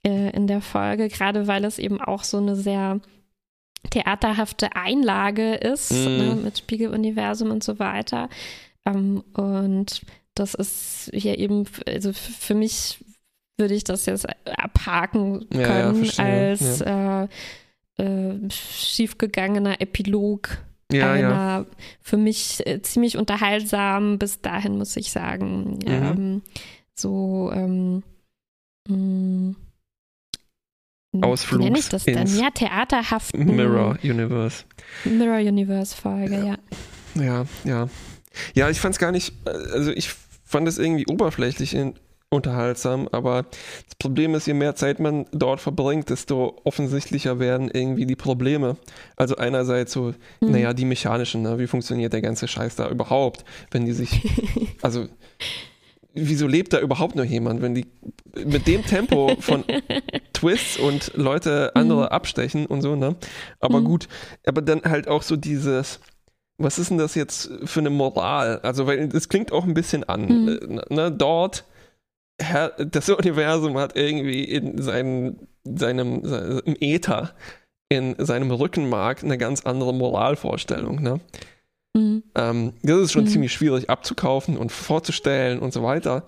[0.04, 3.00] äh, in der Folge, gerade weil es eben auch so eine sehr
[3.90, 5.94] theaterhafte Einlage ist, mm.
[5.94, 8.28] ne, mit Spiegeluniversum und so weiter.
[8.86, 10.02] Ähm, und
[10.34, 13.04] das ist hier eben, also für mich
[13.58, 17.24] würde ich das jetzt abhaken können ja, ja, als ja.
[17.24, 17.28] Äh,
[17.98, 20.58] äh, schiefgegangener Epilog
[20.92, 21.66] ja, einer
[22.00, 25.78] für mich äh, ziemlich unterhaltsam bis dahin, muss ich sagen.
[25.84, 25.86] Mhm.
[25.86, 26.42] Ähm,
[26.94, 28.02] so ähm,
[28.88, 29.54] mh,
[31.20, 31.60] Ausflug.
[31.60, 32.26] Wie nenne ich das denn?
[32.38, 33.44] Ja, theaterhaften.
[33.54, 34.64] Mirror Universe.
[35.04, 37.22] Mirror Universe Folge, ja.
[37.22, 37.88] Ja, ja.
[38.54, 40.10] Ja, ich fand es gar nicht, also ich
[40.44, 41.94] fand es irgendwie oberflächlich in,
[42.32, 48.06] unterhaltsam, aber das Problem ist, je mehr Zeit man dort verbringt, desto offensichtlicher werden irgendwie
[48.06, 48.76] die Probleme.
[49.16, 50.50] Also einerseits so, mhm.
[50.50, 51.58] naja, die mechanischen, ne?
[51.58, 54.22] wie funktioniert der ganze Scheiß da überhaupt, wenn die sich,
[54.82, 55.06] also
[56.14, 57.86] wieso lebt da überhaupt noch jemand, wenn die
[58.44, 59.64] mit dem Tempo von
[60.32, 62.08] Twists und Leute andere mhm.
[62.08, 63.16] abstechen und so, ne?
[63.60, 63.84] Aber mhm.
[63.84, 64.08] gut,
[64.46, 66.00] aber dann halt auch so dieses,
[66.58, 68.60] was ist denn das jetzt für eine Moral?
[68.60, 70.26] Also, weil das klingt auch ein bisschen an.
[70.26, 70.80] Mhm.
[70.90, 71.64] Ne, dort,
[72.38, 76.24] das Universum hat irgendwie in seinen, seinem,
[76.64, 77.34] im Äther,
[77.88, 81.02] in seinem Rückenmark eine ganz andere Moralvorstellung.
[81.02, 81.20] Ne?
[81.94, 82.22] Mhm.
[82.34, 83.28] Ähm, das ist schon mhm.
[83.28, 86.24] ziemlich schwierig abzukaufen und vorzustellen und so weiter.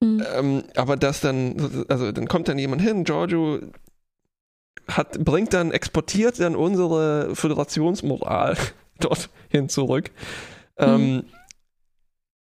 [0.00, 0.24] Mhm.
[0.34, 3.60] Ähm, aber das dann, also dann kommt dann jemand hin, Giorgio
[4.88, 8.56] hat, bringt dann, exportiert dann unsere Föderationsmoral
[9.00, 10.10] dorthin zurück.
[10.76, 11.24] Ähm, mhm.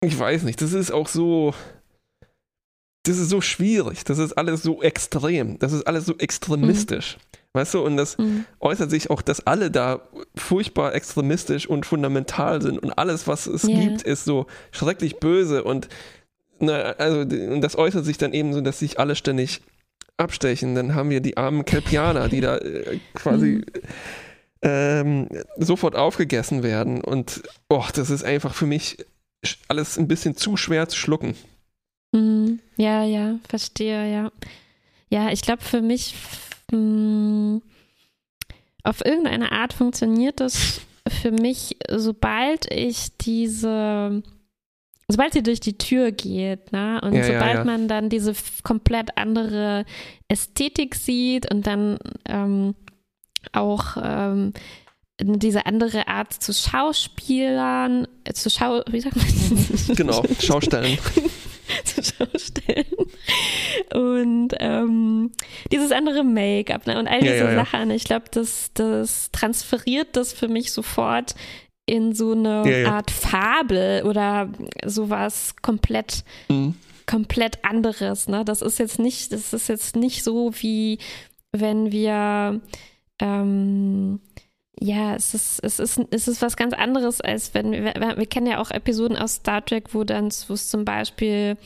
[0.02, 1.53] ich weiß nicht, das ist auch so.
[3.10, 7.18] Das ist so schwierig, das ist alles so extrem, das ist alles so extremistisch.
[7.18, 7.40] Mhm.
[7.53, 8.45] Weißt du, und das mhm.
[8.60, 10.02] äußert sich auch, dass alle da
[10.36, 13.80] furchtbar extremistisch und fundamental sind und alles, was es yeah.
[13.80, 15.90] gibt, ist so schrecklich böse und
[16.60, 19.61] na, also und das äußert sich dann eben so, dass sich alle ständig
[20.18, 20.76] abstechen.
[20.76, 23.81] Dann haben wir die armen Kelpianer, die da äh, quasi mhm
[24.61, 25.27] ähm,
[25.57, 27.02] sofort aufgegessen werden.
[27.02, 28.98] Und oh, das ist einfach für mich
[29.68, 31.36] alles ein bisschen zu schwer zu schlucken.
[32.11, 32.60] Mhm.
[32.77, 34.31] Ja, ja, verstehe, ja.
[35.10, 36.15] Ja, ich glaube, für mich
[36.72, 37.61] mh, hm,
[38.84, 44.23] auf irgendeine Art funktioniert das für mich, sobald ich diese
[45.10, 47.02] sobald sie durch die Tür geht, ne?
[47.03, 47.64] Und ja, sobald ja, ja.
[47.64, 48.34] man dann diese
[48.64, 49.86] komplett andere
[50.27, 52.76] Ästhetik sieht und dann ähm,
[53.52, 54.53] auch ähm,
[55.19, 59.98] diese andere Art zu Schauspielern, äh, zu Schau, wie sagt man das?
[59.98, 60.98] Genau, Schaustellen.
[61.84, 62.86] zu Schaustellen.
[63.94, 65.32] Und ähm,
[65.72, 67.00] dieses andere Make-up ne?
[67.00, 67.91] und all diese ja, ja, Sachen.
[67.91, 71.36] Ich glaube, das, das transferiert das für mich sofort
[71.86, 74.50] in so eine Art Fabel oder
[74.86, 76.76] sowas komplett, mhm.
[77.08, 78.28] komplett anderes.
[78.28, 78.46] Ne?
[78.46, 81.00] Das ist jetzt nicht, das ist jetzt nicht so wie
[81.52, 82.62] wenn wir
[83.20, 84.20] ähm,
[84.81, 88.47] ja, es ist, es, ist, es ist was ganz anderes, als wenn wir, wir kennen
[88.47, 91.57] ja auch Episoden aus Star Trek, wo dann, wo es zum Beispiel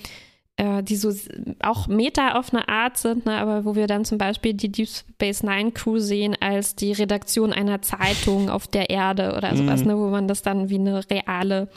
[0.57, 1.13] äh, die so
[1.61, 4.87] auch Meta auf eine Art sind, ne, aber wo wir dann zum Beispiel die Deep
[4.87, 9.87] Space Nine Crew sehen als die Redaktion einer Zeitung auf der Erde oder sowas, mhm.
[9.87, 11.69] ne, wo man das dann wie eine reale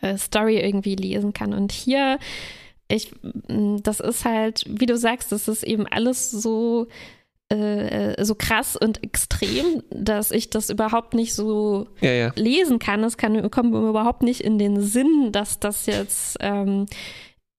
[0.00, 1.52] äh, Story irgendwie lesen kann.
[1.52, 2.18] Und hier,
[2.88, 3.12] ich,
[3.48, 6.88] das ist halt, wie du sagst, das ist eben alles so
[7.50, 12.32] äh, so krass und extrem, dass ich das überhaupt nicht so ja, ja.
[12.36, 13.02] lesen kann.
[13.04, 16.86] Es kann, kommt mir überhaupt nicht in den Sinn, dass das jetzt ähm,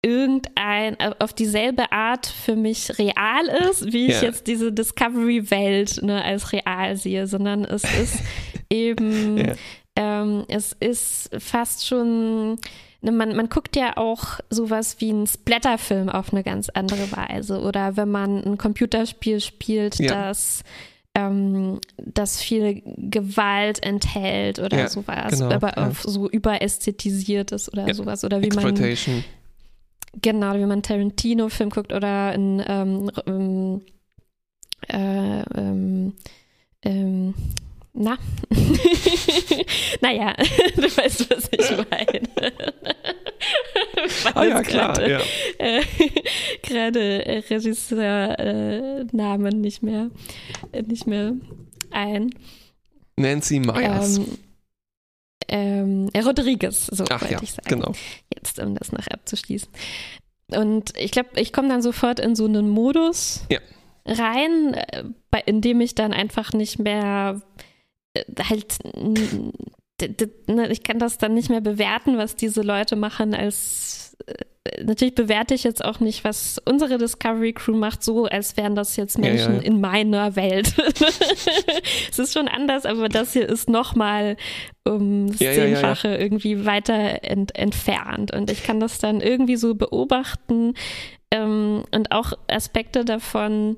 [0.02, 6.24] irgendein äh, auf dieselbe Art für mich real ist, wie ich jetzt diese Discovery-Welt ne,
[6.24, 8.20] als real sehe, sondern es ist
[8.70, 9.56] eben,
[9.96, 12.58] ähm, es ist fast schon
[13.02, 17.61] man, man guckt ja auch sowas wie einen Splatterfilm auf eine ganz andere Weise.
[17.61, 20.28] Oder wenn man ein Computerspiel spielt, ja.
[20.28, 20.64] das
[21.14, 25.88] ähm, das viel Gewalt enthält oder ja, sowas, genau, aber ja.
[25.88, 27.94] auf so überästhetisiert ist oder ja.
[27.94, 28.23] sowas.
[28.23, 28.76] Oder wie man
[30.22, 33.82] genau, wie man Tarantino-Film guckt oder in ähm,
[34.88, 36.14] äh, ähm,
[36.84, 37.34] ähm,
[37.94, 38.18] na,
[40.02, 40.34] naja,
[40.76, 42.22] du weißt, was ich meine.
[44.34, 45.20] ah ja, klar, grade, ja.
[45.58, 45.82] Äh,
[46.64, 50.10] gerade Regisseur-Namen äh, nicht mehr,
[50.72, 51.34] äh, nicht mehr
[51.92, 52.34] ein.
[53.18, 54.18] Nancy Myers.
[54.20, 54.38] Ähm,
[55.50, 57.68] ähm, Rodriguez, so Ach wollte ja, ich sagen.
[57.68, 57.92] genau.
[58.34, 59.70] Jetzt, um das noch abzuschließen.
[60.56, 63.60] Und ich glaube, ich komme dann sofort in so einen Modus Ja.
[64.06, 67.62] rein, äh, bei, in dem ich dann einfach nicht mehr äh,
[68.50, 68.78] halt
[70.48, 75.16] ne, ich kann das dann nicht mehr bewerten, was diese Leute machen als äh, natürlich
[75.16, 79.18] bewerte ich jetzt auch nicht, was unsere Discovery Crew macht, so als wären das jetzt
[79.18, 79.62] Ja, ja, Menschen ja.
[79.62, 80.74] in meiner Welt.
[82.12, 84.38] es ist schon anders, aber das hier ist nochmal
[84.84, 85.76] um das Ja, ja, ja, ja.
[85.76, 88.34] Zehnfache irgendwie weiter ent entfernt.
[88.34, 90.76] Und ich kann das dann irgendwie so beobachten
[91.32, 93.78] ähm, und auch Aspekte davon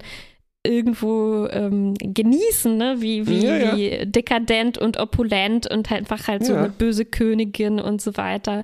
[0.66, 2.96] irgendwo ähm, genießen, ne?
[3.00, 3.76] wie, wie, Ja, ja.
[3.76, 8.64] wie dekadent und opulent und halt einfach halt so eine böse Königin und so weiter.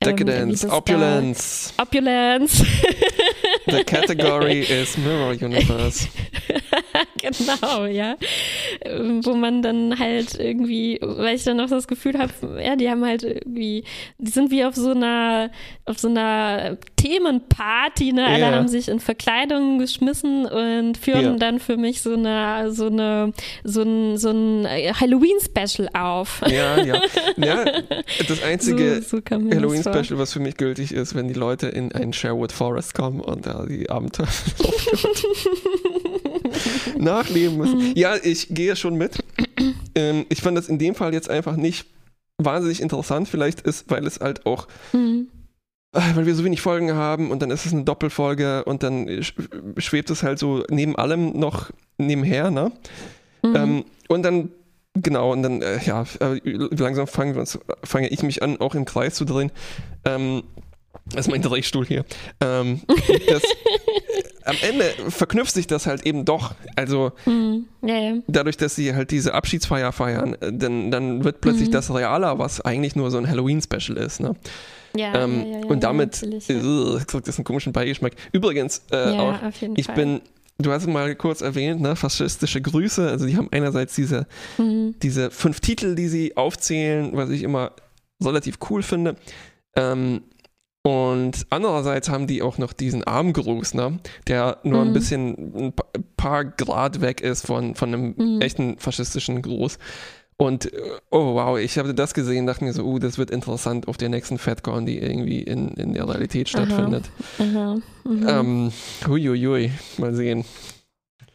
[0.00, 1.72] Ähm, Decadence, das da- Opulence.
[1.76, 2.64] Opulence.
[3.66, 6.08] The category is Mirror Universe.
[7.20, 8.16] genau, ja.
[8.82, 12.32] Ähm, Wo man dann halt irgendwie, weil ich dann auch das Gefühl habe,
[12.64, 13.84] ja, die haben halt irgendwie,
[14.18, 15.50] die sind wie auf so einer,
[15.84, 18.24] auf so einer Themenparty, ne?
[18.26, 21.32] Alle haben sich in Verkleidungen geschmissen und führen Ja.
[21.36, 23.32] dann für mich so eine, so eine,
[23.64, 26.40] so ein, so ein Halloween-Special auf.
[26.46, 27.00] Ja, ja.
[27.36, 27.64] Ja,
[28.28, 29.50] das einzige so, so kam
[29.88, 33.46] Halloween-Special, was für mich gültig ist, wenn die Leute in einen Sherwood Forest kommen und
[33.46, 34.28] da die Abenteuer
[36.96, 37.92] nachleben müssen.
[37.96, 39.18] Ja, ich gehe schon mit.
[39.94, 41.86] Ähm, ich fand das in dem Fall jetzt einfach nicht
[42.38, 43.28] wahnsinnig interessant.
[43.28, 45.28] Vielleicht ist, weil es halt auch, Mhm.
[45.92, 49.06] äh, weil wir so wenig Folgen haben und dann ist es eine Doppelfolge und dann
[49.08, 52.72] sch- schwebt es halt so neben allem noch nebenher, ne?
[53.42, 53.56] Mhm.
[53.56, 54.50] Ähm, und dann,
[55.02, 59.24] genau, und dann, äh, ja, äh, langsam fange ich mich an, auch im Kreis zu
[59.24, 59.50] drehen.
[60.04, 60.42] Ähm,
[61.10, 62.04] das ist mein Drehstuhl hier.
[62.40, 62.82] Ähm,
[63.28, 63.42] das,
[64.44, 66.54] am Ende verknüpft sich das halt eben doch.
[66.76, 67.66] Also Mhm.
[67.82, 68.14] Ja, ja.
[68.26, 71.72] dadurch, dass sie halt diese Abschiedsfeier feiern, äh, dann, dann wird plötzlich Mhm.
[71.72, 74.20] das realer, was eigentlich nur so ein Halloween-Special ist.
[74.20, 74.34] Ne?
[74.96, 76.56] Ja, ähm, ja, ja, ja, und damit natürlich, ja.
[76.56, 78.12] äh, das einen komischen Beigeschmack.
[78.32, 79.38] Übrigens, äh, ja, auch,
[79.76, 79.94] ich Fall.
[79.94, 80.20] bin,
[80.60, 83.08] du hast mal kurz erwähnt, ne, faschistische Grüße.
[83.08, 84.26] Also die haben einerseits diese
[84.58, 84.94] Mhm.
[85.02, 87.72] diese fünf Titel, die sie aufzählen, was ich immer
[88.22, 89.14] relativ cool finde.
[89.76, 90.22] Ähm,
[90.82, 93.98] und andererseits haben die auch noch diesen Armgruß, ne?
[94.26, 94.92] der nur ein Mhm.
[94.94, 95.84] bisschen ein pa-
[96.16, 98.40] paar Grad weg ist von, von einem Mhm.
[98.40, 99.78] echten faschistischen Gruß.
[100.40, 100.78] Und äh,
[101.10, 104.08] oh wow, ich habe das gesehen, dachte mir so, uh, das wird interessant auf der
[104.08, 106.64] nächsten FedCon, die irgendwie in, in der Realität Aha.
[106.64, 107.10] stattfindet.
[107.38, 107.76] Aha.
[108.04, 108.26] Mhm.
[108.28, 108.72] Ähm,
[109.06, 110.44] huiuiui, mal sehen.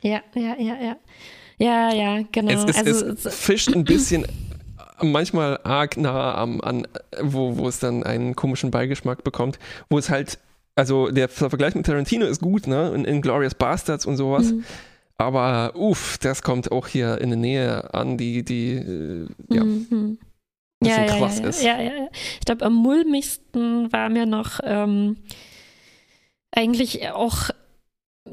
[0.02, 0.96] Ja, ja, ja, ja.
[1.58, 2.52] Ja, ja, genau.
[2.52, 4.26] Es, es, also, es fischt ein bisschen
[5.02, 6.88] manchmal arg nah am, an,
[7.22, 9.60] wo, wo es dann einen komischen Beigeschmack bekommt,
[9.90, 10.40] wo es halt,
[10.76, 12.94] also der Vergleich mit Tarantino ist gut, ne?
[12.96, 14.54] In, in Glorious Bastards und sowas.
[14.54, 14.64] Mhm.
[15.18, 20.18] Aber uff, das kommt auch hier in der Nähe an, die, die, äh, ja, Mhm.
[20.80, 21.64] bisschen ja, ja, krass ja, ist.
[21.64, 22.10] Ja, ja, ja.
[22.40, 25.18] Ich glaube, am mulmigsten war mir noch ähm,
[26.52, 27.50] eigentlich auch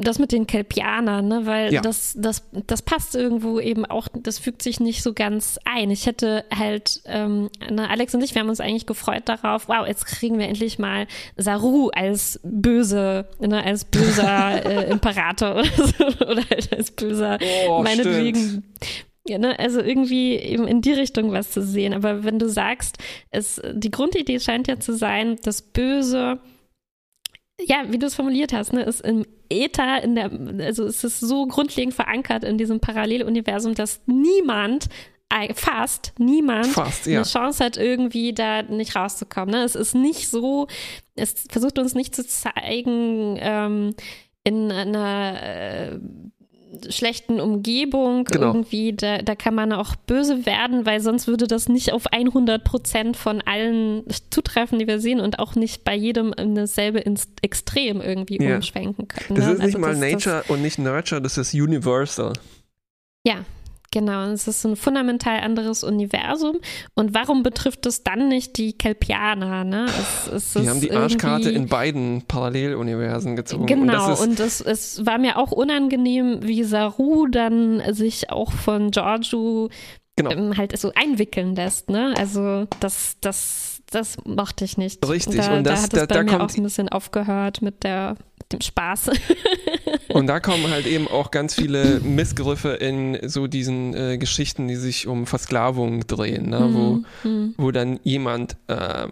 [0.00, 1.46] das mit den Kelpianern, ne?
[1.46, 1.80] weil Ja.
[1.80, 5.90] das, das, das passt irgendwo eben auch, das fügt sich nicht so ganz ein.
[5.90, 9.86] Ich hätte halt, ähm, ne, Alex und ich, wir haben uns eigentlich gefreut darauf, wow,
[9.86, 11.06] jetzt kriegen wir endlich mal
[11.36, 17.82] Saru als böse, ne, als böser äh, Imperator oder so, oder halt als böser Oh,
[17.82, 18.64] meinetwegen.
[19.28, 21.92] Ja, ne, also irgendwie eben in die Richtung was zu sehen.
[21.92, 22.96] Aber wenn du sagst,
[23.30, 26.40] es, die Grundidee scheint ja zu sein, das Böse,
[27.66, 30.30] ja, wie du es formuliert hast, ne, ist im Äther, in der,
[30.64, 34.86] also es ist so grundlegend verankert in diesem Paralleluniversum, dass niemand,
[35.54, 37.18] fast niemand, Fast, ja.
[37.18, 39.54] eine Chance hat, irgendwie da nicht rauszukommen.
[39.54, 39.62] Ne?
[39.62, 40.66] Es ist nicht so,
[41.14, 43.94] es versucht uns nicht zu zeigen, ähm,
[44.42, 45.98] in einer äh,
[46.88, 48.48] schlechten Umgebung Genau.
[48.48, 52.62] irgendwie, da, da kann man auch böse werden, weil sonst würde das nicht auf 100
[52.64, 57.04] Prozent von allen zutreffen, die wir sehen und auch nicht bei jedem in dasselbe
[57.42, 58.56] Extrem irgendwie Ja.
[58.56, 59.36] umschwenken können.
[59.36, 59.52] Das ne?
[59.52, 62.32] ist nicht Also mal das- Nature und nicht Nurture, das ist Universal.
[63.26, 63.44] Ja,
[63.90, 64.24] genau.
[64.30, 66.58] Es ist ein fundamental anderes Universum.
[66.94, 69.64] Und warum betrifft es dann nicht die Kelpianer?
[69.64, 69.86] Ne?
[69.86, 73.66] Es, es Die haben die Arschkarte in beiden Paralleluniversen gezogen.
[73.66, 78.90] Genau, und und es, es war mir auch unangenehm, wie Saru dann sich auch von
[78.90, 79.68] Giorgio
[80.16, 80.30] Genau.
[80.32, 81.88] ähm, halt so einwickeln lässt.
[81.88, 82.14] Ne?
[82.18, 85.06] Also das, das, das mochte ich nicht.
[85.08, 85.36] Richtig.
[85.40, 88.16] Da, und das, da hat es bei da mir auch ein bisschen aufgehört mit der
[88.52, 89.10] dem Spaß.
[90.08, 94.76] und da kommen halt eben auch ganz viele Missgriffe in so diesen äh, Geschichten, die
[94.76, 96.60] sich um Versklavung drehen, ne?
[96.60, 96.74] mhm.
[96.74, 97.54] wo, mhm.
[97.56, 99.08] wo dann jemand äh,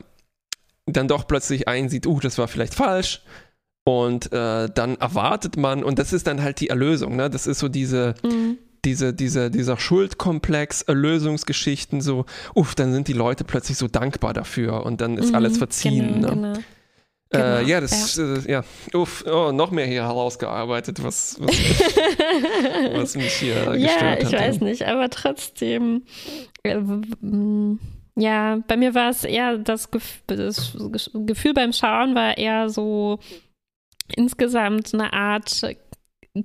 [0.86, 3.22] dann doch plötzlich einsieht, uh, das war vielleicht falsch.
[3.84, 7.30] Und äh, dann erwartet man, und das ist dann halt die Erlösung, ne?
[7.30, 13.12] Das ist so diese, mhm diese, diese, dieser Schuldkomplex, Erlösungsgeschichten, so, uff, dann sind die
[13.12, 16.22] Leute plötzlich so dankbar dafür und dann ist mhm, alles verziehen.
[16.22, 16.52] Genau, ne?
[16.52, 16.58] genau.
[17.30, 18.34] Äh, genau, ja, das, ja.
[18.34, 18.64] Äh, ja,
[18.94, 21.54] uff, oh, noch mehr hier herausgearbeitet, was, was,
[22.94, 24.22] was mich hier ja, gestört hat.
[24.22, 26.04] Ja, ich weiß nicht, aber trotzdem,
[26.62, 26.78] äh,
[28.16, 30.76] ja, bei mir war es eher das, Gef das
[31.12, 33.18] Gefühl beim Schauen war eher so
[34.16, 35.62] insgesamt eine Art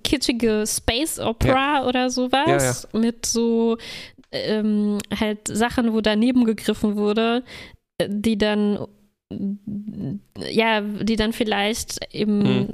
[0.03, 1.87] kitschige Space Opera ja.
[1.87, 2.99] oder sowas ja, ja.
[2.99, 3.77] mit so
[4.31, 7.43] ähm, halt Sachen, wo daneben gegriffen wurde,
[7.97, 8.85] äh, die dann
[10.49, 12.69] ja, die dann vielleicht eben mhm.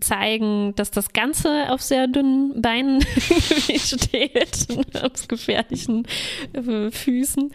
[0.00, 3.02] zeigen, dass das Ganze auf sehr dünnen Beinen
[3.76, 4.66] steht,
[5.02, 6.06] auf gefährlichen
[6.52, 7.52] äh, Füßen.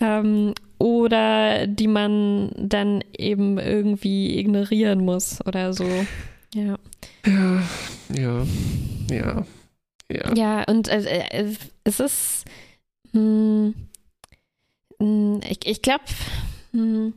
[0.00, 5.88] Ähm, oder die man dann eben irgendwie ignorieren muss oder so.
[6.54, 6.78] Ja.
[7.26, 7.62] Ja,
[8.14, 8.46] ja,
[9.10, 9.46] ja.
[10.10, 11.54] Ja, ja und äh, äh
[11.84, 12.44] es ist,
[13.12, 13.74] mh, hm,
[15.00, 16.04] hm, ich, ich glaube,
[16.72, 17.14] hm,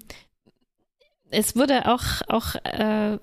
[1.31, 3.17] es wurde auch, auch äh,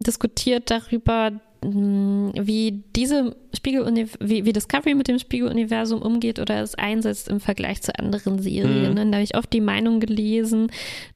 [0.00, 1.32] diskutiert darüber,
[1.62, 7.82] wie diese Spiegel wie, wie Discovery mit dem Spiegeluniversum umgeht oder es einsetzt im Vergleich
[7.82, 8.94] zu anderen Serien.
[8.94, 9.10] Mhm.
[9.10, 10.70] Da habe ich oft die Meinung gelesen,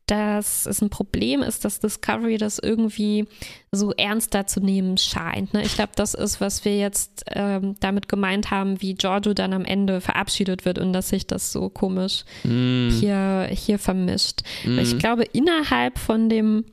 [0.06, 3.26] dass es ein Problem ist, dass Discovery das irgendwie
[3.72, 5.54] so ernster zu nehmen scheint.
[5.54, 5.62] Ne?
[5.62, 9.64] Ich glaube, das ist, was wir jetzt ähm, damit gemeint haben, wie Giorgio dann am
[9.64, 12.90] Ende verabschiedet wird und dass sich das so komisch mhm.
[13.00, 14.42] hier, hier vermischt.
[14.64, 14.78] Mhm.
[14.78, 16.64] Ich glaube, innerhalb von dem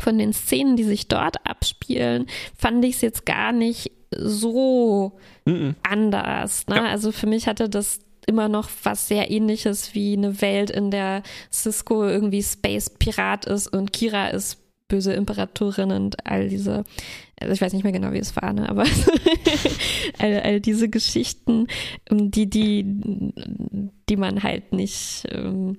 [0.00, 5.70] von den Szenen, die sich dort abspielen, fand ich es jetzt gar nicht so mm
[5.82, 6.66] anders.
[6.66, 6.76] Ne?
[6.76, 6.84] Ja.
[6.86, 11.22] Also für mich hatte das immer noch was sehr ähnliches wie eine Welt, in der
[11.52, 14.58] Cisco irgendwie Space Pirat ist und Kira ist
[14.90, 16.84] böse Imperatorin und all diese,
[17.40, 18.68] also ich weiß nicht mehr genau, wie es war, ne?
[18.68, 18.84] aber
[20.18, 21.66] all, all, diese Geschichten,
[22.10, 22.84] die, die,
[24.08, 25.78] die man halt nicht, ähm,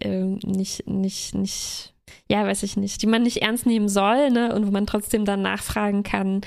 [0.00, 1.94] ähm, nicht, nicht, nicht
[2.28, 4.54] ja, weiß ich nicht, die man nicht ernst nehmen soll, ne?
[4.54, 6.42] Und wo man trotzdem dann nachfragen kann,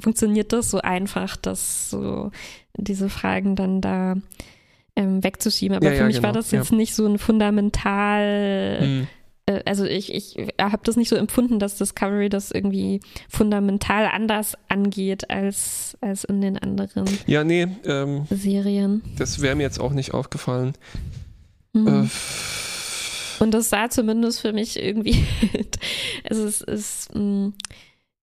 [0.00, 2.30] funktioniert das so einfach, dass so
[2.76, 4.16] diese Fragen dann da
[4.96, 5.76] ähm, wegzuschieben.
[5.76, 6.28] Aber ja, für ja, mich genau.
[6.28, 6.76] war das jetzt ja.
[6.76, 8.78] nicht so ein fundamental.
[8.80, 9.06] Hm.
[9.46, 14.54] Äh, also ich, ich habe das nicht so empfunden, dass Discovery das irgendwie fundamental anders
[14.68, 19.02] angeht als, als in den anderen ja, nee, ähm, Serien.
[19.16, 20.74] Das wäre mir jetzt auch nicht aufgefallen.
[21.72, 21.88] Mhm.
[21.88, 22.08] Äh,
[23.40, 25.24] und das sah zumindest für mich irgendwie,
[26.28, 27.54] also es ist mh, mm,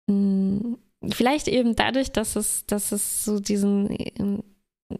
[0.06, 0.78] mh, mm,
[1.10, 4.42] vielleicht eben dadurch, dass es, dass es so diesen ähm,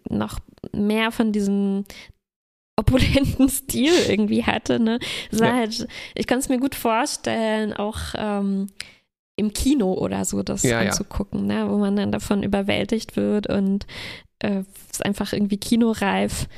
[0.09, 0.39] noch
[0.73, 1.85] mehr von diesem
[2.77, 4.81] opulenten Stil irgendwie hatte.
[4.81, 4.99] Ne?
[5.31, 5.53] Ja.
[5.53, 8.69] Halt, ich kann es mir gut vorstellen, auch ähm,
[9.37, 11.65] im Kino oder so das ja, anzugucken, ja.
[11.65, 11.71] Ne?
[11.71, 13.87] wo man dann davon überwältigt wird und
[14.41, 16.49] äh, es einfach irgendwie kinoreif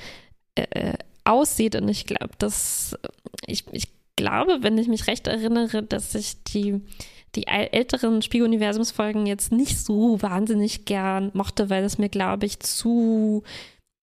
[0.55, 0.95] äh,
[1.25, 1.77] aussieht.
[1.77, 2.97] Und ich glaube, dass
[3.47, 6.81] ich, ich glaube, wenn ich mich recht erinnere, dass ich die,
[7.35, 13.43] die älteren Spiegeluniversumsfolgen jetzt nicht so wahnsinnig gern mochte, weil es mir, glaube ich, zu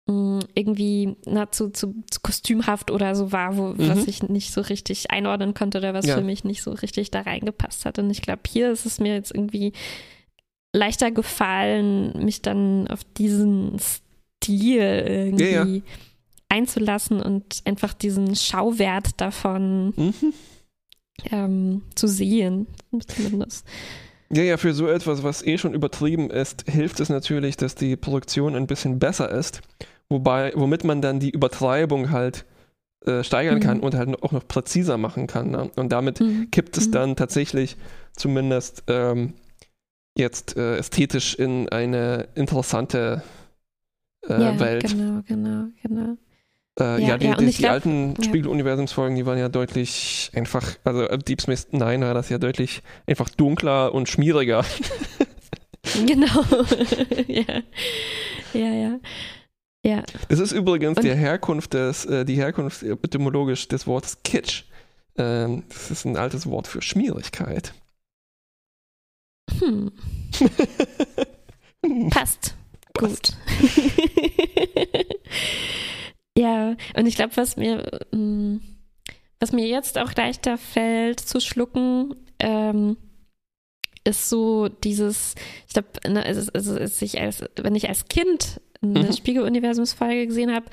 [0.07, 3.89] mm, irgendwie na, zu, zu, zu, kostümhaft oder so war, wo, mhm.
[3.89, 6.17] was ich nicht so richtig einordnen konnte oder was ja.
[6.17, 7.99] für mich nicht so richtig da reingepasst hat.
[7.99, 9.71] Und ich glaube, hier ist es mir jetzt irgendwie
[10.75, 15.81] leichter gefallen, mich dann auf diesen Stil irgendwie ja, ja
[16.51, 20.13] einzulassen und einfach diesen Schauwert davon mhm.
[21.31, 22.67] ähm, zu sehen,
[23.07, 23.65] zumindest.
[24.33, 27.95] Ja, ja, für so etwas, was eh schon übertrieben ist, hilft es natürlich, dass die
[27.95, 29.61] Produktion ein bisschen besser ist,
[30.09, 32.45] wobei, womit man dann die Übertreibung halt
[33.05, 33.61] äh, steigern mhm.
[33.61, 35.51] kann und halt auch noch präziser machen kann.
[35.51, 35.71] Ne?
[35.75, 36.49] Und damit mhm.
[36.51, 36.91] kippt es mhm.
[36.91, 37.77] dann tatsächlich
[38.15, 39.33] zumindest ähm,
[40.17, 43.23] jetzt äh, ästhetisch in eine interessante
[44.27, 44.87] äh, ja, Welt.
[44.87, 46.17] Genau, genau, genau.
[46.79, 48.23] Äh, ja, ja, die, ja, die, die glaub, alten ja.
[48.23, 52.81] Spiegeluniversumsfolgen, die waren ja deutlich einfach, also äh, Deep Space Nine war das ja deutlich
[53.07, 54.63] einfach dunkler und schmieriger.
[56.05, 56.25] genau.
[57.27, 57.61] ja.
[58.53, 58.99] Ja, ja.
[59.83, 60.03] Ja.
[60.29, 64.63] Das ist übrigens und, die Herkunft des, äh, die Herkunft etymologisch des Wortes Kitsch.
[65.17, 67.73] Ähm, das ist ein altes Wort für Schmierigkeit.
[69.59, 69.91] Hm.
[72.09, 72.55] Passt.
[72.93, 72.95] Passt.
[72.97, 73.35] Gut.
[76.37, 78.57] Ja, und ich glaube, was mir, mm,
[79.39, 82.97] was mir jetzt auch leichter fällt zu schlucken, ähm,
[84.03, 85.35] ist so dieses,
[85.67, 89.13] ich glaube, ne, also, also, ich als, wenn ich als Kind eine mhm.
[89.13, 90.65] Spiegeluniversumsfolge gesehen habe,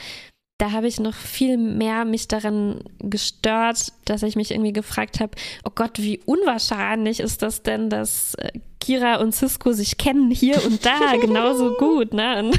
[0.58, 5.32] da habe ich noch viel mehr mich daran gestört, dass ich mich irgendwie gefragt habe,
[5.64, 10.64] oh Gott, wie unwahrscheinlich ist das denn, dass äh, Kira und Cisco sich kennen hier
[10.64, 12.40] und da genauso gut, ne?
[12.40, 12.58] Und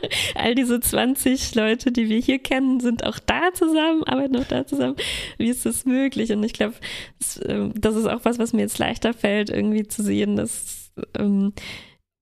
[0.34, 4.66] all diese 20 Leute, die wir hier kennen, sind auch da zusammen, arbeiten auch da
[4.66, 4.96] zusammen.
[5.38, 6.32] Wie ist das möglich?
[6.32, 6.74] Und ich glaube,
[7.18, 10.92] das, ähm, das, ist auch was, was mir jetzt leichter fällt, irgendwie zu sehen, dass
[11.18, 11.52] ähm,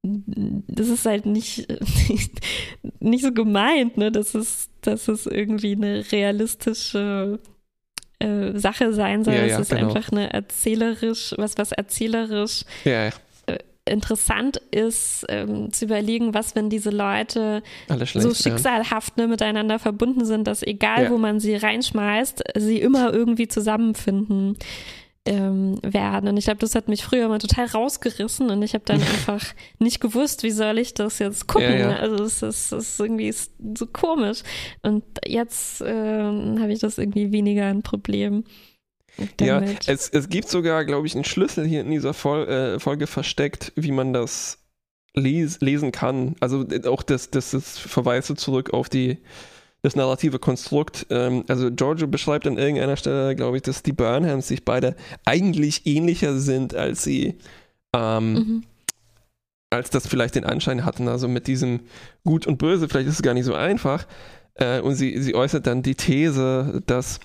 [0.05, 1.67] das ist halt nicht,
[3.01, 4.13] nicht so gemeint, ne?
[4.13, 7.39] dass, es, dass es irgendwie eine realistische
[8.19, 9.35] äh, Sache sein soll.
[9.35, 9.89] Ja, ja, es ist genau.
[9.89, 13.11] einfach eine erzählerisch, was, was erzählerisch ja,
[13.87, 17.63] interessant ist, ähm, zu überlegen, was, wenn diese Leute
[18.15, 23.49] so schicksalhaft ne, miteinander verbunden sind, dass egal, wo man sie reinschmeißt, sie immer irgendwie
[23.49, 24.57] zusammenfinden
[25.27, 26.29] ähm, werden.
[26.29, 29.43] Und ich glaube, das hat mich früher mal total rausgerissen und ich habe dann einfach
[29.79, 31.73] nicht gewusst, wie soll ich das jetzt gucken.
[31.73, 31.97] Ja, ja.
[31.97, 34.43] Also es ist, es ist irgendwie so komisch.
[34.83, 38.45] Und jetzt ähm, habe ich das irgendwie weniger ein Problem.
[39.41, 43.07] Ja, es, es gibt sogar, glaube ich, einen Schlüssel hier in dieser Vol äh, Folge
[43.07, 44.59] versteckt, wie man das
[45.15, 46.37] les lesen kann.
[46.41, 49.19] Also äh, auch das, das ist Verweise zurück auf die
[49.83, 51.07] das narrative Konstrukt.
[51.11, 54.97] Ähm, also Giorgio beschreibt an irgendeiner Stelle, glaube ich, dass die Burnhams sich beide
[55.27, 57.39] eigentlich ähnlicher sind, als sie
[57.95, 58.65] ähm, mhm.
[59.71, 61.07] als das vielleicht den Anschein hatten.
[61.07, 61.81] Also mit diesem
[62.25, 64.07] Gut und Böse, vielleicht ist es gar nicht so einfach.
[64.55, 67.21] Äh, und sie, sie äußert dann die These, dass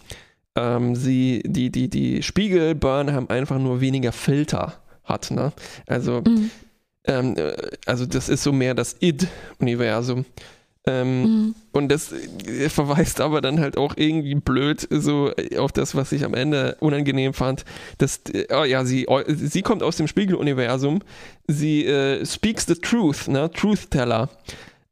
[0.56, 4.74] ähm, sie die, die, die Spiegel Burnham einfach nur weniger Filter
[5.04, 5.32] hat.
[5.32, 5.52] Ne?
[5.88, 6.52] Also, mhm.
[7.06, 7.54] ähm, äh,
[7.86, 10.26] also das ist so mehr das Id-Universum.
[10.88, 11.56] Ähm, mhm.
[11.72, 16.24] Und das äh, verweist aber dann halt auch irgendwie blöd so auf das, was ich
[16.24, 17.66] am Ende unangenehm fand.
[17.98, 18.22] Dass,
[18.52, 21.02] oh ja, sie, sie kommt aus dem Spiegeluniversum,
[21.48, 23.52] sie äh, speaks the truth, ne?
[23.52, 24.30] Truth Teller.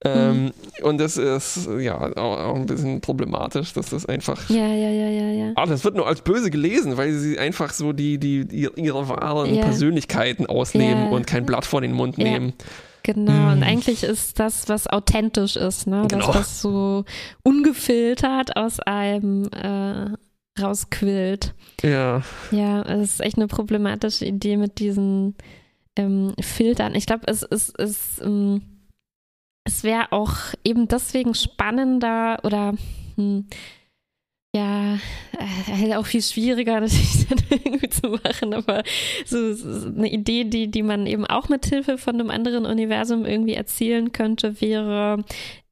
[0.05, 0.51] Ähm, mhm.
[0.83, 4.47] Und das ist ja auch, auch, ein bisschen problematisch, dass das einfach.
[4.49, 5.51] Ja, ja, ja, ja, ja.
[5.55, 9.55] Ah, das wird nur als böse gelesen, weil sie einfach so die, die, ihre wahren
[9.55, 9.63] ja.
[9.63, 11.09] Persönlichkeiten ausleben ja.
[11.09, 12.25] und kein Blatt vor den Mund ja.
[12.25, 12.53] nehmen.
[13.01, 16.05] Genau, und eigentlich ist das, was authentisch ist, ne?
[16.09, 16.27] Genau.
[16.27, 17.05] Dass das so
[17.41, 21.53] ungefiltert aus einem äh, rausquillt.
[21.81, 22.21] Ja.
[22.51, 25.35] Ja, es ist echt eine problematische Idee mit diesen
[25.95, 26.95] ähm, Filtern.
[26.95, 28.61] Ich glaube, es ist, es, ähm,
[29.67, 30.33] es wäre auch
[30.63, 32.73] eben deswegen spannender oder
[33.15, 33.45] hm,
[34.55, 34.97] ja,
[35.67, 36.89] halt auch viel schwieriger dann
[37.49, 38.83] irgendwie zu machen, aber
[39.25, 43.25] so, so, eine Idee, die, die man eben auch mit Hilfe von einem anderen Universum
[43.25, 45.23] irgendwie erzielen könnte, wäre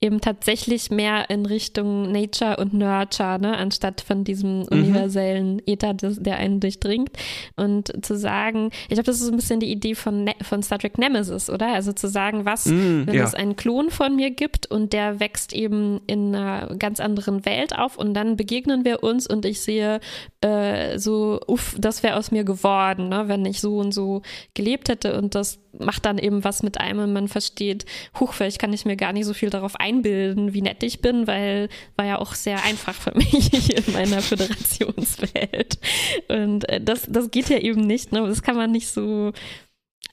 [0.02, 4.68] eben tatsächlich mehr in Richtung Nature und Nurture, ne, anstatt von diesem mhm.
[4.70, 7.12] universellen Ether, der einen durchdringt.
[7.56, 10.62] Und zu sagen, ich glaube, das ist so ein bisschen die Idee von, ne von
[10.62, 11.74] Star Trek Nemesis, oder?
[11.74, 13.24] Also zu sagen, was, mm, wenn ja.
[13.24, 17.76] es einen Klon von mir gibt und der wächst eben in einer ganz anderen Welt
[17.76, 20.02] auf und dann begegnen wir uns und ich sehe
[20.42, 24.22] äh, so, uff, das wäre aus mir geworden, ne, wenn ich so und so
[24.54, 27.86] gelebt hätte und das macht dann eben was mit einem und man versteht,
[28.20, 31.28] huch, vielleicht kann ich mir gar nicht so viel darauf einbilden, wie nett ich bin,
[31.28, 35.80] weil war ja auch sehr einfach für mich in meiner Föderationswelt.
[36.28, 38.26] Und äh, das, das geht ja eben nicht, ne?
[38.28, 39.32] Das kann man nicht so,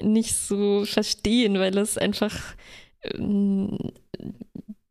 [0.01, 2.55] nicht so verstehen, weil es einfach
[3.03, 3.79] ähm,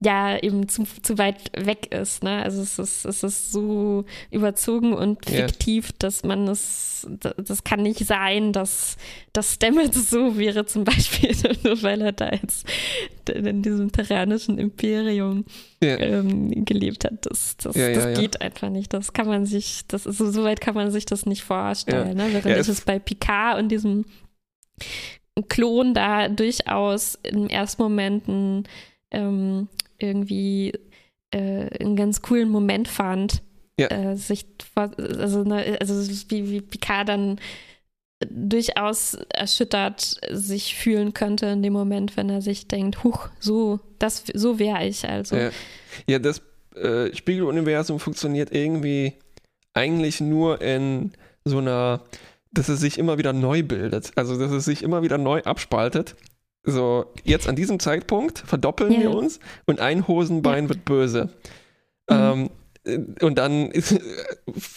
[0.04, 2.24] ja eben zu, zu weit weg ist.
[2.24, 2.42] Ne?
[2.42, 5.96] Also es ist, es ist so überzogen und fiktiv, yeah.
[6.00, 8.98] dass man es, das kann nicht sein, dass
[9.32, 12.68] das Stamets so wäre zum Beispiel, nur weil er da jetzt
[13.32, 15.46] in diesem terranischen Imperium
[15.84, 16.00] yeah.
[16.00, 17.24] ähm, gelebt hat.
[17.28, 18.42] Das, das, ja, das ja, geht ja.
[18.42, 18.92] einfach nicht.
[18.94, 22.18] Das kann man sich, das ist, so weit kann man sich das nicht vorstellen.
[22.18, 22.28] Ne?
[22.32, 24.06] Während ich es bei Picard und diesem
[25.48, 28.68] Klon da durchaus im ersten Moment ein
[29.12, 29.68] ähm,
[30.02, 30.74] irgendwie
[31.32, 33.42] äh, einen ganz coolen Moment fand.
[33.80, 33.88] Ja.
[33.88, 34.46] Äh, sich
[34.76, 35.96] also, ne, also
[36.30, 37.40] wie, wie Picard dann
[38.30, 44.26] durchaus erschüttert sich fühlen könnte in dem Moment, wenn er sich denkt, huch, so, das,
[44.34, 45.36] so wäre ich also.
[45.36, 45.50] Ja,
[46.08, 46.42] ja das
[46.76, 49.14] äh, Spiegeluniversum funktioniert irgendwie
[49.74, 51.12] eigentlich nur in
[51.46, 52.02] so einer,
[52.52, 54.12] dass es sich immer wieder neu bildet.
[54.16, 56.16] Also, dass es sich immer wieder neu abspaltet
[56.64, 59.02] so, jetzt an diesem Zeitpunkt verdoppeln yeah.
[59.02, 60.70] wir uns und ein Hosenbein ja.
[60.70, 61.30] wird böse.
[62.10, 62.16] Mhm.
[62.16, 62.50] Ähm,
[62.84, 64.00] äh, und dann ist,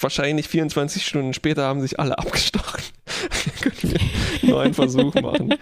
[0.01, 2.83] wahrscheinlich 24 Stunden später haben sich alle abgestochen.
[3.61, 5.55] können wir einen neuen Versuch machen.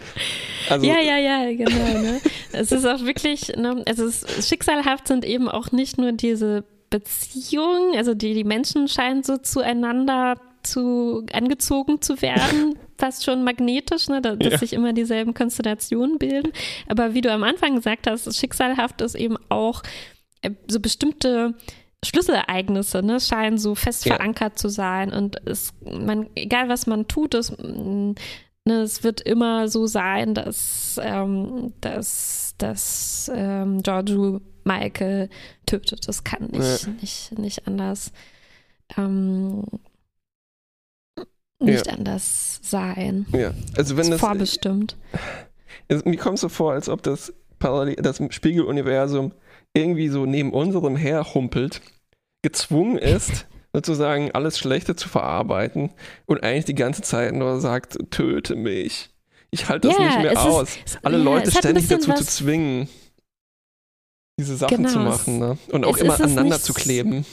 [0.69, 2.01] Also, ja, ja, ja, genau.
[2.01, 2.21] Ne?
[2.53, 7.97] Es ist auch wirklich, ne, es ist schicksalhaft sind eben auch nicht nur diese Beziehung,
[7.97, 14.21] also die, die Menschen scheinen so zueinander zu angezogen zu werden, fast schon magnetisch, ne,
[14.21, 14.59] dass, ja.
[14.59, 16.53] sich immer dieselben Konstellationen bilden.
[16.89, 19.83] Aber wie du am Anfang gesagt hast, schicksalhaft ist eben auch
[20.43, 21.55] äh, so bestimmte
[22.05, 24.17] Schlüsselereignisse ne, scheinen so fest ja.
[24.17, 28.15] verankert zu sein und es, man, egal was man tut, es, ne,
[28.67, 35.29] es wird immer so sein, dass, ähm, dass, dass ähm, Giorgio Michael
[35.67, 36.09] tötet.
[36.09, 36.93] Das kann nicht, ja.
[37.01, 38.13] nicht, nicht anders.
[38.97, 39.65] Ähm,
[41.65, 41.93] nicht ja.
[41.95, 43.27] anders sein.
[43.33, 44.21] Ja, also wenn das.
[44.21, 44.97] Vorbestimmt.
[45.89, 49.33] Also, mir kommt so vor, als ob das, Parallel, das Spiegeluniversum
[49.75, 51.81] irgendwie so neben unserem herhumpelt,
[52.43, 55.91] gezwungen ist, sozusagen alles Schlechte zu verarbeiten
[56.27, 59.11] und eigentlich die ganze Zeit nur sagt, töte mich.
[59.51, 60.77] Ich halte das ja, nicht mehr aus.
[60.85, 62.89] Ist, Alle ja, Leute ständig dazu zu zwingen,
[64.39, 65.59] diese Sachen genau, zu machen ne?
[65.71, 67.27] und auch immer aneinander zu kleben.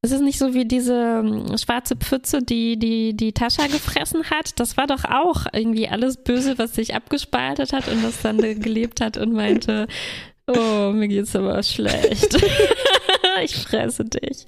[0.00, 4.60] Es ist nicht so wie diese ähm, schwarze Pfütze, die, die die Tascha gefressen hat.
[4.60, 9.00] Das war doch auch irgendwie alles Böse, was sich abgespaltet hat und das dann gelebt
[9.00, 9.88] hat und meinte,
[10.46, 12.36] oh, mir geht's aber schlecht.
[13.42, 14.46] ich fresse dich.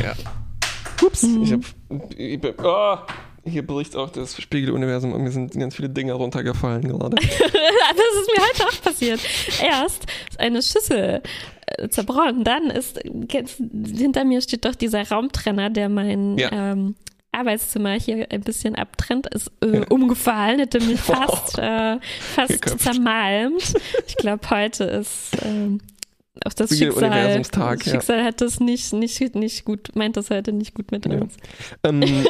[0.00, 0.14] ja.
[1.02, 1.42] Ups, mhm.
[1.42, 1.60] ich hab.
[2.16, 2.96] Ich, oh,
[3.44, 7.16] hier bricht auch das Spiegeluniversum und mir sind ganz viele Dinge runtergefallen gerade.
[7.16, 9.20] das ist mir heute auch passiert.
[9.62, 11.22] Erst ist eine Schüssel
[11.66, 16.50] äh, zerbrochen, dann ist hinter mir steht doch dieser Raumtrenner, der mein ja.
[16.52, 16.96] ähm,
[17.32, 19.86] Arbeitszimmer hier ein bisschen abtrennt, ist äh, ja.
[19.88, 21.98] umgefallen, hätte mich fast, äh,
[22.34, 23.74] fast zermalmt.
[24.06, 25.78] Ich glaube, heute ist äh,
[26.44, 27.44] auch das Schicksal.
[27.82, 28.24] Schicksal ja.
[28.24, 31.36] hat das nicht, nicht, nicht gut, meint das heute nicht gut mit uns.
[31.84, 32.02] Ähm,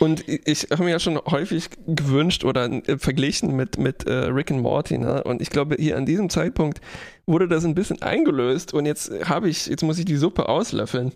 [0.00, 4.50] Und ich habe mir ja schon häufig gewünscht oder äh, verglichen mit, mit äh, Rick
[4.50, 4.98] and Morty.
[4.98, 5.24] Ne?
[5.24, 6.80] Und ich glaube, hier an diesem Zeitpunkt
[7.26, 11.12] wurde das ein bisschen eingelöst und jetzt habe ich, jetzt muss ich die Suppe auslöffeln.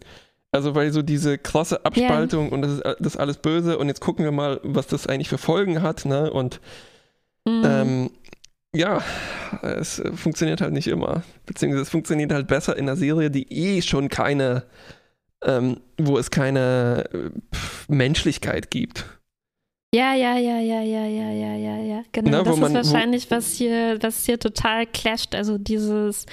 [0.51, 2.55] Also weil so diese krasse Abspaltung yeah.
[2.55, 5.07] und das ist äh, das ist alles böse und jetzt gucken wir mal, was das
[5.07, 6.31] eigentlich für Folgen hat, ne?
[6.31, 6.61] Und
[7.47, 7.63] mm.
[7.65, 8.11] ähm,
[8.75, 9.03] ja,
[9.63, 11.23] es funktioniert halt nicht immer.
[11.47, 14.65] Beziehungsweise es funktioniert halt besser in einer Serie, die eh schon keine
[15.45, 17.31] ähm, wo es keine äh,
[17.89, 19.05] Menschlichkeit gibt.
[19.95, 22.03] Ja, ja, ja, ja, ja, ja, ja, ja, ja.
[22.13, 25.35] Genau, Na, das man, ist wahrscheinlich, was hier, was hier total clasht.
[25.35, 26.25] Also dieses,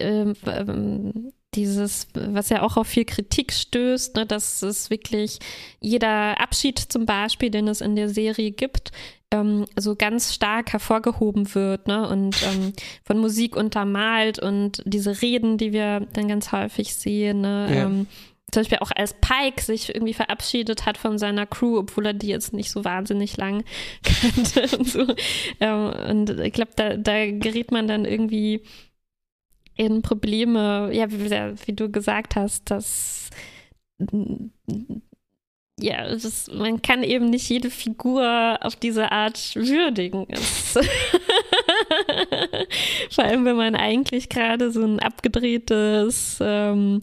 [0.00, 5.38] ähm, ähm, dieses, was ja auch auf viel Kritik stößt, ne, dass es wirklich
[5.80, 8.92] jeder Abschied zum Beispiel, den es in der Serie gibt,
[9.32, 12.72] ähm, so ganz stark hervorgehoben wird ne, und ähm,
[13.04, 17.82] von Musik untermalt und diese Reden, die wir dann ganz häufig sehen, ne, ja.
[17.84, 18.06] ähm,
[18.50, 22.28] zum Beispiel auch als Pike sich irgendwie verabschiedet hat von seiner Crew, obwohl er die
[22.28, 23.62] jetzt nicht so wahnsinnig lang
[24.02, 25.06] kannte und so.
[25.60, 28.62] Ähm, und ich glaube, da, da gerät man dann irgendwie
[29.76, 33.30] in Probleme, ja, wie, wie du gesagt hast, dass
[35.80, 40.26] ja, ist, man kann eben nicht jede Figur auf diese Art würdigen.
[43.10, 47.02] Vor allem, wenn man eigentlich gerade so ein abgedrehtes ähm,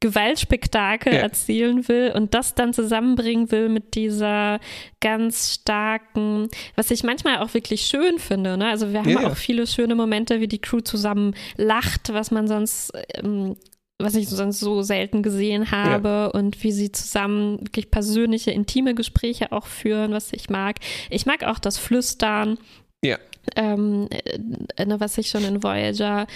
[0.00, 1.20] Gewaltspektakel ja.
[1.20, 4.60] erzählen will und das dann zusammenbringen will mit dieser
[5.00, 8.56] ganz starken, was ich manchmal auch wirklich schön finde.
[8.56, 8.68] Ne?
[8.68, 9.28] Also wir haben ja.
[9.28, 13.56] auch viele schöne Momente, wie die Crew zusammen lacht, was man sonst ähm,
[14.02, 16.26] was ich sonst so selten gesehen habe ja.
[16.26, 20.76] und wie sie zusammen wirklich persönliche, intime Gespräche auch führen, was ich mag.
[21.10, 22.58] Ich mag auch das Flüstern.
[23.04, 23.18] Ja.
[23.56, 26.26] Ähm, äh, ne, was ich schon in Voyager,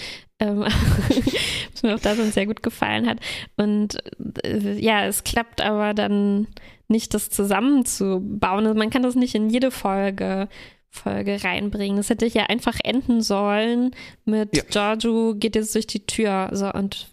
[0.41, 0.61] ähm,
[1.73, 3.19] was mir auch da schon sehr gut gefallen hat.
[3.57, 3.99] Und
[4.45, 6.49] äh, ja, es klappt aber dann
[6.89, 8.67] nicht, das zusammenzubauen.
[8.67, 10.49] Also man kann das nicht in jede Folge
[10.97, 11.99] Folge reinbringen.
[11.99, 13.95] Das hätte ja einfach enden sollen
[14.25, 14.63] mit ja.
[14.69, 16.49] Giorgio geht jetzt durch die Tür.
[16.53, 17.09] So, und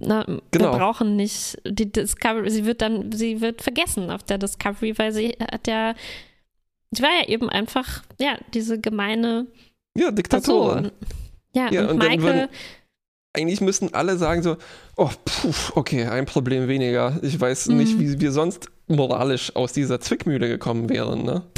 [0.00, 0.72] na, genau.
[0.72, 5.12] Wir brauchen nicht die Discovery, sie wird dann, sie wird vergessen auf der Discovery, weil
[5.12, 5.94] sie hat ja,
[6.90, 9.46] sie war ja eben einfach, ja, diese gemeine
[9.96, 10.90] ja, Diktatorin.
[11.54, 12.48] Ja, ja, und, und Michael.
[13.32, 14.56] eigentlich müssten alle sagen so,
[14.96, 17.18] oh, puh, okay, ein Problem weniger.
[17.22, 17.76] Ich weiß mhm.
[17.76, 21.42] nicht, wie wir sonst moralisch aus dieser Zwickmühle gekommen wären, ne?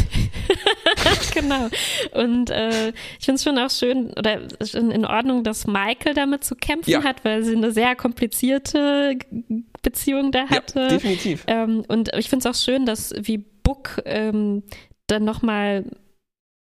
[1.35, 1.69] genau.
[2.12, 4.40] Und äh, ich finde es schon auch schön oder
[4.74, 7.03] in Ordnung, dass Michael damit zu kämpfen ja.
[7.03, 9.16] hat, weil sie eine sehr komplizierte
[9.82, 10.81] Beziehung da hatte.
[10.81, 11.44] Ja, definitiv.
[11.47, 14.62] Ähm, und ich finde es auch schön, dass wie Book ähm,
[15.07, 15.85] dann nochmal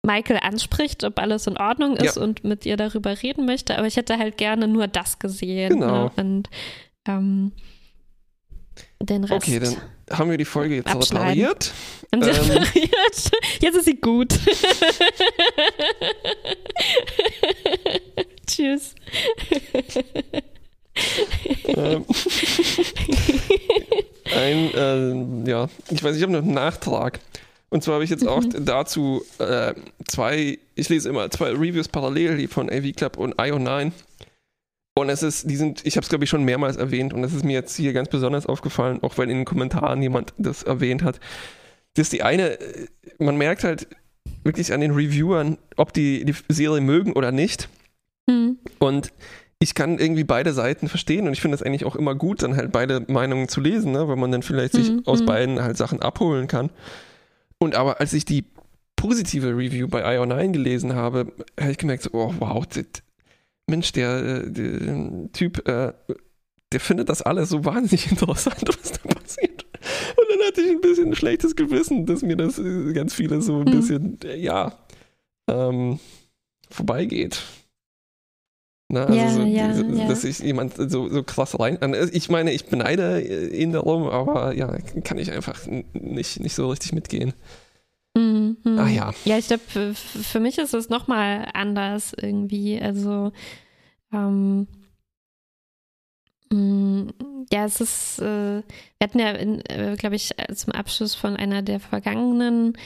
[0.02, 2.22] Michael anspricht, ob alles in Ordnung ist ja.
[2.22, 3.76] und mit ihr darüber reden möchte.
[3.76, 5.80] Aber ich hätte halt gerne nur das gesehen.
[5.80, 6.04] Genau.
[6.04, 6.12] Ne?
[6.16, 6.50] Und
[7.06, 7.52] ähm,
[9.02, 9.46] den Rest.
[9.46, 9.76] Okay, dann
[10.10, 11.72] haben wir die Folge jetzt repariert.
[12.12, 13.30] Ähm, repariert?
[13.60, 14.34] Jetzt ist sie gut.
[18.46, 18.94] Tschüss.
[21.66, 22.04] ähm,
[24.34, 27.20] ein, äh, ja, ich weiß, ich habe noch einen Nachtrag.
[27.70, 28.64] Und zwar habe ich jetzt auch mhm.
[28.64, 29.74] dazu äh,
[30.08, 33.92] zwei, ich lese immer zwei Reviews parallel, die von AV Club und IO9.
[34.94, 37.32] Und es ist, die sind, ich habe es glaube ich schon mehrmals erwähnt und es
[37.32, 41.02] ist mir jetzt hier ganz besonders aufgefallen, auch weil in den Kommentaren jemand das erwähnt
[41.02, 41.20] hat.
[41.94, 42.86] Das ist die eine, äh,
[43.18, 43.88] man merkt halt
[44.44, 47.68] wirklich an den Reviewern, ob die die Serie mögen oder nicht.
[48.26, 48.58] Mhm.
[48.78, 49.12] Und
[49.62, 52.56] ich kann irgendwie beide Seiten verstehen und ich finde es eigentlich auch immer gut, dann
[52.56, 55.02] halt beide Meinungen zu lesen, ne, weil man dann vielleicht sich mhm.
[55.04, 56.70] aus beiden halt Sachen abholen kann.
[57.58, 58.44] Und aber als ich die
[58.96, 62.86] positive Review bei IO9 gelesen habe, habe ich gemerkt, so, oh wow, das,
[63.70, 65.92] Mensch, der, äh, der Typ, äh,
[66.72, 69.64] der findet das alles so wahnsinnig interessant, was da passiert.
[70.16, 73.40] Und dann hatte ich ein bisschen ein schlechtes Gewissen, dass mir das äh, ganz viele
[73.40, 73.70] so ein mhm.
[73.70, 74.72] bisschen, ja,
[75.48, 75.98] ähm,
[76.68, 77.42] vorbeigeht.
[78.92, 80.08] Na, also ja, so, ja, so, ja.
[80.08, 81.78] dass sich jemand so, so krass rein.
[81.80, 86.68] Also ich meine, ich beneide ihn darum, aber ja, kann ich einfach nicht, nicht so
[86.68, 87.32] richtig mitgehen.
[88.20, 88.78] Mhm.
[88.78, 89.14] Ah ja.
[89.24, 89.62] Ja, ich glaube,
[89.94, 92.80] für, mich ist es nochmal anders irgendwie.
[92.80, 93.32] Also,
[94.12, 94.66] ähm,
[96.52, 97.08] mm,
[97.52, 98.62] ja, es ist, äh, wir
[99.02, 102.76] hatten ja, äh, glaube ich, zum Abschluss von einer der vergangenen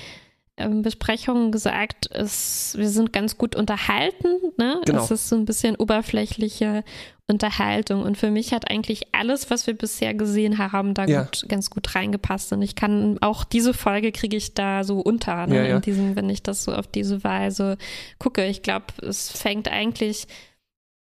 [0.57, 4.29] Besprechungen gesagt, es, wir sind ganz gut unterhalten.
[4.57, 4.81] Ne?
[4.85, 5.03] Genau.
[5.03, 6.85] Es ist so ein bisschen oberflächliche
[7.27, 8.03] Unterhaltung.
[8.03, 11.23] Und für mich hat eigentlich alles, was wir bisher gesehen haben, da ja.
[11.23, 12.53] gut, ganz gut reingepasst.
[12.53, 15.57] Und ich kann auch diese Folge kriege ich da so unter, ne?
[15.57, 15.81] ja, ja.
[15.81, 17.77] Diesem, wenn ich das so auf diese Weise
[18.21, 18.47] gucke.
[18.47, 20.29] Ich glaube, es fängt eigentlich.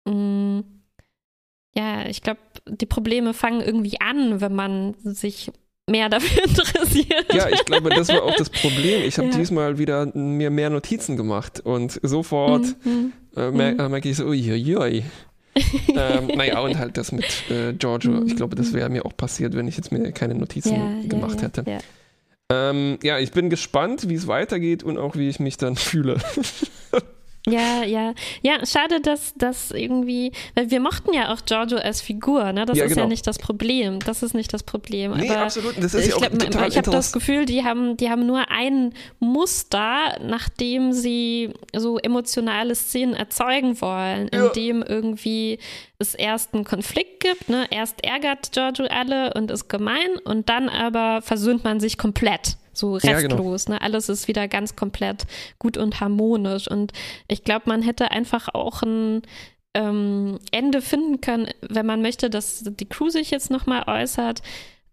[0.04, 0.64] Mh, mm,
[1.76, 5.52] ja, ich glaube, die Probleme fangen irgendwie an, wenn man sich
[5.90, 7.34] mehr dafür interessiert.
[7.34, 9.02] Ja, ich glaube, das war auch das Problem.
[9.04, 9.36] Ich habe ja.
[9.36, 13.12] diesmal wieder mir mehr Notizen gemacht und sofort mhm.
[13.36, 13.90] äh, merke mhm.
[13.90, 15.04] merk ich so, uiuiui.
[15.88, 18.12] ähm, naja, und halt das mit äh, Giorgio.
[18.12, 18.26] Mhm.
[18.26, 21.36] Ich glaube, das wäre mir auch passiert, wenn ich jetzt mir keine Notizen ja, gemacht
[21.36, 21.64] ja, hätte.
[22.50, 26.18] Ähm, ja, ich bin gespannt, wie es weitergeht und auch wie ich mich dann fühle.
[27.46, 28.12] Ja, ja.
[28.42, 32.66] Ja, schade, dass das irgendwie, weil wir mochten ja auch Giorgio als Figur, ne?
[32.66, 33.02] Das ja, ist genau.
[33.02, 33.98] ja nicht das Problem.
[34.00, 35.12] Das ist nicht das Problem.
[35.12, 35.76] Nee, Aber absolut.
[35.78, 38.50] Das ist ich ja auch glaub, Ich habe das Gefühl, die haben, die haben nur
[38.50, 44.48] ein Muster, nachdem sie so emotionale Szenen erzeugen wollen, in ja.
[44.50, 45.58] dem irgendwie
[45.98, 47.66] es erst einen Konflikt gibt, ne?
[47.70, 52.94] Erst ärgert Giorgio alle und ist gemein und dann aber versöhnt man sich komplett so
[52.94, 53.12] restlos.
[53.12, 53.78] Ja, genau.
[53.78, 53.82] ne?
[53.82, 55.26] Alles ist wieder ganz komplett
[55.58, 56.68] gut und harmonisch.
[56.68, 56.92] Und
[57.28, 59.22] ich glaube, man hätte einfach auch ein
[59.74, 64.42] ähm, Ende finden können, wenn man möchte, dass die Crew sich jetzt nochmal äußert.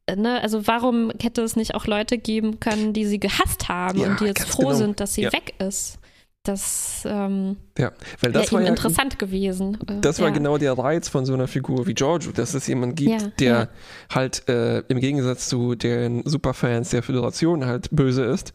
[0.06, 0.42] Äh, ne?
[0.42, 4.20] Also warum hätte es nicht auch Leute geben können, die sie gehasst haben ja, und
[4.20, 4.76] die jetzt froh genau.
[4.76, 5.34] sind, dass sie ja.
[5.34, 6.00] weg ist?
[6.48, 7.92] Das ähm, ja,
[8.22, 9.78] weil das war ja interessant gewesen.
[9.88, 10.34] Äh, das war ja.
[10.34, 13.70] genau der Reiz von so einer Figur wie Giorgio, dass es jemanden gibt, ja, der
[14.10, 18.54] halt äh, im Gegensatz zu den Superfans der Föderation halt böse ist.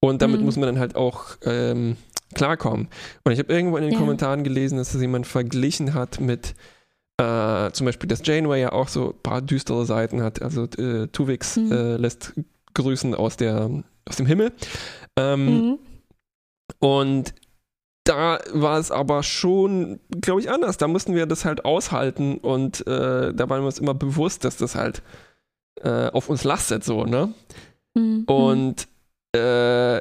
[0.00, 0.46] Und damit mhm.
[0.46, 1.96] muss man dann halt auch ähm,
[2.34, 2.88] klarkommen.
[3.22, 6.54] Und ich habe irgendwo in den Kommentaren gelesen, dass das jemand verglichen hat mit
[7.18, 10.42] äh, zum Beispiel, dass Janeway ja auch so ein paar düstere Seiten hat.
[10.42, 11.72] Also äh, Tuvix mhm.
[11.72, 12.34] Äh, lässt
[12.74, 13.70] Grüßen aus, der,
[14.08, 14.52] aus dem Himmel.
[15.16, 15.78] Ähm, mhm.
[16.78, 17.34] Und
[18.04, 20.78] da war es aber schon, glaube ich, anders.
[20.78, 24.56] Da mussten wir das halt aushalten und äh, da waren wir uns immer bewusst, dass
[24.56, 25.02] das halt
[25.82, 27.34] äh, auf uns lastet, so, ne?
[27.94, 28.24] Mhm.
[28.24, 28.88] Und
[29.32, 30.00] äh,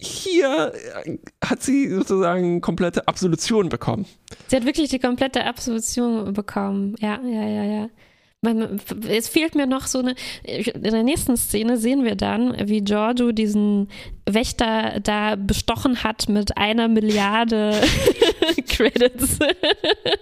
[0.00, 0.72] hier
[1.44, 4.06] hat sie sozusagen komplette Absolution bekommen.
[4.46, 6.94] Sie hat wirklich die komplette Absolution bekommen.
[7.00, 7.88] Ja, ja, ja, ja
[8.40, 10.14] es fehlt mir noch so eine.
[10.44, 13.88] In der nächsten Szene sehen wir dann, wie Giorgio diesen
[14.26, 17.80] Wächter da bestochen hat mit einer Milliarde
[18.68, 19.38] Credits,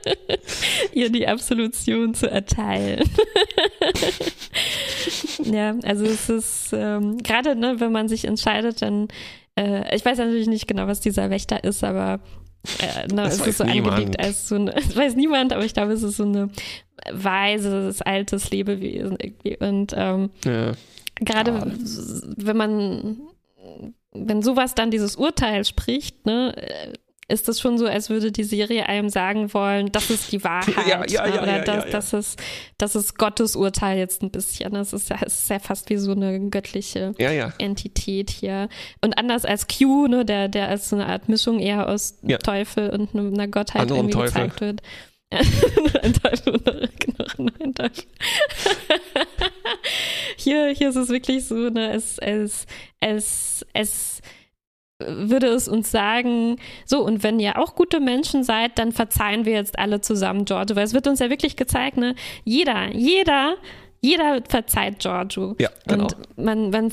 [0.92, 3.08] ihr die Absolution zu erteilen.
[5.44, 9.08] ja, also es ist ähm, gerade, ne, wenn man sich entscheidet, dann.
[9.56, 12.20] Äh, ich weiß natürlich nicht genau, was dieser Wächter ist, aber
[12.78, 13.94] äh, ne, es ist so niemand.
[13.94, 16.50] angelegt als so eine, das weiß niemand, aber ich glaube, es ist so eine
[17.12, 19.56] weises, altes Lebewesen irgendwie.
[19.58, 20.72] Und ähm, ja.
[21.16, 21.66] gerade ja.
[22.36, 23.20] wenn man,
[24.12, 26.54] wenn sowas dann dieses Urteil spricht, ne,
[27.28, 30.74] ist das schon so, als würde die Serie einem sagen wollen, das ist die Wahrheit.
[30.86, 32.42] Ja, ja, ja, oder das, das, ist,
[32.78, 34.72] das ist Gottes Urteil jetzt ein bisschen.
[34.72, 37.14] Das ist ja, ist ja fast wie so eine göttliche
[37.58, 38.68] Entität hier.
[39.00, 42.90] Und anders als Q, ne, der, der als so eine Art Mischung eher aus Teufel
[42.90, 44.42] und einer Gottheit Anderen irgendwie Teufel.
[44.44, 44.82] gezeigt wird.
[46.04, 48.04] ein Teufel und noch ein Teufel.
[50.36, 52.66] hier, hier ist es wirklich so, ne, es, es,
[53.00, 54.22] es, es
[54.98, 59.52] würde es uns sagen, so, und wenn ihr auch gute Menschen seid, dann verzeihen wir
[59.52, 62.14] jetzt alle zusammen Giorgio, weil es wird uns ja wirklich gezeigt, ne,
[62.44, 63.56] jeder, jeder
[64.02, 65.56] jeder verzeiht Giorgio.
[65.58, 66.04] Ja, genau.
[66.04, 66.92] Und man, man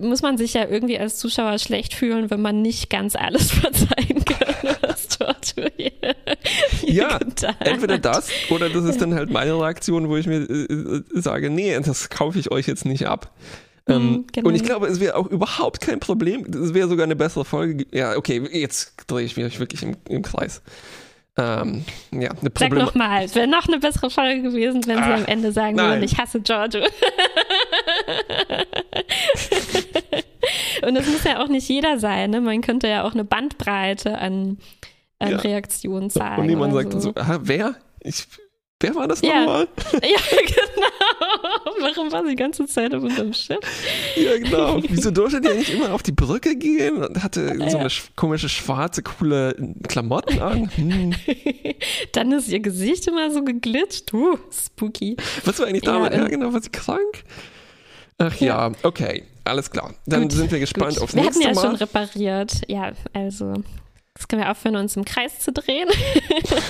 [0.00, 4.24] muss man sich ja irgendwie als Zuschauer schlecht fühlen, wenn man nicht ganz alles verzeihen
[4.24, 5.92] kann, was Giorgio hier,
[6.80, 7.18] hier Ja,
[7.60, 11.50] entweder das oder das ist dann halt meine Reaktion, wo ich mir äh, äh sage,
[11.50, 13.30] nee, das kaufe ich euch jetzt nicht ab.
[13.86, 14.48] Mhm, ähm, genau.
[14.48, 16.44] Und ich glaube, es wäre auch überhaupt kein Problem.
[16.46, 17.86] Es wäre sogar eine bessere Folge.
[17.92, 20.62] Ja, okay, jetzt drehe ich mich wirklich im, im Kreis.
[21.36, 25.12] Ähm, ja, eine Sag nochmal, es wäre noch eine bessere Folge gewesen, wenn Ach, sie
[25.22, 26.80] am Ende sagen würden, ich hasse Giorgio.
[30.86, 32.40] Und das muss ja auch nicht jeder sein, ne?
[32.40, 34.58] Man könnte ja auch eine Bandbreite an,
[35.18, 35.38] an ja.
[35.38, 36.42] Reaktionen zeigen.
[36.42, 37.74] Und niemand sagt so, so wer?
[38.00, 38.28] Ich
[38.84, 39.40] Wer war das ja.
[39.40, 39.68] nochmal?
[39.94, 41.80] Ja, genau.
[41.80, 43.58] Warum war sie die ganze Zeit auf unserem Schiff?
[44.16, 44.80] Ja, genau.
[44.88, 49.02] Wieso durfte die eigentlich immer auf die Brücke gehen und hatte so eine komische, schwarze,
[49.02, 49.56] coole
[49.88, 50.70] Klamotten an?
[50.74, 51.14] Hm.
[52.12, 54.12] Dann ist ihr Gesicht immer so geglitscht.
[54.12, 55.16] Uh, spooky.
[55.44, 56.14] Was war eigentlich damals?
[56.14, 56.52] Ja, ja, genau.
[56.52, 57.24] War sie krank?
[58.18, 59.24] Ach ja, okay.
[59.44, 59.94] Alles klar.
[60.06, 61.02] Dann gut, sind wir gespannt gut.
[61.02, 61.44] aufs wir nächste Mal.
[61.44, 62.60] Wir hatten ja schon repariert.
[62.68, 63.54] Ja, also
[64.16, 65.88] Jetzt können wir aufhören, uns im Kreis zu drehen.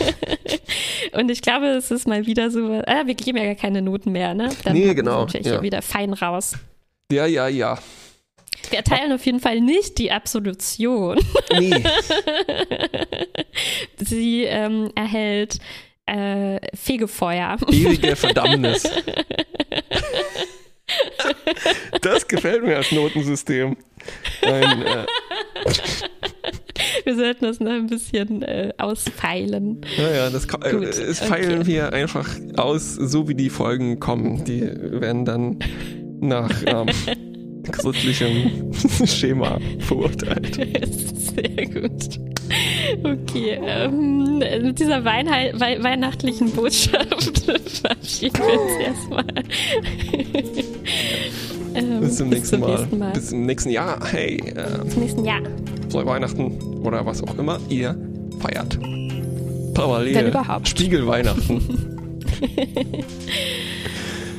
[1.13, 4.13] und ich glaube, es ist mal wieder so, äh, wir geben ja gar keine Noten
[4.13, 4.49] mehr, ne?
[4.65, 5.25] Dann nee, genau.
[5.25, 5.63] natürlich ja.
[5.63, 6.55] wieder fein raus.
[7.13, 7.79] Ja, ja, ja.
[8.71, 11.19] Wir erteilen auf jeden Fall nicht die Absolution.
[11.53, 11.85] Nee.
[13.99, 15.59] Sie ähm, erhält
[16.07, 17.59] äh, Fegefeuer.
[17.71, 18.89] Ewige Verdammnis.
[22.01, 23.77] Das gefällt mir als Notensystem.
[24.43, 25.07] Ein, äh,
[27.05, 29.81] wir sollten das noch ein bisschen äh, ausfeilen.
[29.97, 31.67] Naja, das, äh, das feilen okay.
[31.67, 34.45] wir einfach aus, so wie die Folgen kommen.
[34.45, 35.59] Die werden dann
[36.21, 36.87] nach ähm,
[37.71, 38.73] christlichem
[39.07, 40.55] Schema verurteilt.
[40.57, 42.21] Sehr gut.
[43.03, 47.39] Okay, ähm, mit dieser Weinheit, we weihnachtlichen Botschaft
[47.81, 49.25] verabschieden wir uns erstmal.
[51.75, 53.13] Ähm, bis zum, nächsten, bis zum nächsten Mal.
[53.13, 53.99] Bis zum nächsten Jahr.
[54.11, 54.37] Hey.
[54.37, 55.41] Äh, bis zum nächsten Jahr.
[55.91, 57.97] Frohe Weihnachten oder was auch immer ihr
[58.41, 58.79] feiert.
[59.75, 60.15] Parallel.
[60.15, 60.69] Wenn überhaupt.
[60.69, 61.61] Spiegelweihnachten.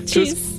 [0.05, 0.29] Tschüss.
[0.29, 0.54] Tschüss.